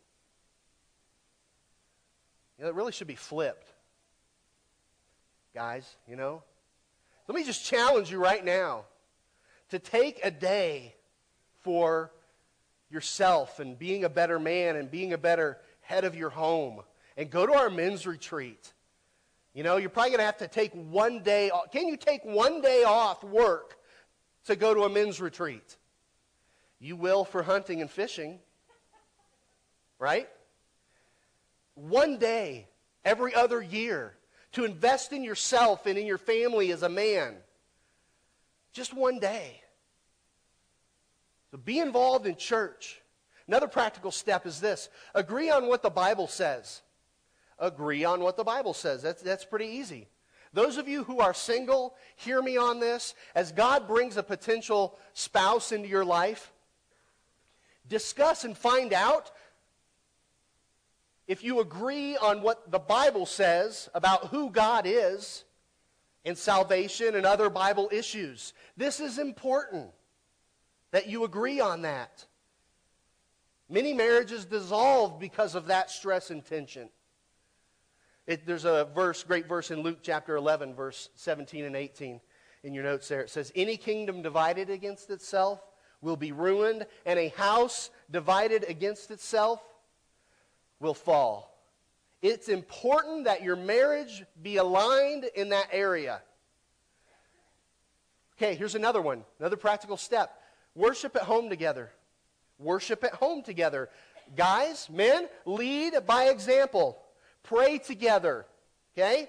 You 2.57 2.63
know, 2.63 2.71
it 2.71 2.77
really 2.77 2.93
should 2.93 3.09
be 3.09 3.17
flipped. 3.17 3.67
Guys, 5.53 5.97
you 6.09 6.15
know? 6.15 6.45
let 7.27 7.35
me 7.35 7.43
just 7.43 7.65
challenge 7.65 8.09
you 8.09 8.19
right 8.19 8.45
now 8.45 8.85
to 9.71 9.81
take 9.81 10.21
a 10.23 10.31
day 10.31 10.95
for 11.63 12.13
yourself 12.91 13.59
and 13.61 13.79
being 13.79 14.05
a 14.05 14.09
better 14.09 14.39
man 14.39 14.77
and 14.77 14.91
being 14.91 15.13
a 15.13 15.19
better 15.19 15.59
head 15.81 16.05
of 16.05 16.15
your 16.15 16.31
home 16.31 16.81
and 17.17 17.31
go 17.31 17.47
to 17.47 17.53
our 17.53 17.71
men's 17.71 18.07
retreat. 18.07 18.73
You 19.53 19.63
know, 19.63 19.77
you're 19.77 19.91
probably 19.91 20.11
going 20.11 20.19
to 20.19 20.27
have 20.27 20.39
to 20.39 20.49
take 20.49 20.73
one 20.73 21.23
day 21.23 21.51
off. 21.51 21.71
Can 21.71 21.87
you 21.87 21.97
take 21.97 22.25
one 22.25 22.61
day 22.61 22.83
off 22.85 23.23
work 23.23 23.77
to 24.47 24.57
go 24.57 24.75
to 24.75 24.83
a 24.83 24.89
men's 24.89 25.21
retreat? 25.21 25.77
You 26.81 26.97
will 26.97 27.25
for 27.25 27.43
hunting 27.43 27.81
and 27.81 27.91
fishing, 27.91 28.41
right? 29.99 30.29
One 31.75 32.19
day 32.19 32.69
every 33.05 33.35
other 33.35 33.63
year 33.63 34.17
to 34.53 34.65
invest 34.65 35.13
in 35.13 35.23
yourself 35.25 35.87
and 35.87 35.99
in 35.99 36.07
your 36.07 36.19
family 36.19 36.71
as 36.73 36.83
a 36.83 36.89
man. 36.89 37.37
Just 38.73 38.93
one 38.93 39.19
day. 39.19 39.61
Be 41.59 41.79
involved 41.79 42.27
in 42.27 42.37
church. 42.37 43.01
Another 43.47 43.69
practical 43.69 44.11
step 44.11 44.47
is 44.47 44.61
this 44.61 44.89
agree 45.15 45.51
on 45.51 45.67
what 45.67 45.83
the 45.83 45.91
Bible 45.91 46.27
says. 46.27 46.83
Agree 47.59 48.05
on 48.05 48.21
what 48.21 48.37
the 48.37 48.45
Bible 48.45 48.75
says. 48.75 49.03
That's, 49.03 49.23
that's 49.23 49.45
pretty 49.45 49.67
easy. 49.67 50.09
Those 50.53 50.77
of 50.77 50.89
you 50.89 51.05
who 51.05 51.21
are 51.21 51.35
single, 51.35 51.95
hear 52.17 52.41
me 52.41 52.57
on 52.57 52.81
this. 52.81 53.15
As 53.35 53.53
God 53.53 53.87
brings 53.87 54.17
a 54.17 54.23
potential 54.23 54.97
spouse 55.13 55.73
into 55.73 55.89
your 55.89 56.05
life, 56.05 56.53
discuss 57.89 58.45
and 58.45 58.57
find 58.57 58.93
out 58.93 59.31
if 61.27 61.43
you 61.43 61.61
agree 61.61 62.17
on 62.17 62.43
what 62.43 62.71
the 62.71 62.79
Bible 62.79 63.27
says 63.27 63.89
about 63.95 64.27
who 64.29 64.51
God 64.51 64.85
is 64.87 65.45
and 66.25 66.37
salvation 66.37 67.15
and 67.15 67.27
other 67.27 67.51
Bible 67.51 67.89
issues. 67.93 68.53
This 68.77 69.01
is 69.01 69.19
important 69.19 69.91
that 70.95 71.09
you 71.09 71.25
agree 71.25 71.59
on 71.59 71.83
that. 71.83 72.25
Many 73.69 73.93
marriages 73.93 74.45
dissolve 74.45 75.19
because 75.19 75.57
of 75.57 75.67
that 75.67 75.91
stress 75.91 76.31
and 76.31 76.47
tension. 76.47 76.89
It, 78.29 78.47
there's 78.47 78.65
a 78.65 78.89
verse, 78.95 79.25
great 79.25 79.49
verse 79.49 79.73
in 79.73 79.83
Luke 79.83 79.99
chapter 80.03 80.37
11, 80.37 80.73
verse 80.77 81.09
17 81.17 81.65
and 81.65 81.75
18 81.75 82.21
in 82.63 82.75
your 82.75 82.85
notes 82.85 83.09
there. 83.09 83.23
It 83.23 83.31
says, 83.31 83.51
Any 83.57 83.77
kingdom 83.77 84.23
divided 84.23 84.71
against 84.71 85.11
itself 85.11 85.61
will 86.01 86.15
be 86.15 86.31
ruined, 86.31 86.87
and 87.05 87.19
a 87.19 87.31
house 87.31 87.91
divided 88.09 88.65
against 88.69 89.11
itself 89.11 89.61
will 90.79 90.95
fall. 90.95 91.59
It's 92.23 92.49
important 92.49 93.25
that 93.25 93.43
your 93.43 93.57
marriage 93.57 94.23
be 94.41 94.59
aligned 94.59 95.25
in 95.35 95.49
that 95.49 95.67
area. 95.73 96.23
Okay, 98.39 98.55
here's 98.55 98.77
another 98.77 99.03
one, 99.03 99.25
another 99.41 99.57
practical 99.57 99.97
step. 99.97 100.41
Worship 100.75 101.17
at 101.17 101.23
home 101.23 101.49
together. 101.49 101.91
Worship 102.59 103.05
at 103.05 103.15
home 103.15 103.43
together. 103.43 103.91
Guys, 104.37 104.89
men, 104.91 105.29
lead 105.45 105.95
by 106.07 106.25
example. 106.25 106.99
Pray 107.43 107.79
together. 107.79 108.47
Okay? 108.97 109.29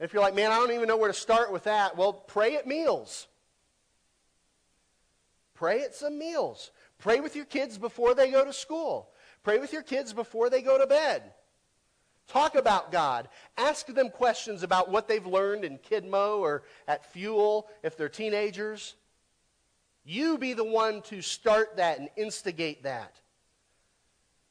If 0.00 0.12
you're 0.12 0.22
like, 0.22 0.34
man, 0.34 0.50
I 0.50 0.56
don't 0.56 0.72
even 0.72 0.88
know 0.88 0.96
where 0.96 1.08
to 1.08 1.14
start 1.14 1.52
with 1.52 1.64
that, 1.64 1.96
well, 1.96 2.12
pray 2.12 2.56
at 2.56 2.66
meals. 2.66 3.28
Pray 5.54 5.82
at 5.82 5.94
some 5.94 6.18
meals. 6.18 6.72
Pray 6.98 7.20
with 7.20 7.36
your 7.36 7.44
kids 7.44 7.78
before 7.78 8.14
they 8.14 8.30
go 8.30 8.44
to 8.44 8.52
school. 8.52 9.10
Pray 9.42 9.58
with 9.58 9.72
your 9.72 9.82
kids 9.82 10.12
before 10.12 10.50
they 10.50 10.62
go 10.62 10.78
to 10.78 10.86
bed. 10.86 11.22
Talk 12.26 12.54
about 12.54 12.90
God. 12.90 13.28
Ask 13.56 13.86
them 13.86 14.08
questions 14.08 14.62
about 14.62 14.90
what 14.90 15.06
they've 15.06 15.26
learned 15.26 15.64
in 15.64 15.78
Kidmo 15.78 16.38
or 16.38 16.62
at 16.88 17.12
Fuel 17.12 17.68
if 17.82 17.96
they're 17.96 18.08
teenagers. 18.08 18.94
You 20.04 20.38
be 20.38 20.52
the 20.52 20.64
one 20.64 21.02
to 21.02 21.22
start 21.22 21.76
that 21.76 21.98
and 21.98 22.08
instigate 22.16 22.82
that. 22.82 23.14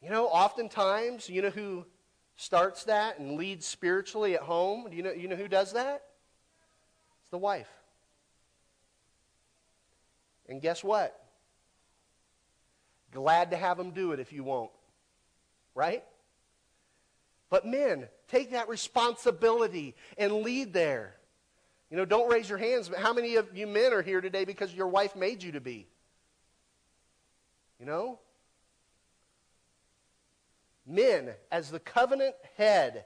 You 0.01 0.09
know, 0.09 0.25
oftentimes, 0.25 1.29
you 1.29 1.41
know 1.41 1.49
who 1.49 1.85
starts 2.35 2.85
that 2.85 3.19
and 3.19 3.37
leads 3.37 3.65
spiritually 3.65 4.35
at 4.35 4.41
home? 4.41 4.89
Do 4.89 4.97
you 4.97 5.03
know, 5.03 5.11
you 5.11 5.27
know 5.27 5.35
who 5.35 5.47
does 5.47 5.73
that? 5.73 6.03
It's 7.21 7.29
the 7.29 7.37
wife. 7.37 7.69
And 10.49 10.61
guess 10.61 10.83
what? 10.83 11.17
Glad 13.11 13.51
to 13.51 13.57
have 13.57 13.77
them 13.77 13.91
do 13.91 14.11
it 14.11 14.19
if 14.19 14.33
you 14.33 14.43
won't 14.43 14.71
right? 15.75 16.03
But 17.49 17.65
men, 17.65 18.07
take 18.27 18.51
that 18.51 18.69
responsibility 18.69 19.95
and 20.17 20.33
lead 20.41 20.73
there. 20.73 21.15
You 21.93 21.99
know, 21.99 22.05
don't 22.05 22.27
raise 22.27 22.49
your 22.49 22.57
hands, 22.57 22.89
but 22.89 22.97
how 22.97 23.13
many 23.13 23.35
of 23.35 23.55
you 23.55 23.67
men 23.67 23.93
are 23.93 24.01
here 24.01 24.19
today 24.19 24.45
because 24.45 24.73
your 24.73 24.87
wife 24.87 25.15
made 25.15 25.43
you 25.43 25.51
to 25.51 25.61
be? 25.61 25.85
You 27.79 27.85
know? 27.85 28.17
Men, 30.87 31.29
as 31.51 31.69
the 31.69 31.79
covenant 31.79 32.33
head, 32.57 33.05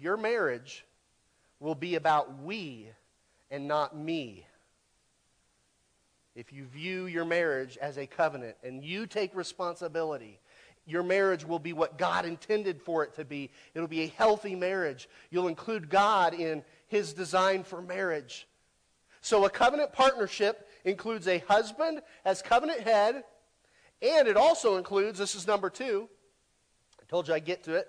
your 0.00 0.16
marriage 0.16 0.84
will 1.58 1.74
be 1.74 1.96
about 1.96 2.40
we 2.44 2.86
and 3.50 3.66
not 3.66 3.98
me. 3.98 4.46
If 6.36 6.52
you 6.52 6.64
view 6.64 7.06
your 7.06 7.24
marriage 7.24 7.76
as 7.76 7.98
a 7.98 8.06
covenant 8.06 8.54
and 8.62 8.84
you 8.84 9.08
take 9.08 9.34
responsibility 9.34 10.38
your 10.86 11.02
marriage 11.02 11.46
will 11.46 11.58
be 11.58 11.72
what 11.72 11.96
God 11.96 12.26
intended 12.26 12.82
for 12.82 13.04
it 13.04 13.14
to 13.14 13.24
be. 13.24 13.50
It'll 13.74 13.88
be 13.88 14.02
a 14.02 14.08
healthy 14.08 14.54
marriage. 14.54 15.08
You'll 15.30 15.48
include 15.48 15.88
God 15.88 16.34
in 16.34 16.62
his 16.86 17.12
design 17.12 17.64
for 17.64 17.80
marriage. 17.80 18.46
So 19.20 19.44
a 19.44 19.50
covenant 19.50 19.92
partnership 19.92 20.68
includes 20.84 21.26
a 21.26 21.38
husband 21.38 22.02
as 22.24 22.42
covenant 22.42 22.80
head, 22.80 23.24
and 24.02 24.28
it 24.28 24.36
also 24.36 24.76
includes, 24.76 25.18
this 25.18 25.34
is 25.34 25.46
number 25.46 25.70
two, 25.70 26.08
I 27.00 27.04
told 27.08 27.28
you 27.28 27.34
I'd 27.34 27.44
get 27.44 27.64
to 27.64 27.74
it, 27.74 27.88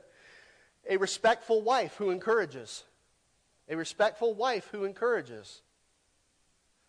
a 0.90 0.98
respectful 0.98 1.62
wife 1.62 1.96
who 1.96 2.10
encourages. 2.12 2.84
A 3.68 3.76
respectful 3.76 4.34
wife 4.34 4.70
who 4.72 4.86
encourages. 4.86 5.62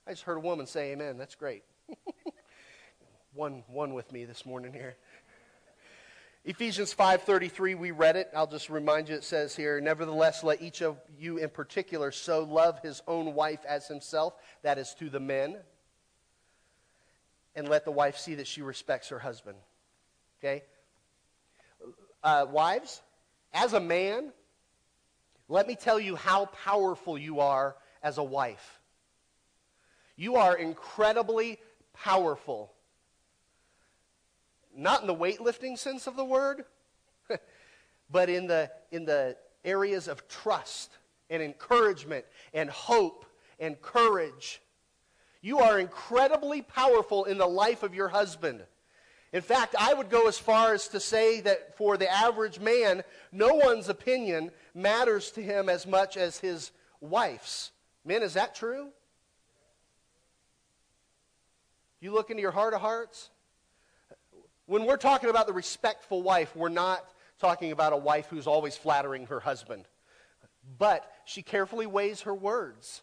I 0.07 0.11
just 0.11 0.23
heard 0.23 0.37
a 0.37 0.41
woman 0.41 0.67
say 0.67 0.93
amen. 0.93 1.19
That's 1.19 1.35
great. 1.35 1.65
one, 3.35 3.65
one 3.69 3.95
with 3.95 4.13
me 4.13 4.25
this 4.25 4.47
morning 4.47 4.73
here. 4.73 4.97
Ephesians 6.49 6.95
5:33 6.95 7.75
we 7.75 7.91
read 7.91 8.15
it. 8.15 8.31
I'll 8.33 8.47
just 8.47 8.71
remind 8.71 9.09
you 9.09 9.17
it 9.17 9.25
says 9.25 9.57
here, 9.57 9.81
nevertheless 9.81 10.45
let 10.45 10.63
each 10.63 10.81
of 10.81 10.97
you 11.19 11.39
in 11.39 11.51
particular 11.51 12.13
so 12.13 12.45
love 12.45 12.79
his 12.85 13.03
own 13.09 13.35
wife 13.35 13.65
as 13.67 13.89
himself, 13.89 14.33
that 14.63 14.79
is 14.79 14.95
to 15.01 15.11
the 15.11 15.19
men. 15.19 15.57
And 17.57 17.69
let 17.69 17.85
the 17.85 17.91
wife 17.91 18.17
see 18.17 18.37
that 18.37 18.47
she 18.47 18.63
respects 18.63 19.09
her 19.09 19.19
husband. 19.19 19.59
Okay? 20.39 20.63
Uh, 22.23 22.47
wives, 22.49 23.03
as 23.53 23.73
a 23.73 23.81
man, 23.81 24.33
let 25.49 25.67
me 25.67 25.75
tell 25.75 25.99
you 25.99 26.15
how 26.15 26.45
powerful 26.47 27.19
you 27.19 27.41
are 27.41 27.75
as 28.05 28.19
a 28.19 28.23
wife. 28.23 28.79
You 30.15 30.37
are 30.37 30.57
incredibly 30.57 31.59
powerful 31.93 32.73
not 34.77 35.01
in 35.01 35.07
the 35.07 35.15
weightlifting 35.15 35.79
sense 35.79 36.07
of 36.07 36.17
the 36.17 36.25
word, 36.25 36.65
but 38.11 38.29
in 38.29 38.47
the, 38.47 38.71
in 38.91 39.05
the 39.05 39.37
areas 39.65 40.09
of 40.09 40.29
trust 40.29 40.91
and 41.31 41.43
encouragement 41.43 42.25
and 42.53 42.71
hope 42.71 43.25
and 43.59 43.81
courage. 43.81 44.61
You 45.41 45.59
are 45.59 45.79
incredibly 45.79 46.63
powerful 46.63 47.25
in 47.25 47.39
the 47.39 47.47
life 47.47 47.83
of 47.83 47.95
your 47.95 48.09
husband. 48.09 48.63
In 49.33 49.43
fact, 49.43 49.75
I 49.79 49.93
would 49.93 50.09
go 50.09 50.29
as 50.29 50.39
far 50.39 50.73
as 50.73 50.89
to 50.89 51.01
say 51.01 51.41
that 51.43 51.77
for 51.77 51.97
the 51.97 52.11
average 52.11 52.61
man, 52.61 53.03
no 53.33 53.55
one's 53.55 53.89
opinion 53.89 54.51
matters 54.75 55.31
to 55.33 55.43
him 55.43 55.69
as 55.69 55.87
much 55.87 56.17
as 56.17 56.39
his 56.39 56.71
wife's. 57.01 57.73
Men, 58.05 58.23
is 58.23 58.35
that 58.35 58.55
true? 58.55 58.89
You 62.01 62.13
look 62.13 62.31
into 62.31 62.41
your 62.41 62.53
heart 62.53 62.73
of 62.73 62.81
hearts? 62.81 63.31
When 64.67 64.85
we're 64.85 64.97
talking 64.97 65.31
about 65.31 65.47
the 65.47 65.53
respectful 65.53 66.23
wife, 66.23 66.55
we're 66.57 66.69
not 66.69 67.05
talking 67.39 67.71
about 67.71 67.93
a 67.93 67.97
wife 67.97 68.27
who's 68.29 68.49
always 68.49 68.77
flattering 68.77 69.27
her 69.27 69.39
husband. 69.39 69.85
But 70.79 71.09
she 71.25 71.43
carefully 71.43 71.87
weighs 71.87 72.23
her 72.23 72.35
words 72.35 73.03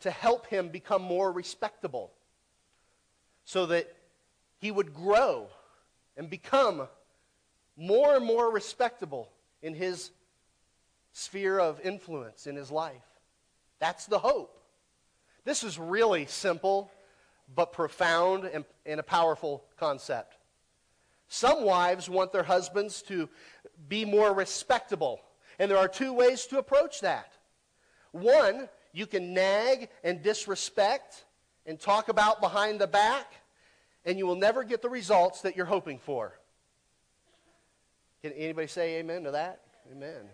to 0.00 0.10
help 0.10 0.46
him 0.46 0.68
become 0.68 1.02
more 1.02 1.32
respectable 1.32 2.12
so 3.44 3.66
that 3.66 3.90
he 4.58 4.70
would 4.70 4.92
grow 4.92 5.48
and 6.16 6.28
become 6.28 6.88
more 7.76 8.16
and 8.16 8.24
more 8.24 8.50
respectable 8.50 9.30
in 9.62 9.74
his 9.74 10.10
sphere 11.12 11.58
of 11.58 11.80
influence 11.80 12.46
in 12.46 12.56
his 12.56 12.70
life. 12.70 13.04
That's 13.78 14.06
the 14.06 14.18
hope. 14.18 14.58
This 15.44 15.62
is 15.64 15.78
really 15.78 16.26
simple 16.26 16.90
but 17.54 17.72
profound 17.72 18.44
and, 18.44 18.64
and 18.84 19.00
a 19.00 19.04
powerful 19.04 19.64
concept. 19.78 20.35
Some 21.28 21.64
wives 21.64 22.08
want 22.08 22.32
their 22.32 22.44
husbands 22.44 23.02
to 23.02 23.28
be 23.88 24.04
more 24.04 24.32
respectable. 24.32 25.20
And 25.58 25.70
there 25.70 25.78
are 25.78 25.88
two 25.88 26.12
ways 26.12 26.46
to 26.46 26.58
approach 26.58 27.00
that. 27.00 27.32
One 28.12 28.68
you 28.92 29.06
can 29.06 29.34
nag 29.34 29.90
and 30.02 30.22
disrespect 30.22 31.24
and 31.66 31.78
talk 31.78 32.08
about 32.08 32.40
behind 32.40 32.80
the 32.80 32.86
back, 32.86 33.34
and 34.06 34.16
you 34.16 34.26
will 34.26 34.36
never 34.36 34.64
get 34.64 34.80
the 34.80 34.88
results 34.88 35.42
that 35.42 35.56
you're 35.56 35.66
hoping 35.66 35.98
for. 35.98 36.32
Can 38.22 38.32
anybody 38.32 38.68
say 38.68 38.96
amen 38.96 39.24
to 39.24 39.32
that? 39.32 39.60
Amen. 39.92 40.30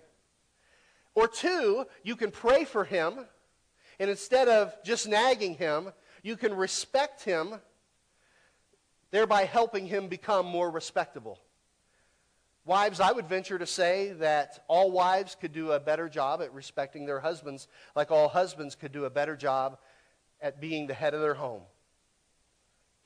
Or 1.14 1.26
two, 1.26 1.86
you 2.04 2.14
can 2.14 2.30
pray 2.30 2.64
for 2.64 2.84
him, 2.84 3.26
and 3.98 4.08
instead 4.08 4.48
of 4.48 4.74
just 4.84 5.08
nagging 5.08 5.54
him, 5.54 5.92
you 6.22 6.36
can 6.36 6.54
respect 6.54 7.24
him, 7.24 7.54
thereby 9.12 9.44
helping 9.44 9.86
him 9.86 10.08
become 10.08 10.46
more 10.46 10.68
respectable. 10.70 11.38
Wives, 12.64 12.98
I 12.98 13.12
would 13.12 13.28
venture 13.28 13.58
to 13.58 13.66
say 13.66 14.12
that 14.14 14.64
all 14.68 14.90
wives 14.90 15.36
could 15.40 15.52
do 15.52 15.72
a 15.72 15.80
better 15.80 16.08
job 16.08 16.40
at 16.42 16.52
respecting 16.52 17.06
their 17.06 17.20
husbands, 17.20 17.68
like 17.94 18.10
all 18.10 18.28
husbands 18.28 18.74
could 18.74 18.92
do 18.92 19.04
a 19.04 19.10
better 19.10 19.36
job 19.36 19.78
at 20.40 20.60
being 20.60 20.86
the 20.86 20.94
head 20.94 21.14
of 21.14 21.20
their 21.20 21.34
home. 21.34 21.62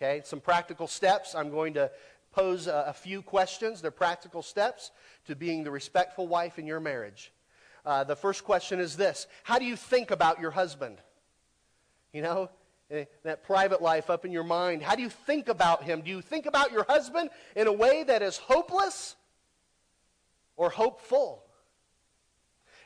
Okay, 0.01 0.23
some 0.25 0.41
practical 0.41 0.87
steps. 0.87 1.35
I'm 1.35 1.51
going 1.51 1.75
to 1.75 1.91
pose 2.33 2.67
a, 2.67 2.85
a 2.89 2.93
few 2.93 3.23
questions. 3.23 3.81
They're 3.81 3.91
practical 3.91 4.43
steps 4.43 4.91
to 5.27 5.35
being 5.35 5.65
the 5.65 5.71
respectful 5.71 6.29
wife 6.29 6.59
in 6.59 6.67
your 6.67 6.81
marriage. 6.81 7.33
Uh, 7.85 8.05
the 8.05 8.17
first 8.17 8.45
question 8.45 8.79
is 8.79 8.97
this 8.97 9.27
How 9.43 9.59
do 9.59 9.65
you 9.65 9.75
think 9.75 10.11
about 10.11 10.39
your 10.39 10.51
husband? 10.51 10.99
You 12.13 12.23
know, 12.23 12.51
Eh, 12.89 13.05
that 13.25 13.43
private 13.43 13.83
life 13.83 14.11
up 14.11 14.25
in 14.25 14.31
your 14.31 14.45
mind. 14.45 14.81
How 14.81 14.95
do 14.95 15.03
you 15.03 15.11
think 15.11 15.49
about 15.49 15.83
him? 15.83 16.03
Do 16.03 16.11
you 16.11 16.21
think 16.21 16.47
about 16.47 16.71
your 16.71 16.85
husband 16.85 17.31
in 17.57 17.67
a 17.67 17.73
way 17.73 18.05
that 18.05 18.23
is 18.23 18.37
hopeless 18.37 19.17
or 20.57 20.71
hopeful? 20.71 21.43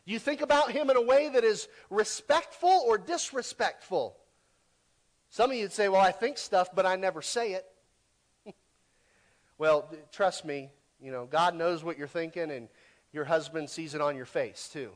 Do 0.07 0.13
you 0.13 0.19
think 0.19 0.41
about 0.41 0.73
him 0.73 0.89
in 0.89 0.97
a 0.97 1.03
way 1.03 1.29
that 1.29 1.45
is 1.45 1.69
respectful 1.91 2.83
or 2.87 2.97
disrespectful? 2.97 4.17
Some 5.29 5.51
of 5.51 5.57
you 5.57 5.65
would 5.65 5.73
say, 5.73 5.91
Well, 5.91 6.01
I 6.01 6.13
think 6.13 6.39
stuff, 6.39 6.75
but 6.75 6.87
I 6.87 6.97
never 6.97 7.21
say 7.21 7.53
it. 7.53 7.67
well, 9.59 9.93
trust 10.13 10.47
me, 10.47 10.71
you 10.99 11.13
know, 11.13 11.27
God 11.27 11.55
knows 11.55 11.85
what 11.85 11.99
you're 11.99 12.09
thinking, 12.09 12.51
and 12.51 12.69
your 13.13 13.25
husband 13.25 13.69
sees 13.69 13.95
it 13.95 14.01
on 14.01 14.17
your 14.17 14.25
face, 14.25 14.71
too. 14.73 14.93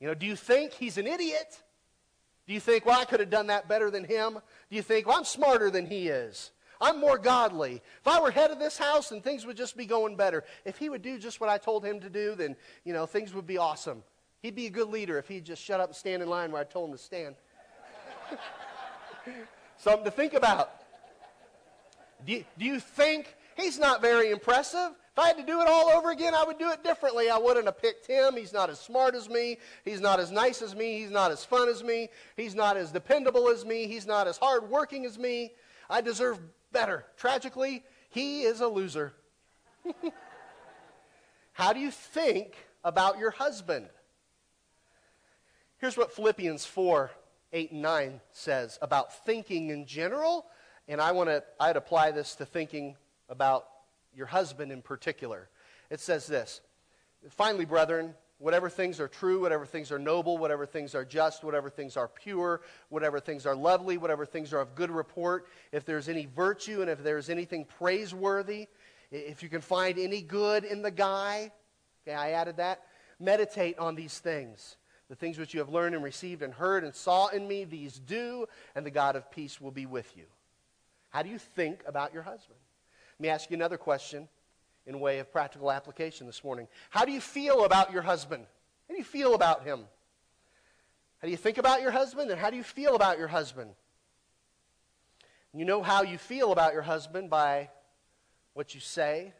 You 0.00 0.08
know, 0.08 0.14
do 0.14 0.26
you 0.26 0.34
think 0.34 0.72
he's 0.72 0.98
an 0.98 1.06
idiot? 1.06 1.62
Do 2.46 2.52
you 2.52 2.60
think, 2.60 2.84
well, 2.84 3.00
I 3.00 3.04
could 3.04 3.20
have 3.20 3.30
done 3.30 3.46
that 3.46 3.68
better 3.68 3.90
than 3.90 4.04
him? 4.04 4.34
Do 4.34 4.76
you 4.76 4.82
think, 4.82 5.06
well, 5.06 5.16
I'm 5.16 5.24
smarter 5.24 5.70
than 5.70 5.86
he 5.86 6.08
is? 6.08 6.50
I'm 6.80 7.00
more 7.00 7.16
godly. 7.16 7.82
If 8.00 8.06
I 8.06 8.20
were 8.20 8.30
head 8.30 8.50
of 8.50 8.58
this 8.58 8.76
house, 8.76 9.08
then 9.08 9.22
things 9.22 9.46
would 9.46 9.56
just 9.56 9.76
be 9.76 9.86
going 9.86 10.16
better. 10.16 10.44
If 10.64 10.76
he 10.76 10.90
would 10.90 11.02
do 11.02 11.18
just 11.18 11.40
what 11.40 11.48
I 11.48 11.56
told 11.56 11.84
him 11.84 12.00
to 12.00 12.10
do, 12.10 12.34
then, 12.34 12.56
you 12.84 12.92
know, 12.92 13.06
things 13.06 13.32
would 13.32 13.46
be 13.46 13.56
awesome. 13.56 14.02
He'd 14.42 14.54
be 14.54 14.66
a 14.66 14.70
good 14.70 14.88
leader 14.88 15.16
if 15.16 15.26
he'd 15.26 15.44
just 15.44 15.62
shut 15.62 15.80
up 15.80 15.88
and 15.88 15.96
stand 15.96 16.22
in 16.22 16.28
line 16.28 16.52
where 16.52 16.60
I 16.60 16.64
told 16.64 16.90
him 16.90 16.96
to 16.96 17.02
stand. 17.02 17.36
Something 19.78 20.04
to 20.04 20.10
think 20.10 20.34
about. 20.34 20.70
Do 22.26 22.32
you, 22.32 22.44
do 22.58 22.64
you 22.64 22.80
think 22.80 23.34
he's 23.56 23.78
not 23.78 24.02
very 24.02 24.30
impressive? 24.30 24.90
If 25.12 25.18
I 25.18 25.28
had 25.28 25.36
to 25.36 25.44
do 25.44 25.60
it 25.60 25.68
all 25.68 25.90
over 25.90 26.10
again, 26.10 26.34
I 26.34 26.42
would 26.42 26.58
do 26.58 26.70
it 26.70 26.82
differently. 26.82 27.30
I 27.30 27.38
wouldn't 27.38 27.66
have 27.66 27.80
picked 27.80 28.06
him. 28.06 28.36
He's 28.36 28.52
not 28.52 28.68
as 28.68 28.80
smart 28.80 29.14
as 29.14 29.28
me. 29.28 29.58
He's 29.84 30.00
not 30.00 30.18
as 30.18 30.32
nice 30.32 30.60
as 30.60 30.74
me. 30.74 30.98
He's 30.98 31.10
not 31.10 31.30
as 31.30 31.44
fun 31.44 31.68
as 31.68 31.84
me. 31.84 32.08
He's 32.36 32.56
not 32.56 32.76
as 32.76 32.90
dependable 32.90 33.48
as 33.48 33.64
me. 33.64 33.86
He's 33.86 34.08
not 34.08 34.26
as 34.26 34.38
hardworking 34.38 35.06
as 35.06 35.16
me. 35.16 35.52
I 35.88 36.00
deserve 36.00 36.40
better. 36.72 37.04
Tragically, 37.16 37.84
he 38.10 38.42
is 38.42 38.60
a 38.60 38.66
loser. 38.66 39.12
How 41.52 41.72
do 41.72 41.78
you 41.78 41.92
think 41.92 42.56
about 42.82 43.18
your 43.18 43.30
husband? 43.30 43.86
Here's 45.78 45.96
what 45.96 46.12
Philippians 46.12 46.64
4 46.66 47.12
8 47.52 47.70
and 47.70 47.82
9 47.82 48.20
says 48.32 48.80
about 48.82 49.24
thinking 49.24 49.70
in 49.70 49.86
general, 49.86 50.46
and 50.88 51.00
I 51.00 51.12
want 51.12 51.28
to 51.28 51.44
I'd 51.60 51.76
apply 51.76 52.10
this 52.10 52.34
to 52.36 52.44
thinking 52.44 52.96
about 53.34 53.66
your 54.14 54.26
husband 54.26 54.70
in 54.70 54.80
particular. 54.80 55.48
It 55.90 56.00
says 56.00 56.26
this 56.26 56.60
Finally, 57.30 57.64
brethren, 57.64 58.14
whatever 58.38 58.70
things 58.70 59.00
are 59.00 59.08
true, 59.08 59.40
whatever 59.40 59.66
things 59.66 59.90
are 59.90 59.98
noble, 59.98 60.38
whatever 60.38 60.66
things 60.66 60.94
are 60.94 61.04
just, 61.04 61.42
whatever 61.42 61.68
things 61.68 61.96
are 61.96 62.08
pure, 62.08 62.60
whatever 62.90 63.18
things 63.18 63.44
are 63.44 63.56
lovely, 63.56 63.98
whatever 63.98 64.24
things 64.24 64.52
are 64.52 64.60
of 64.60 64.74
good 64.74 64.90
report, 64.90 65.46
if 65.72 65.84
there's 65.84 66.08
any 66.08 66.26
virtue 66.26 66.80
and 66.80 66.88
if 66.88 67.02
there's 67.02 67.28
anything 67.28 67.64
praiseworthy, 67.64 68.68
if 69.10 69.42
you 69.42 69.48
can 69.48 69.60
find 69.60 69.98
any 69.98 70.22
good 70.22 70.64
in 70.64 70.82
the 70.82 70.90
guy, 70.90 71.50
okay, 72.06 72.14
I 72.14 72.30
added 72.32 72.58
that, 72.58 72.82
meditate 73.18 73.78
on 73.78 73.94
these 73.94 74.18
things. 74.18 74.76
The 75.08 75.16
things 75.16 75.38
which 75.38 75.52
you 75.52 75.60
have 75.60 75.68
learned 75.68 75.94
and 75.94 76.02
received 76.02 76.42
and 76.42 76.54
heard 76.54 76.82
and 76.82 76.94
saw 76.94 77.28
in 77.28 77.46
me, 77.46 77.64
these 77.64 77.98
do, 77.98 78.46
and 78.74 78.86
the 78.86 78.90
God 78.90 79.16
of 79.16 79.30
peace 79.30 79.60
will 79.60 79.70
be 79.70 79.86
with 79.86 80.16
you. 80.16 80.24
How 81.10 81.22
do 81.22 81.28
you 81.28 81.38
think 81.38 81.82
about 81.86 82.12
your 82.12 82.22
husband? 82.22 82.58
Let 83.18 83.20
me 83.20 83.28
ask 83.28 83.50
you 83.50 83.54
another 83.54 83.78
question 83.78 84.28
in 84.86 84.98
way 84.98 85.18
of 85.20 85.32
practical 85.32 85.70
application 85.70 86.26
this 86.26 86.42
morning. 86.42 86.66
How 86.90 87.04
do 87.04 87.12
you 87.12 87.20
feel 87.20 87.64
about 87.64 87.92
your 87.92 88.02
husband? 88.02 88.44
How 88.88 88.94
do 88.94 88.98
you 88.98 89.04
feel 89.04 89.34
about 89.34 89.64
him? 89.64 89.80
How 91.20 91.26
do 91.26 91.30
you 91.30 91.36
think 91.36 91.56
about 91.56 91.80
your 91.80 91.92
husband 91.92 92.30
and 92.30 92.40
how 92.40 92.50
do 92.50 92.56
you 92.56 92.64
feel 92.64 92.96
about 92.96 93.18
your 93.18 93.28
husband? 93.28 93.70
You 95.54 95.64
know 95.64 95.82
how 95.82 96.02
you 96.02 96.18
feel 96.18 96.50
about 96.50 96.72
your 96.72 96.82
husband 96.82 97.30
by 97.30 97.70
what 98.54 98.74
you 98.74 98.80
say. 98.80 99.32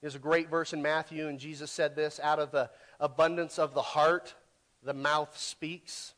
There's 0.00 0.16
a 0.16 0.20
great 0.20 0.50
verse 0.50 0.72
in 0.72 0.82
Matthew, 0.82 1.28
and 1.28 1.38
Jesus 1.38 1.70
said 1.70 1.94
this 1.94 2.18
out 2.20 2.40
of 2.40 2.50
the 2.50 2.70
abundance 2.98 3.58
of 3.58 3.72
the 3.72 3.82
heart, 3.82 4.34
the 4.82 4.92
mouth 4.92 5.38
speaks. 5.38 6.14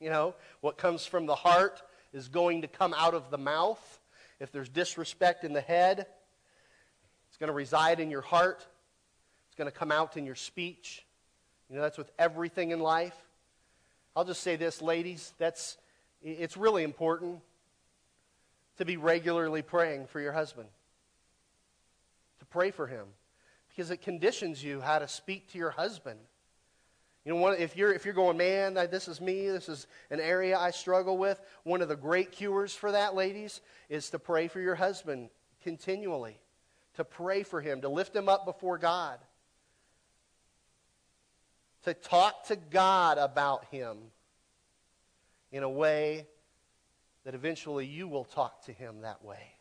You 0.00 0.10
know, 0.10 0.34
what 0.60 0.78
comes 0.78 1.04
from 1.04 1.26
the 1.26 1.34
heart 1.34 1.82
is 2.12 2.28
going 2.28 2.62
to 2.62 2.68
come 2.68 2.94
out 2.96 3.14
of 3.14 3.30
the 3.30 3.38
mouth. 3.38 4.00
If 4.42 4.50
there's 4.50 4.68
disrespect 4.68 5.44
in 5.44 5.52
the 5.52 5.60
head, 5.60 6.04
it's 7.28 7.36
going 7.38 7.46
to 7.46 7.54
reside 7.54 8.00
in 8.00 8.10
your 8.10 8.22
heart. 8.22 8.66
It's 9.46 9.54
going 9.56 9.70
to 9.70 9.76
come 9.76 9.92
out 9.92 10.16
in 10.16 10.26
your 10.26 10.34
speech. 10.34 11.06
You 11.70 11.76
know, 11.76 11.82
that's 11.82 11.96
with 11.96 12.10
everything 12.18 12.72
in 12.72 12.80
life. 12.80 13.14
I'll 14.16 14.24
just 14.24 14.42
say 14.42 14.56
this, 14.56 14.82
ladies, 14.82 15.32
that's 15.38 15.78
it's 16.22 16.56
really 16.56 16.82
important 16.82 17.38
to 18.78 18.84
be 18.84 18.96
regularly 18.96 19.62
praying 19.62 20.06
for 20.06 20.20
your 20.20 20.32
husband. 20.32 20.68
To 22.40 22.44
pray 22.46 22.72
for 22.72 22.88
him 22.88 23.06
because 23.68 23.92
it 23.92 24.02
conditions 24.02 24.62
you 24.62 24.80
how 24.80 24.98
to 24.98 25.06
speak 25.06 25.52
to 25.52 25.58
your 25.58 25.70
husband. 25.70 26.18
You 27.24 27.34
know, 27.34 27.46
if 27.48 27.76
you're, 27.76 27.92
if 27.92 28.04
you're 28.04 28.14
going, 28.14 28.36
man, 28.36 28.74
this 28.74 29.06
is 29.06 29.20
me, 29.20 29.48
this 29.48 29.68
is 29.68 29.86
an 30.10 30.18
area 30.18 30.58
I 30.58 30.72
struggle 30.72 31.16
with, 31.16 31.40
one 31.62 31.80
of 31.80 31.88
the 31.88 31.96
great 31.96 32.32
cures 32.32 32.74
for 32.74 32.90
that, 32.92 33.14
ladies, 33.14 33.60
is 33.88 34.10
to 34.10 34.18
pray 34.18 34.48
for 34.48 34.60
your 34.60 34.74
husband 34.74 35.30
continually, 35.62 36.40
to 36.94 37.04
pray 37.04 37.44
for 37.44 37.60
him, 37.60 37.80
to 37.82 37.88
lift 37.88 38.14
him 38.14 38.28
up 38.28 38.44
before 38.44 38.76
God, 38.76 39.18
to 41.84 41.94
talk 41.94 42.46
to 42.46 42.56
God 42.56 43.18
about 43.18 43.66
him 43.66 43.98
in 45.52 45.62
a 45.62 45.70
way 45.70 46.26
that 47.24 47.34
eventually 47.34 47.86
you 47.86 48.08
will 48.08 48.24
talk 48.24 48.64
to 48.64 48.72
him 48.72 49.02
that 49.02 49.24
way. 49.24 49.51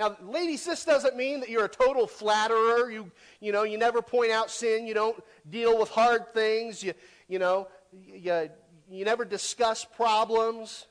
Now, 0.00 0.16
ladies, 0.22 0.64
this 0.64 0.86
doesn't 0.86 1.14
mean 1.14 1.40
that 1.40 1.50
you're 1.50 1.66
a 1.66 1.68
total 1.68 2.06
flatterer. 2.06 2.90
You, 2.90 3.12
you 3.38 3.52
know, 3.52 3.64
you 3.64 3.76
never 3.76 4.00
point 4.00 4.30
out 4.30 4.50
sin. 4.50 4.86
You 4.86 4.94
don't 4.94 5.22
deal 5.50 5.78
with 5.78 5.90
hard 5.90 6.32
things. 6.32 6.82
You, 6.82 6.94
you 7.28 7.38
know, 7.38 7.68
you, 7.92 8.48
you 8.90 9.04
never 9.04 9.26
discuss 9.26 9.84
problems. 9.84 10.86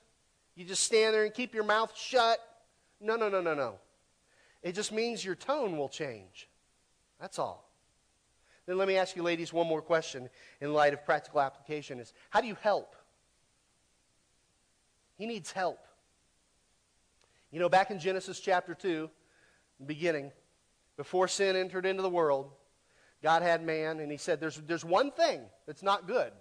You 0.56 0.64
just 0.64 0.84
stand 0.84 1.16
there 1.16 1.26
and 1.26 1.34
keep 1.34 1.56
your 1.56 1.64
mouth 1.64 1.92
shut. 1.98 2.38
No, 3.02 3.16
no, 3.16 3.30
no, 3.30 3.42
no, 3.42 3.56
no. 3.56 3.80
It 4.62 4.76
just 4.76 4.92
means 4.92 5.26
your 5.26 5.34
tone 5.34 5.76
will 5.76 5.90
change. 5.90 6.48
That's 7.20 7.40
all. 7.40 7.68
Then 8.68 8.78
let 8.78 8.88
me 8.88 8.96
ask 8.96 9.16
you, 9.16 9.24
ladies, 9.24 9.52
one 9.52 9.66
more 9.66 9.82
question 9.82 10.30
in 10.62 10.72
light 10.72 10.94
of 10.94 11.04
practical 11.04 11.42
application 11.42 12.00
is 12.00 12.14
how 12.30 12.42
do 12.42 12.48
you 12.48 12.58
help? 12.62 12.96
He 15.18 15.26
needs 15.26 15.52
help. 15.52 15.80
You 17.52 17.60
know, 17.60 17.70
back 17.70 17.90
in 17.90 18.00
Genesis 18.00 18.40
chapter 18.40 18.76
2, 18.76 19.10
beginning, 19.86 20.32
before 20.98 21.28
sin 21.28 21.56
entered 21.56 21.86
into 21.86 22.04
the 22.04 22.10
world, 22.10 22.52
God 23.24 23.42
had 23.42 23.66
man, 23.66 24.00
and 24.00 24.12
he 24.12 24.18
said, 24.18 24.40
there's, 24.40 24.58
there's 24.68 24.86
one 24.86 25.12
thing 25.12 25.42
that's 25.66 25.82
not 25.82 26.08
good, 26.08 26.32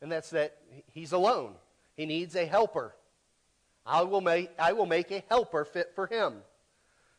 and 0.00 0.10
that's 0.10 0.30
that 0.30 0.56
he's 0.92 1.12
alone. 1.12 1.54
He 1.96 2.06
needs 2.06 2.34
a 2.34 2.44
helper. 2.44 2.94
I 3.86 4.02
will 4.02 4.20
make, 4.20 4.50
I 4.58 4.72
will 4.72 4.86
make 4.86 5.10
a 5.10 5.22
helper 5.28 5.64
fit 5.64 5.92
for 5.94 6.06
him. 6.06 6.34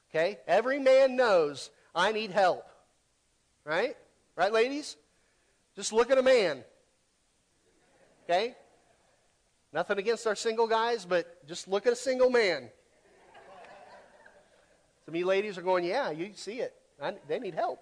Okay? 0.10 0.40
Every 0.48 0.80
man 0.80 1.16
knows 1.16 1.70
I 1.96 2.12
need 2.12 2.32
help. 2.32 2.66
Right? 3.64 3.96
Right, 4.36 4.52
ladies? 4.52 4.98
Just 5.76 5.94
look 5.94 6.12
at 6.12 6.18
a 6.18 6.24
man. 6.24 6.64
Okay? 8.26 8.56
Nothing 9.72 9.98
against 9.98 10.28
our 10.28 10.36
single 10.36 10.68
guys, 10.68 11.06
but 11.06 11.48
just 11.48 11.68
look 11.68 11.88
at 11.88 11.94
a 11.94 11.96
single 11.98 12.30
man. 12.30 12.70
Some 15.06 15.16
of 15.16 15.20
you 15.20 15.26
ladies 15.26 15.58
are 15.58 15.62
going, 15.62 15.84
yeah, 15.84 16.12
you 16.12 16.32
see 16.34 16.60
it. 16.60 16.74
I, 17.02 17.14
they 17.28 17.40
need 17.40 17.56
help. 17.56 17.80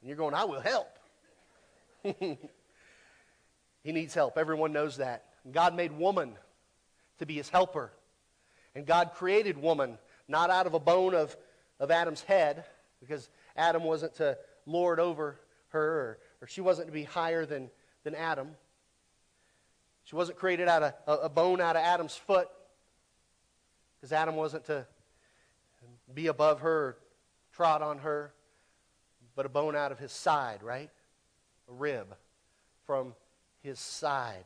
And 0.00 0.08
you're 0.08 0.16
going, 0.16 0.34
I 0.34 0.44
will 0.44 0.60
help. 0.60 0.98
he 2.18 2.38
needs 3.92 4.14
help. 4.14 4.38
Everyone 4.38 4.72
knows 4.72 4.96
that. 4.96 5.24
God 5.50 5.74
made 5.74 5.92
woman 5.92 6.32
to 7.18 7.26
be 7.26 7.34
his 7.34 7.48
helper. 7.48 7.92
And 8.74 8.86
God 8.86 9.12
created 9.14 9.58
woman 9.58 9.98
not 10.26 10.50
out 10.50 10.66
of 10.66 10.74
a 10.74 10.80
bone 10.80 11.14
of, 11.14 11.36
of 11.78 11.90
Adam's 11.90 12.22
head, 12.22 12.64
because 13.00 13.28
Adam 13.56 13.84
wasn't 13.84 14.14
to 14.16 14.38
lord 14.66 15.00
over 15.00 15.36
her, 15.70 15.80
or, 15.80 16.18
or 16.42 16.46
she 16.46 16.60
wasn't 16.60 16.86
to 16.86 16.92
be 16.92 17.04
higher 17.04 17.44
than, 17.44 17.70
than 18.04 18.14
Adam. 18.14 18.50
She 20.04 20.16
wasn't 20.16 20.38
created 20.38 20.68
out 20.68 20.82
of 20.82 20.94
a, 21.06 21.12
a 21.24 21.28
bone 21.28 21.60
out 21.60 21.76
of 21.76 21.82
Adam's 21.82 22.14
foot, 22.14 22.48
because 24.00 24.12
Adam 24.12 24.36
wasn't 24.36 24.64
to 24.64 24.86
be 26.12 26.28
above 26.28 26.60
her, 26.60 26.96
trod 27.52 27.82
on 27.82 27.98
her, 27.98 28.32
but 29.36 29.46
a 29.46 29.48
bone 29.48 29.76
out 29.76 29.92
of 29.92 29.98
his 29.98 30.12
side, 30.12 30.62
right? 30.62 30.90
A 31.68 31.72
rib 31.72 32.16
from 32.86 33.14
his 33.62 33.78
side, 33.78 34.44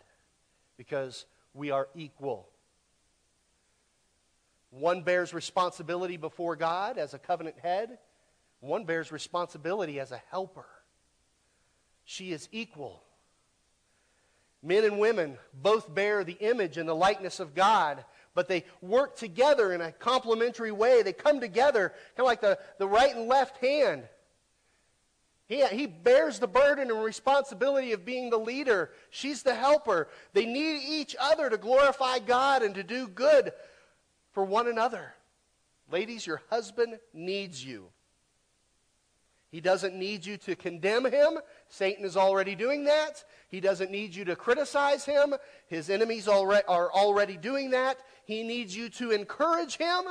because 0.76 1.24
we 1.52 1.70
are 1.70 1.88
equal. 1.94 2.48
One 4.70 5.02
bears 5.02 5.32
responsibility 5.32 6.16
before 6.16 6.56
God 6.56 6.98
as 6.98 7.14
a 7.14 7.18
covenant 7.18 7.56
head, 7.60 7.98
one 8.60 8.84
bears 8.84 9.12
responsibility 9.12 10.00
as 10.00 10.10
a 10.10 10.20
helper. 10.30 10.66
She 12.04 12.32
is 12.32 12.48
equal. 12.50 13.02
Men 14.62 14.84
and 14.84 14.98
women 14.98 15.38
both 15.52 15.94
bear 15.94 16.24
the 16.24 16.38
image 16.40 16.76
and 16.76 16.88
the 16.88 16.94
likeness 16.94 17.38
of 17.38 17.54
God, 17.54 18.04
but 18.34 18.48
they 18.48 18.64
work 18.80 19.16
together 19.16 19.72
in 19.72 19.80
a 19.80 19.92
complementary 19.92 20.72
way. 20.72 21.02
They 21.02 21.12
come 21.12 21.40
together 21.40 21.90
kind 22.16 22.20
of 22.20 22.26
like 22.26 22.40
the, 22.40 22.58
the 22.78 22.88
right 22.88 23.14
and 23.14 23.28
left 23.28 23.58
hand. 23.58 24.04
He, 25.46 25.64
he 25.66 25.86
bears 25.86 26.38
the 26.38 26.48
burden 26.48 26.90
and 26.90 27.02
responsibility 27.02 27.92
of 27.92 28.04
being 28.04 28.30
the 28.30 28.38
leader. 28.38 28.90
She's 29.10 29.42
the 29.42 29.54
helper. 29.54 30.08
They 30.32 30.46
need 30.46 30.82
each 30.88 31.14
other 31.20 31.50
to 31.50 31.58
glorify 31.58 32.18
God 32.18 32.62
and 32.62 32.74
to 32.76 32.82
do 32.82 33.06
good 33.06 33.52
for 34.32 34.44
one 34.44 34.68
another. 34.68 35.14
Ladies, 35.90 36.26
your 36.26 36.40
husband 36.50 36.98
needs 37.12 37.64
you. 37.64 37.88
He 39.50 39.60
doesn't 39.60 39.94
need 39.94 40.26
you 40.26 40.36
to 40.38 40.56
condemn 40.56 41.04
him. 41.04 41.38
Satan 41.68 42.04
is 42.04 42.16
already 42.16 42.56
doing 42.56 42.86
that. 42.86 43.22
He 43.46 43.60
doesn't 43.60 43.92
need 43.92 44.12
you 44.12 44.24
to 44.24 44.34
criticize 44.34 45.04
him. 45.04 45.34
His 45.68 45.90
enemies 45.90 46.26
are 46.26 46.90
already 46.92 47.36
doing 47.36 47.70
that. 47.70 47.98
He 48.26 48.42
needs 48.42 48.76
you 48.76 48.88
to 48.90 49.10
encourage 49.10 49.76
him. 49.76 50.04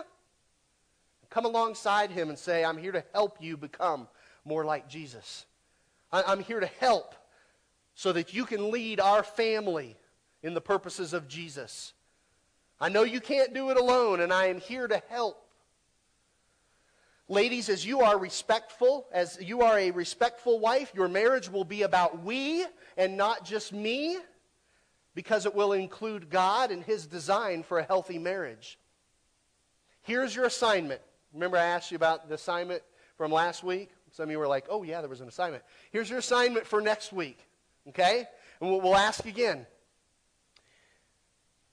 Come 1.29 1.45
alongside 1.45 2.11
him 2.11 2.29
and 2.29 2.37
say, 2.37 2.63
I'm 2.63 2.77
here 2.77 2.91
to 2.91 3.03
help 3.13 3.37
you 3.41 3.57
become 3.57 4.07
more 4.45 4.63
like 4.63 4.87
Jesus. 4.87 5.45
I'm 6.11 6.41
here 6.41 6.59
to 6.59 6.69
help 6.79 7.15
so 7.95 8.11
that 8.13 8.33
you 8.33 8.45
can 8.45 8.71
lead 8.71 8.99
our 8.99 9.23
family 9.23 9.97
in 10.43 10.53
the 10.53 10.61
purposes 10.61 11.13
of 11.13 11.27
Jesus. 11.27 11.93
I 12.79 12.89
know 12.89 13.03
you 13.03 13.19
can't 13.19 13.53
do 13.53 13.69
it 13.69 13.77
alone, 13.77 14.19
and 14.19 14.31
I 14.31 14.47
am 14.47 14.59
here 14.59 14.87
to 14.87 15.01
help. 15.09 15.39
Ladies, 17.29 17.69
as 17.69 17.85
you 17.85 18.01
are 18.01 18.19
respectful, 18.19 19.07
as 19.11 19.39
you 19.41 19.61
are 19.61 19.79
a 19.79 19.91
respectful 19.91 20.59
wife, 20.59 20.91
your 20.93 21.07
marriage 21.07 21.49
will 21.49 21.63
be 21.63 21.83
about 21.83 22.21
we 22.23 22.65
and 22.97 23.15
not 23.15 23.45
just 23.45 23.71
me, 23.71 24.17
because 25.15 25.45
it 25.45 25.53
will 25.53 25.73
include 25.73 26.29
God 26.29 26.71
and 26.71 26.83
His 26.83 27.05
design 27.05 27.63
for 27.63 27.79
a 27.79 27.83
healthy 27.83 28.17
marriage. 28.17 28.77
Here's 30.01 30.35
your 30.35 30.45
assignment. 30.45 31.01
Remember, 31.33 31.57
I 31.57 31.63
asked 31.63 31.91
you 31.91 31.95
about 31.95 32.27
the 32.27 32.35
assignment 32.35 32.83
from 33.17 33.31
last 33.31 33.63
week? 33.63 33.89
Some 34.11 34.25
of 34.25 34.31
you 34.31 34.39
were 34.39 34.47
like, 34.47 34.65
oh, 34.69 34.83
yeah, 34.83 35.01
there 35.01 35.09
was 35.09 35.21
an 35.21 35.27
assignment. 35.27 35.63
Here's 35.91 36.09
your 36.09 36.19
assignment 36.19 36.67
for 36.67 36.81
next 36.81 37.11
week, 37.11 37.39
okay? 37.89 38.27
And 38.59 38.69
we'll, 38.69 38.81
we'll 38.81 38.95
ask 38.95 39.25
again. 39.25 39.65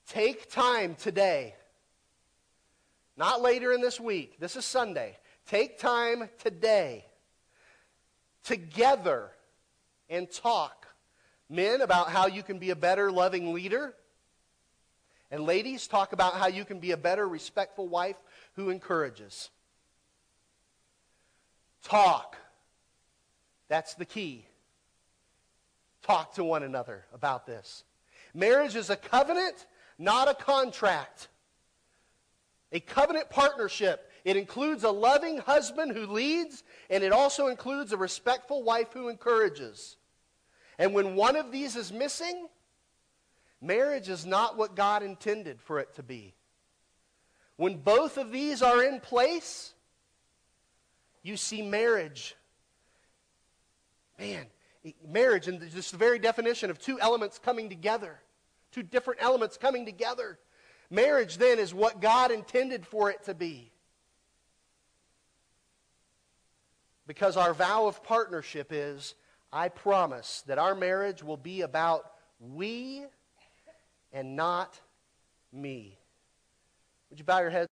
Take 0.07 0.49
time 0.49 0.95
today, 0.95 1.55
not 3.15 3.41
later 3.41 3.71
in 3.71 3.81
this 3.81 3.99
week, 3.99 4.39
this 4.39 4.55
is 4.55 4.65
Sunday. 4.65 5.17
Take 5.45 5.79
time 5.79 6.29
today 6.39 7.05
together 8.43 9.31
and 10.09 10.29
talk. 10.29 10.80
Men, 11.51 11.81
about 11.81 12.09
how 12.09 12.25
you 12.27 12.41
can 12.41 12.57
be 12.57 12.69
a 12.69 12.75
better 12.75 13.11
loving 13.11 13.53
leader. 13.53 13.93
And 15.29 15.43
ladies, 15.43 15.85
talk 15.85 16.13
about 16.13 16.33
how 16.33 16.47
you 16.47 16.65
can 16.65 16.79
be 16.79 16.91
a 16.91 16.97
better 16.97 17.27
respectful 17.27 17.87
wife 17.87 18.17
who 18.53 18.69
encourages. 18.69 19.49
Talk. 21.83 22.37
That's 23.67 23.93
the 23.93 24.05
key. 24.05 24.45
Talk 26.01 26.33
to 26.35 26.43
one 26.43 26.63
another 26.63 27.05
about 27.13 27.45
this. 27.45 27.83
Marriage 28.33 28.75
is 28.75 28.89
a 28.89 28.95
covenant 28.95 29.67
not 30.01 30.27
a 30.27 30.33
contract. 30.33 31.27
A 32.71 32.79
covenant 32.79 33.29
partnership. 33.29 34.09
It 34.25 34.35
includes 34.35 34.83
a 34.83 34.89
loving 34.89 35.37
husband 35.37 35.91
who 35.91 36.07
leads, 36.07 36.63
and 36.89 37.03
it 37.03 37.11
also 37.11 37.47
includes 37.47 37.91
a 37.91 37.97
respectful 37.97 38.63
wife 38.63 38.87
who 38.93 39.09
encourages. 39.09 39.97
And 40.81 40.95
when 40.95 41.13
one 41.15 41.35
of 41.35 41.51
these 41.51 41.75
is 41.75 41.93
missing, 41.93 42.47
marriage 43.61 44.09
is 44.09 44.25
not 44.25 44.57
what 44.57 44.75
God 44.75 45.03
intended 45.03 45.61
for 45.61 45.77
it 45.77 45.93
to 45.97 46.01
be. 46.01 46.33
When 47.55 47.77
both 47.77 48.17
of 48.17 48.31
these 48.31 48.63
are 48.63 48.83
in 48.83 48.99
place, 48.99 49.75
you 51.21 51.37
see 51.37 51.61
marriage. 51.61 52.35
Man, 54.17 54.47
marriage, 55.07 55.47
and 55.47 55.61
just 55.69 55.91
the 55.91 55.99
very 55.99 56.17
definition 56.17 56.71
of 56.71 56.79
two 56.79 56.99
elements 56.99 57.37
coming 57.37 57.69
together. 57.69 58.19
Two 58.71 58.81
different 58.81 59.21
elements 59.21 59.57
coming 59.57 59.85
together. 59.85 60.39
Marriage, 60.89 61.37
then, 61.37 61.59
is 61.59 61.75
what 61.75 62.01
God 62.01 62.31
intended 62.31 62.87
for 62.87 63.11
it 63.11 63.23
to 63.25 63.35
be. 63.35 63.69
Because 67.05 67.37
our 67.37 67.53
vow 67.53 67.85
of 67.85 68.03
partnership 68.03 68.69
is 68.71 69.13
I 69.53 69.69
promise 69.69 70.43
that 70.47 70.57
our 70.57 70.75
marriage 70.75 71.23
will 71.23 71.37
be 71.37 71.61
about 71.61 72.05
we 72.39 73.03
and 74.13 74.35
not 74.35 74.79
me. 75.51 75.97
Would 77.09 77.19
you 77.19 77.25
bow 77.25 77.39
your 77.39 77.49
head? 77.49 77.69